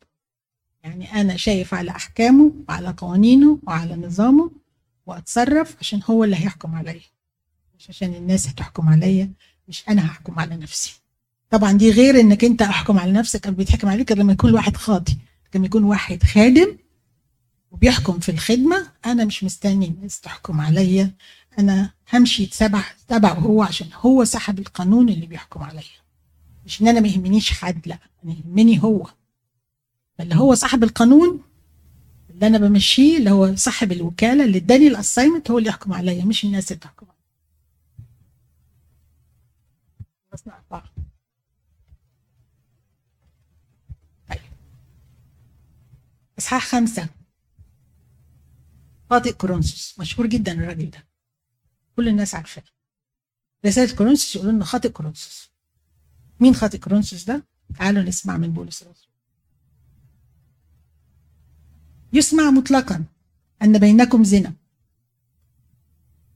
يعني 0.85 1.21
أنا 1.21 1.37
شايف 1.37 1.75
على 1.75 1.91
أحكامه 1.91 2.53
وعلى 2.69 2.95
قوانينه 2.97 3.59
وعلى 3.63 3.97
نظامه 3.97 4.51
وأتصرف 5.07 5.77
عشان 5.81 6.01
هو 6.11 6.25
اللي 6.25 6.37
هيحكم 6.37 6.75
عليا. 6.75 7.16
مش 7.79 7.89
عشان 7.91 8.15
الناس 8.15 8.49
هتحكم 8.49 8.89
عليا 8.89 9.33
مش 9.69 9.85
أنا 9.89 10.07
هحكم 10.07 10.39
على 10.39 10.57
نفسي. 10.57 11.01
طبعا 11.51 11.73
دي 11.73 11.91
غير 11.91 12.21
إنك 12.21 12.45
أنت 12.45 12.63
أحكم 12.63 12.99
على 12.99 13.13
نفسك 13.13 13.47
أو 13.47 13.53
بيتحكم 13.53 13.89
عليك 13.89 14.13
لما 14.13 14.33
يكون 14.33 14.55
واحد 14.55 14.77
خاطي. 14.77 15.17
لما 15.55 15.67
يكون 15.67 15.85
واحد 15.85 16.23
خادم 16.23 16.77
وبيحكم 17.71 18.19
في 18.19 18.29
الخدمة 18.29 18.87
أنا 19.07 19.25
مش 19.25 19.45
مستني 19.45 19.87
الناس 19.87 20.21
تحكم 20.21 20.61
عليا. 20.61 21.15
أنا 21.59 21.91
همشي 22.13 22.47
تبع 22.47 22.85
تبعه 23.09 23.35
هو 23.35 23.63
عشان 23.63 23.89
هو 23.95 24.25
صاحب 24.25 24.59
القانون 24.59 25.09
اللي 25.09 25.27
بيحكم 25.27 25.63
عليا. 25.63 25.83
مش 26.67 26.83
إن 26.83 26.89
أنا 26.89 27.01
ما 27.01 27.09
يهمنيش 27.09 27.51
حد 27.53 27.89
لأ 27.89 27.99
أنا 28.25 28.35
يهمني 28.35 28.83
هو. 28.83 29.11
اللي 30.21 30.35
هو 30.35 30.55
صاحب 30.55 30.85
القانون 30.85 31.41
اللي 32.31 32.47
أنا 32.47 32.59
بمشيه 32.59 33.19
اللي 33.19 33.31
هو 33.31 33.57
صاحب 33.57 33.93
الوكالة 33.93 34.45
اللي 34.45 34.59
اداني 34.59 34.87
الأسايمنت 34.87 35.51
هو 35.51 35.59
اللي 35.59 35.69
يحكم 35.69 35.93
عليا 35.93 36.25
مش 36.25 36.45
الناس 36.45 36.73
اللي 36.73 36.81
تحكم 36.81 37.07
عليا 44.31 44.41
إصحاح 46.39 46.67
خمسة. 46.67 47.09
خاطئ 49.11 49.33
كورنثوس 49.33 50.01
مشهور 50.01 50.27
جدا 50.27 50.53
الراجل 50.53 50.91
ده. 50.91 51.05
كل 51.97 52.09
الناس 52.09 52.35
عارفاه. 52.35 52.65
رسالة 53.67 53.97
كورنثوس 53.97 54.37
يقولوا 54.37 54.53
لنا 54.53 54.65
خاطئ 54.65 54.89
كورنثوس. 54.89 55.51
مين 56.41 56.55
خاطئ 56.55 56.79
كورنثوس 56.79 57.25
ده؟ 57.25 57.47
تعالوا 57.79 58.03
نسمع 58.03 58.37
من 58.37 58.53
بولس 58.53 58.83
الرسول. 58.83 59.09
يسمع 62.13 62.51
مطلقا 62.51 63.05
أن 63.63 63.79
بينكم 63.79 64.25
زنا. 64.25 64.55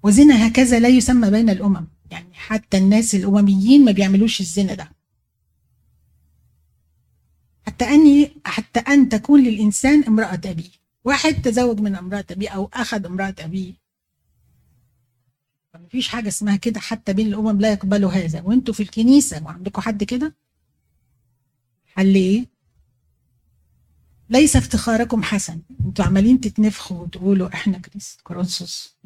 وزنا 0.02 0.48
هكذا 0.48 0.80
لا 0.80 0.88
يسمى 0.88 1.30
بين 1.30 1.50
الأمم. 1.50 1.86
يعني 2.10 2.34
حتى 2.34 2.78
الناس 2.78 3.14
الأمميين 3.14 3.84
ما 3.84 3.92
بيعملوش 3.92 4.40
الزنا 4.40 4.74
ده. 4.74 4.92
حتى 7.66 7.84
أني 7.84 8.32
حتى 8.44 8.80
أن 8.80 9.08
تكون 9.08 9.42
للإنسان 9.42 10.04
امرأة 10.04 10.40
أبيه 10.44 10.70
واحد 11.04 11.42
تزوج 11.42 11.80
من 11.80 11.96
امرأة 11.96 12.24
أبيه 12.30 12.48
أو 12.48 12.70
أخذ 12.74 13.06
امرأة 13.06 13.34
أبيه 13.38 13.74
ما 15.74 15.88
فيش 15.88 16.08
حاجة 16.08 16.28
اسمها 16.28 16.56
كده 16.56 16.80
حتى 16.80 17.12
بين 17.12 17.26
الأمم 17.26 17.60
لا 17.60 17.72
يقبلوا 17.72 18.10
هذا. 18.10 18.40
وأنتوا 18.42 18.74
في 18.74 18.82
الكنيسة 18.82 19.42
وعندكم 19.44 19.82
حد 19.82 20.04
كده؟ 20.04 20.34
حل 21.86 22.14
إيه؟ 22.14 22.46
ليس 24.30 24.56
افتخاركم 24.56 25.22
حسن. 25.22 25.62
أنتوا 25.86 26.04
عمالين 26.04 26.40
تتنفخوا 26.40 27.02
وتقولوا 27.02 27.54
إحنا 27.54 27.78
كنيسة 27.78 28.18
كورنثوس. 28.22 28.96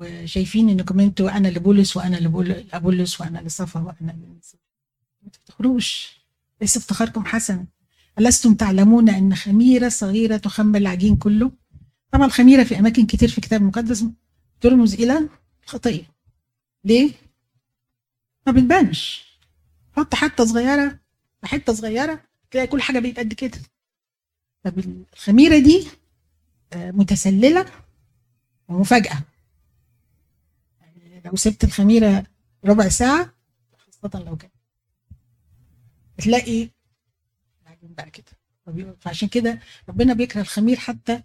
وشايفين 0.00 0.68
انكم 0.68 1.00
أنتوا 1.00 1.36
أنا 1.36 1.48
لبولس 1.48 1.96
وأنا 1.96 2.16
لابولس 2.16 3.20
وأنا 3.20 3.38
لصفا 3.38 3.80
وأنا 3.80 4.12
ما 5.22 5.30
تفتخروش. 5.32 6.18
ليس 6.60 6.76
افتخاركم 6.76 7.24
حسن 7.24 7.66
ألستم 8.18 8.54
تعلمون 8.54 9.08
أن 9.08 9.34
خميرة 9.34 9.88
صغيرة 9.88 10.36
تخمر 10.36 10.78
العجين 10.78 11.16
كله؟ 11.16 11.52
طبعا 12.12 12.26
الخميرة 12.26 12.64
في 12.64 12.78
أماكن 12.78 13.06
كتير 13.06 13.28
في 13.28 13.38
الكتاب 13.38 13.60
المقدس 13.60 14.04
ترمز 14.60 14.94
إلى 14.94 15.28
الخطية 15.64 16.02
ليه؟ 16.84 17.10
ما 18.46 18.52
بتبانش 18.52 19.24
حط 19.96 20.14
حتة 20.14 20.44
صغيرة 20.44 20.98
حتة 21.44 21.72
صغيرة 21.72 22.20
تلاقي 22.50 22.66
كل 22.66 22.82
حاجة 22.82 22.98
بقت 22.98 23.18
قد 23.18 23.32
كده. 23.32 23.58
طب 24.64 24.78
الخميرة 25.12 25.58
دي 25.58 25.86
آه، 26.72 26.90
متسللة 26.90 27.66
ومفاجأة. 28.68 29.18
لو 31.24 31.36
سبت 31.36 31.64
الخميرة 31.64 32.24
ربع 32.64 32.88
ساعة 32.88 33.34
خاصة 33.76 34.18
لو 34.24 34.36
كان. 34.36 34.50
تلاقي 36.18 36.68
بقى 37.82 38.10
كده. 38.10 38.94
فعشان 39.00 39.28
كده 39.28 39.60
ربنا 39.88 40.12
بيكره 40.14 40.40
الخمير 40.40 40.76
حتى 40.76 41.22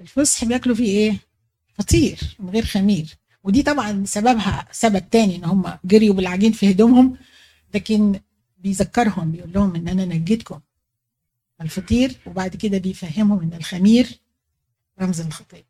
الفصح 0.00 0.44
بياكلوا 0.44 0.76
فيه 0.76 0.86
إيه؟ 0.86 1.18
فطير 1.74 2.36
من 2.38 2.50
غير 2.50 2.64
خمير. 2.64 3.16
ودي 3.44 3.62
طبعا 3.62 4.04
سببها 4.04 4.68
سبب 4.72 5.10
تاني 5.10 5.36
إن 5.36 5.44
هم 5.44 5.78
جريوا 5.84 6.14
بالعجين 6.14 6.52
في 6.52 6.70
هدومهم 6.70 7.16
لكن 7.74 8.20
بيذكرهم 8.58 9.32
بيقول 9.32 9.52
لهم 9.52 9.74
إن 9.76 9.88
أنا 9.88 10.04
نجيتكم 10.04 10.60
الفطير 11.60 12.16
وبعد 12.26 12.56
كده 12.56 12.78
بيفهمهم 12.78 13.40
إن 13.40 13.54
الخمير 13.54 14.18
رمز 15.00 15.20
الخطيه 15.20 15.64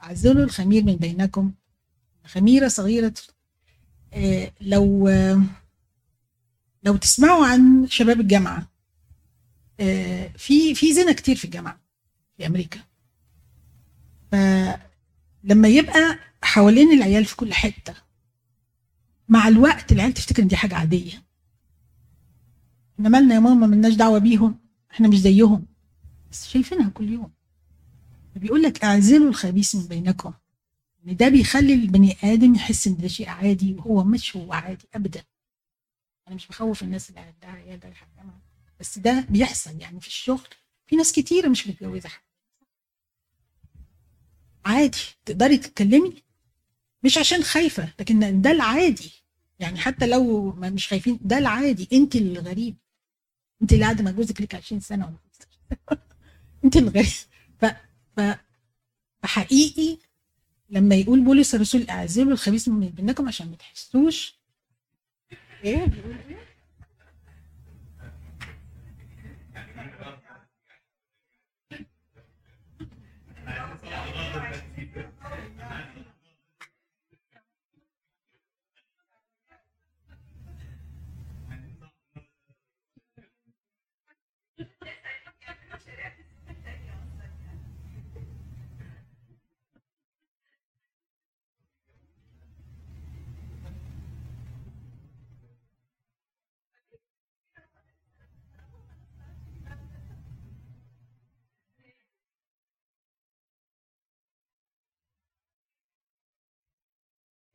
عزلوا 0.00 0.44
الخمير 0.44 0.84
من 0.84 0.96
بينكم 0.96 1.52
خميرة 2.24 2.68
صغيرة 2.68 3.14
آه 4.14 4.52
لو 4.60 5.08
آه 5.08 5.42
لو 6.84 6.96
تسمعوا 6.96 7.46
عن 7.46 7.86
شباب 7.90 8.20
الجامعة 8.20 8.72
آه، 9.80 10.28
في 10.36 10.74
في 10.74 10.94
زنا 10.94 11.12
كتير 11.12 11.36
في 11.36 11.44
الجامعة 11.44 11.80
في 12.36 12.46
أمريكا. 12.46 12.80
فلما 14.32 15.68
يبقى 15.68 16.18
حوالين 16.42 16.92
العيال 16.92 17.24
في 17.24 17.36
كل 17.36 17.52
حتة 17.54 17.94
مع 19.28 19.48
الوقت 19.48 19.92
العيال 19.92 20.12
تفتكر 20.14 20.42
إن 20.42 20.48
دي 20.48 20.56
حاجة 20.56 20.74
عادية. 20.74 21.22
إحنا 22.94 23.08
مالنا 23.08 23.34
يا 23.34 23.40
ماما؟ 23.40 23.66
ملناش 23.66 23.94
دعوة 23.94 24.18
بيهم 24.18 24.58
إحنا 24.90 25.08
مش 25.08 25.18
زيهم. 25.20 25.66
بس 26.30 26.48
شايفينها 26.48 26.88
كل 26.90 27.08
يوم. 27.08 27.32
بيقول 28.36 28.62
لك 28.62 28.84
أعزلوا 28.84 29.28
الخبيث 29.28 29.74
من 29.74 29.86
بينكم. 29.86 30.32
ان 31.06 31.16
ده 31.16 31.28
بيخلي 31.28 31.74
البني 31.74 32.16
آدم 32.24 32.54
يحس 32.54 32.86
إن 32.86 32.96
ده 32.96 33.08
شيء 33.08 33.28
عادي 33.28 33.74
وهو 33.74 34.04
مش 34.04 34.36
هو 34.36 34.52
عادي 34.52 34.88
ابدا. 34.94 35.24
أنا 36.28 36.34
مش 36.34 36.46
بخوف 36.46 36.82
الناس 36.82 37.10
اللي 37.10 37.20
عندها 37.20 37.50
عيال 37.50 37.80
ده 37.80 37.92
بس 38.80 38.98
ده 38.98 39.26
بيحصل 39.30 39.80
يعني 39.80 40.00
في 40.00 40.06
الشغل. 40.06 40.48
في 40.86 40.96
ناس 40.96 41.12
كتيرة 41.12 41.48
مش 41.48 41.66
متجوزة 41.68 42.08
حد 42.08 42.22
عادي. 44.64 44.98
تقدري 45.24 45.58
تتكلمي؟ 45.58 46.22
مش 47.04 47.18
عشان 47.18 47.42
خايفة 47.42 47.92
لكن 48.00 48.40
ده 48.42 48.50
العادي. 48.50 49.12
يعني 49.58 49.78
حتى 49.78 50.06
لو 50.06 50.52
ما 50.52 50.70
مش 50.70 50.88
خايفين 50.88 51.18
ده 51.22 51.38
العادي. 51.38 51.88
انت 51.92 52.16
اللي 52.16 52.40
غريب 52.40 52.76
انت 53.62 53.72
اللي 53.72 53.84
قاعدة 53.84 54.04
مع 54.04 54.10
جوزك 54.10 54.40
لك 54.40 54.54
20 54.54 54.80
سنة 54.80 55.06
ولا 55.06 55.98
انت 56.64 56.76
اللي 56.76 56.90
غريب 56.90 57.06
ف 57.60 57.64
ف 58.16 58.20
فحقيقي 59.22 59.98
لما 60.72 60.94
يقول 60.94 61.20
بولس 61.20 61.54
الرسول 61.54 61.86
اعزلوا 61.90 62.32
الخبيث 62.32 62.68
من 62.68 62.88
بينكم 62.88 63.28
عشان 63.28 63.50
ما 63.50 63.56
تحسوش. 63.56 64.40
إيه 65.64 65.86
بيقول 65.86 66.16
إيه؟ 66.30 66.41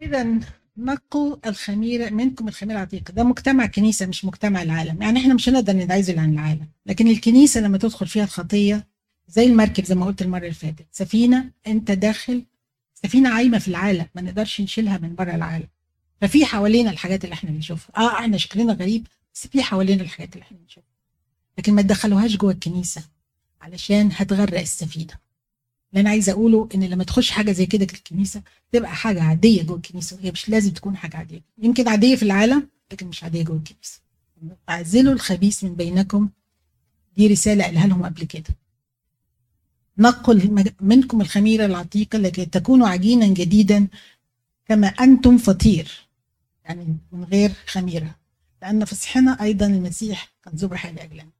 اذا 0.08 0.40
نقوا 0.78 1.36
الخميرة 1.46 2.10
منكم 2.10 2.48
الخميرة 2.48 2.76
العتيقة. 2.78 3.12
ده 3.12 3.24
مجتمع 3.24 3.66
كنيسة 3.66 4.06
مش 4.06 4.26
مجتمع 4.26 4.62
العالم. 4.64 5.02
يعني 5.02 5.20
إحنا 5.20 5.34
مش 5.34 5.50
هنقدر 5.50 5.74
ننعزل 5.74 6.20
عن 6.20 6.34
العالم. 6.34 6.68
لكن 6.86 7.08
الكنيسة 7.08 7.62
لما 7.62 7.78
تدخل 7.78 8.08
فيها 8.08 8.24
الخطية 8.24 8.88
زي 9.28 9.46
المركب 9.46 9.86
زي 9.86 9.96
ما 9.96 10.06
قلت 10.06 10.22
المرة 10.22 10.40
اللي 10.40 10.54
فاتت 10.54 10.86
سفينة 10.92 11.52
أنت 11.68 11.92
داخل 11.92 12.46
سفينة 12.94 13.30
عايمة 13.30 13.58
في 13.60 13.68
العالم 13.68 14.06
ما 14.16 14.22
نقدرش 14.22 14.62
نشيلها 14.62 14.98
من 14.98 15.16
بره 15.16 15.36
العالم. 15.36 15.68
ففي 16.22 16.46
حوالينا 16.46 16.90
الحاجات 16.92 17.24
اللي 17.24 17.34
إحنا 17.34 17.50
بنشوفها. 17.52 17.92
آه 17.98 18.20
إحنا 18.20 18.38
شكلنا 18.38 18.74
غريب 18.74 19.08
بس 19.34 19.48
في 19.48 19.64
حوالينا 19.64 20.02
الحاجات 20.04 20.34
اللي 20.34 20.44
إحنا 20.44 20.58
بنشوفها. 20.58 20.98
لكن 21.58 21.74
ما 21.74 21.82
تدخلوهاش 21.82 22.38
جوه 22.38 22.52
الكنيسة 22.52 23.04
علشان 23.62 24.10
هتغرق 24.14 24.60
السفينة. 24.60 25.27
اللي 25.92 26.02
أنا 26.02 26.10
عايزة 26.10 26.32
أقوله 26.32 26.70
إن 26.76 26.84
لما 26.84 27.04
تخش 27.04 27.32
حاجة 27.32 27.52
زي 27.52 27.66
كده 27.66 27.84
الكنيسة 27.84 28.42
تبقى 28.72 28.96
حاجة 28.96 29.24
عادية 29.24 29.64
جوه 29.64 29.78
الكنيسة 29.78 30.16
وهي 30.16 30.32
مش 30.32 30.50
لازم 30.50 30.72
تكون 30.72 30.98
حاجة 30.98 31.18
عادية. 31.18 31.42
يمكن 31.58 31.88
عادية 31.88 32.16
في 32.16 32.24
العالم 32.24 32.70
لكن 32.92 33.08
مش 33.08 33.24
عادية 33.24 33.44
جوه 33.44 33.58
الكنيسة. 33.58 34.02
أعزلوا 34.70 35.14
الخبيث 35.14 35.64
من 35.64 35.76
بينكم 35.76 36.30
دي 37.18 37.28
رسالة 37.28 37.64
قالها 37.64 37.88
لهم 37.88 38.06
قبل 38.06 38.24
كده. 38.24 38.56
نقل 39.98 40.66
منكم 40.82 41.22
الخميرة 41.22 41.66
العتيقة 41.66 42.18
لكي 42.20 42.46
تكونوا 42.46 42.88
عجينا 42.88 43.28
جديدا 43.28 43.88
كما 44.66 44.88
أنتم 44.88 45.38
فطير 45.38 45.92
يعني 46.66 46.98
من 47.12 47.24
غير 47.24 47.52
خميرة. 47.68 48.16
لأن 48.62 48.86
فصحنا 48.86 49.32
أيضا 49.44 49.66
المسيح 49.66 50.30
قد 50.46 50.56
ذبح 50.56 50.86
لأجلنا. 50.86 51.32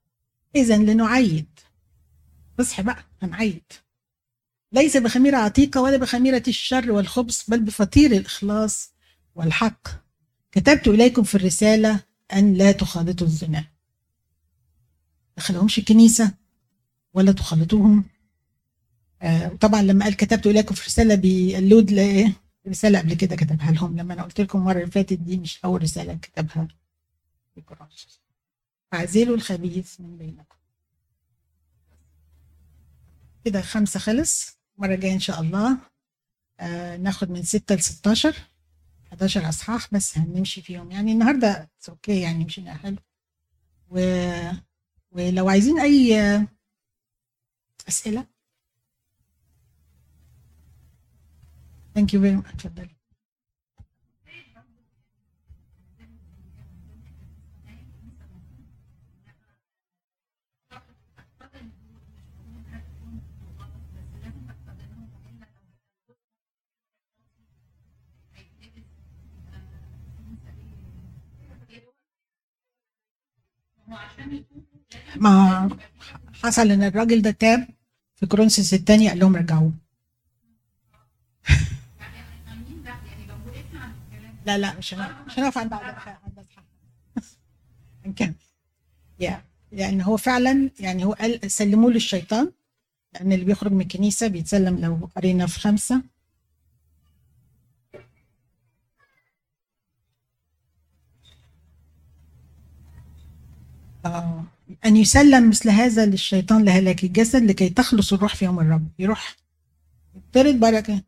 اذا 0.56 0.76
لنعيد. 0.78 1.46
اصحي 2.60 2.82
بقى 2.82 3.04
هنعيد. 3.22 3.62
ليس 4.72 4.96
بخميرة 4.96 5.36
عتيقة 5.36 5.80
ولا 5.82 5.96
بخميرة 5.96 6.42
الشر 6.48 6.92
والخبث 6.92 7.50
بل 7.50 7.60
بفطير 7.60 8.12
الإخلاص 8.12 8.92
والحق. 9.34 9.88
كتبت 10.52 10.88
إليكم 10.88 11.22
في 11.22 11.34
الرسالة 11.34 12.00
أن 12.32 12.54
لا 12.54 12.72
تخالطوا 12.72 13.26
الزنا. 13.26 13.64
دخلهمش 15.36 15.78
الكنيسة 15.78 16.34
ولا 17.14 17.32
تخالطوهم. 17.32 18.04
آه 19.22 19.48
طبعا 19.48 19.82
لما 19.82 20.04
قال 20.04 20.16
كتبت 20.16 20.46
إليكم 20.46 20.74
في 20.74 20.80
الرسالة 20.82 21.14
بيقلود 21.14 21.90
لإيه 21.90 22.32
رسالة 22.68 22.98
قبل 22.98 23.14
كده 23.14 23.36
كتبها 23.36 23.72
لهم. 23.72 23.98
لما 23.98 24.14
أنا 24.14 24.22
قلت 24.22 24.40
لكم 24.40 24.58
المرة 24.58 24.78
اللي 24.78 24.90
فاتت 24.90 25.18
دي 25.18 25.36
مش 25.36 25.60
أول 25.64 25.82
رسالة 25.82 26.14
كتبها 26.14 26.68
في 27.54 27.60
القرآن 27.60 27.88
فاعزلوا 28.92 29.36
الخبيث 29.36 30.00
من 30.00 30.16
بينكم. 30.18 30.56
كده 33.44 33.60
خمسة 33.62 34.00
خلص. 34.00 34.57
المرة 34.78 34.94
الجاية 34.94 35.12
إن 35.14 35.18
شاء 35.20 35.40
الله 35.40 35.78
آه 36.60 36.96
ناخد 36.96 37.30
من 37.30 37.42
ستة 37.42 37.74
ل 37.74 37.82
16 37.82 38.34
11 39.12 39.48
أصحاح 39.48 39.94
بس 39.94 40.18
هنمشي 40.18 40.62
فيهم 40.62 40.90
يعني 40.90 41.12
النهاردة 41.12 41.70
أوكي 41.88 42.20
يعني 42.20 42.44
مشينا 42.44 42.74
حلو 42.74 42.96
و... 43.90 43.98
ولو 45.10 45.48
عايزين 45.48 45.80
أي 45.80 46.14
أسئلة 47.88 48.26
Thank 51.94 52.12
you 52.12 52.20
very 52.20 52.36
much. 52.36 52.54
اتفضلي. 52.54 52.97
ما 75.16 75.68
حصل 76.42 76.70
إن 76.70 76.82
الراجل 76.82 77.22
ده 77.22 77.30
تاب 77.30 77.68
في 78.16 78.26
كرونسيس 78.26 78.74
الثاني 78.74 79.08
قال 79.08 79.18
لهم 79.18 79.36
رجعوه. 79.36 79.72
لا 84.46 84.58
لا 84.58 84.78
مش 84.78 84.94
هنقف 84.94 85.26
مش 85.26 85.38
هنقف 85.38 85.58
عند 85.58 85.74
نكمل 88.06 88.34
يا 89.20 89.42
يعني 89.72 90.06
هو 90.06 90.16
فعلا 90.16 90.70
يعني 90.80 91.04
هو 91.04 91.12
قال 91.12 91.50
سلموه 91.50 91.90
للشيطان 91.90 92.52
لأن 93.14 93.32
اللي 93.32 93.44
بيخرج 93.44 93.72
من 93.72 93.80
الكنيسة 93.80 94.26
بيتسلم 94.26 94.78
لو 94.78 95.08
قرينا 95.16 95.46
في 95.46 95.60
خمسة. 95.60 96.02
آه. 104.08 104.44
أن 104.84 104.96
يسلم 104.96 105.48
مثل 105.48 105.70
هذا 105.70 106.06
للشيطان 106.06 106.64
لهلاك 106.64 107.04
الجسد 107.04 107.42
لكي 107.42 107.68
تخلص 107.68 108.12
الروح 108.12 108.34
في 108.36 108.44
يوم 108.44 108.60
الرب. 108.60 108.88
يروح. 108.98 109.36
يطرد 110.16 110.60
بره 110.60 111.02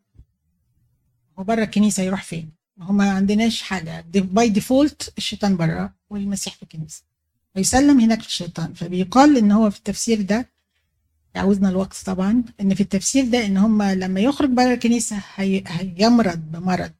وبره 1.37 1.63
الكنيسة 1.63 2.03
يروح 2.03 2.23
فين؟ 2.23 2.49
هو 2.81 2.93
ما 2.93 3.11
عندناش 3.11 3.61
حاجة. 3.61 4.05
by 4.13 4.49
default 4.49 5.13
الشيطان 5.17 5.57
بره 5.57 5.93
والمسيح 6.09 6.55
في 6.55 6.63
الكنيسة. 6.63 7.03
فيسلم 7.53 7.99
هناك 7.99 8.19
للشيطان 8.19 8.73
فبيقال 8.73 9.37
إن 9.37 9.51
هو 9.51 9.69
في 9.69 9.77
التفسير 9.77 10.21
ده 10.21 10.49
يعوزنا 11.35 11.69
الوقت 11.69 11.97
طبعا 12.05 12.43
إن 12.61 12.75
في 12.75 12.81
التفسير 12.81 13.25
ده 13.25 13.45
إن 13.45 13.57
هم 13.57 13.83
لما 13.83 14.19
يخرج 14.19 14.49
بره 14.49 14.73
الكنيسة 14.73 15.21
هي... 15.35 15.63
هيمرض 15.67 16.39
بمرض. 16.51 16.91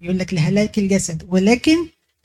يقول 0.00 0.18
لك 0.18 0.34
لهلاك 0.34 0.78
الجسد. 0.78 1.26
ولكن 1.28 1.76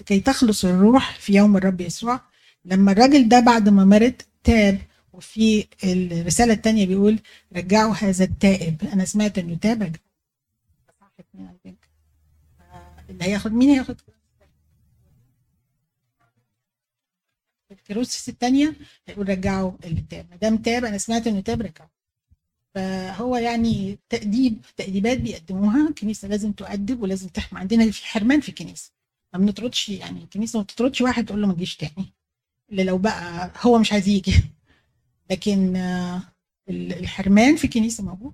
لكي 0.02 0.20
تخلص 0.20 0.66
الروح 0.66 1.20
في 1.20 1.34
يوم 1.34 1.58
الرب 1.58 1.82
يسوع 1.82 2.22
لما 2.66 2.92
الراجل 2.92 3.30
ده 3.30 3.40
بعد 3.40 3.70
ما 3.70 3.86
مرض 3.86 4.14
تاب 4.44 4.80
وفي 5.14 5.68
الرسالة 5.84 6.54
الثانية 6.54 6.86
بيقول 6.88 7.20
رجعوا 7.56 7.94
هذا 7.94 8.24
التائب. 8.24 8.84
أنا 8.94 9.06
سمعت 9.06 9.38
إنه 9.38 9.56
تاب 9.56 9.96
اللي 13.10 13.24
هياخد 13.24 13.52
مين 13.52 13.70
هياخد؟ 13.70 14.02
الكروسس 17.72 18.30
الثانية 18.30 18.76
هيقول 19.08 19.30
رجعوا 19.30 19.72
اللي 19.86 20.02
تاب. 20.10 20.30
ما 20.30 20.36
دام 20.36 20.58
تاب 20.58 20.86
أنا 20.86 20.98
سمعت 20.98 21.28
إنه 21.28 21.40
تاب 21.42 21.62
رجعوا. 21.62 21.90
فهو 22.76 23.36
يعني 23.38 24.00
تأديب 24.10 24.62
تأديبات 24.78 25.18
بيقدموها. 25.18 25.88
الكنيسة 25.90 26.28
لازم 26.28 26.52
تؤدب 26.52 27.02
ولازم 27.02 27.28
تحمي. 27.28 27.60
عندنا 27.60 27.92
في 27.92 28.06
حرمان 28.06 28.42
في 28.42 28.50
الكنيسة 28.50 28.92
ما 29.34 29.40
بنطردش 29.40 29.90
يعني 29.90 30.24
الكنيسة 30.24 30.60
ما 30.60 30.64
بتطردش 30.64 31.02
واحد 31.02 31.26
تقول 31.26 31.42
له 31.42 31.48
ما 31.48 31.54
تجيش 31.54 31.76
تاني. 31.78 32.14
اللي 32.72 32.84
لو 32.84 32.98
بقى 32.98 33.52
هو 33.62 33.78
مش 33.80 33.94
عايز 33.94 34.08
يجي. 34.08 34.34
لكن 35.32 35.76
الحرمان 36.70 37.56
في 37.56 37.64
الكنيسة 37.66 38.04
موجود. 38.04 38.34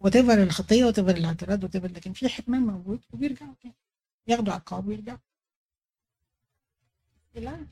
وتفر 0.00 0.42
الخطية 0.42 0.84
وتفر 0.84 1.10
الاعتراض 1.16 1.64
وتفر 1.64 1.86
لكن 1.86 2.12
في 2.12 2.28
حرمان 2.28 2.60
موجود 2.62 3.04
وبيرجعوا 3.10 3.54
تاني. 3.62 3.74
ياخدوا 4.26 4.52
عقاب 4.54 4.86
ويرجعوا. 4.88 5.18
لا 7.34 7.66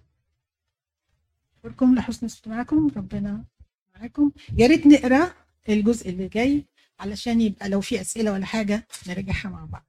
أشكركم 1.54 1.94
لحسن 1.94 2.26
استماعكم. 2.26 2.90
ربنا 2.96 3.44
معاكم. 3.96 4.32
يا 4.58 4.66
ريت 4.66 4.86
نقرأ 4.86 5.34
الجزء 5.68 6.10
اللي 6.10 6.28
جاي 6.28 6.66
علشان 7.00 7.40
يبقى 7.40 7.68
لو 7.68 7.80
في 7.80 8.00
أسئلة 8.00 8.32
ولا 8.32 8.46
حاجة 8.46 8.86
نراجعها 9.08 9.48
مع 9.48 9.64
بعض. 9.64 9.87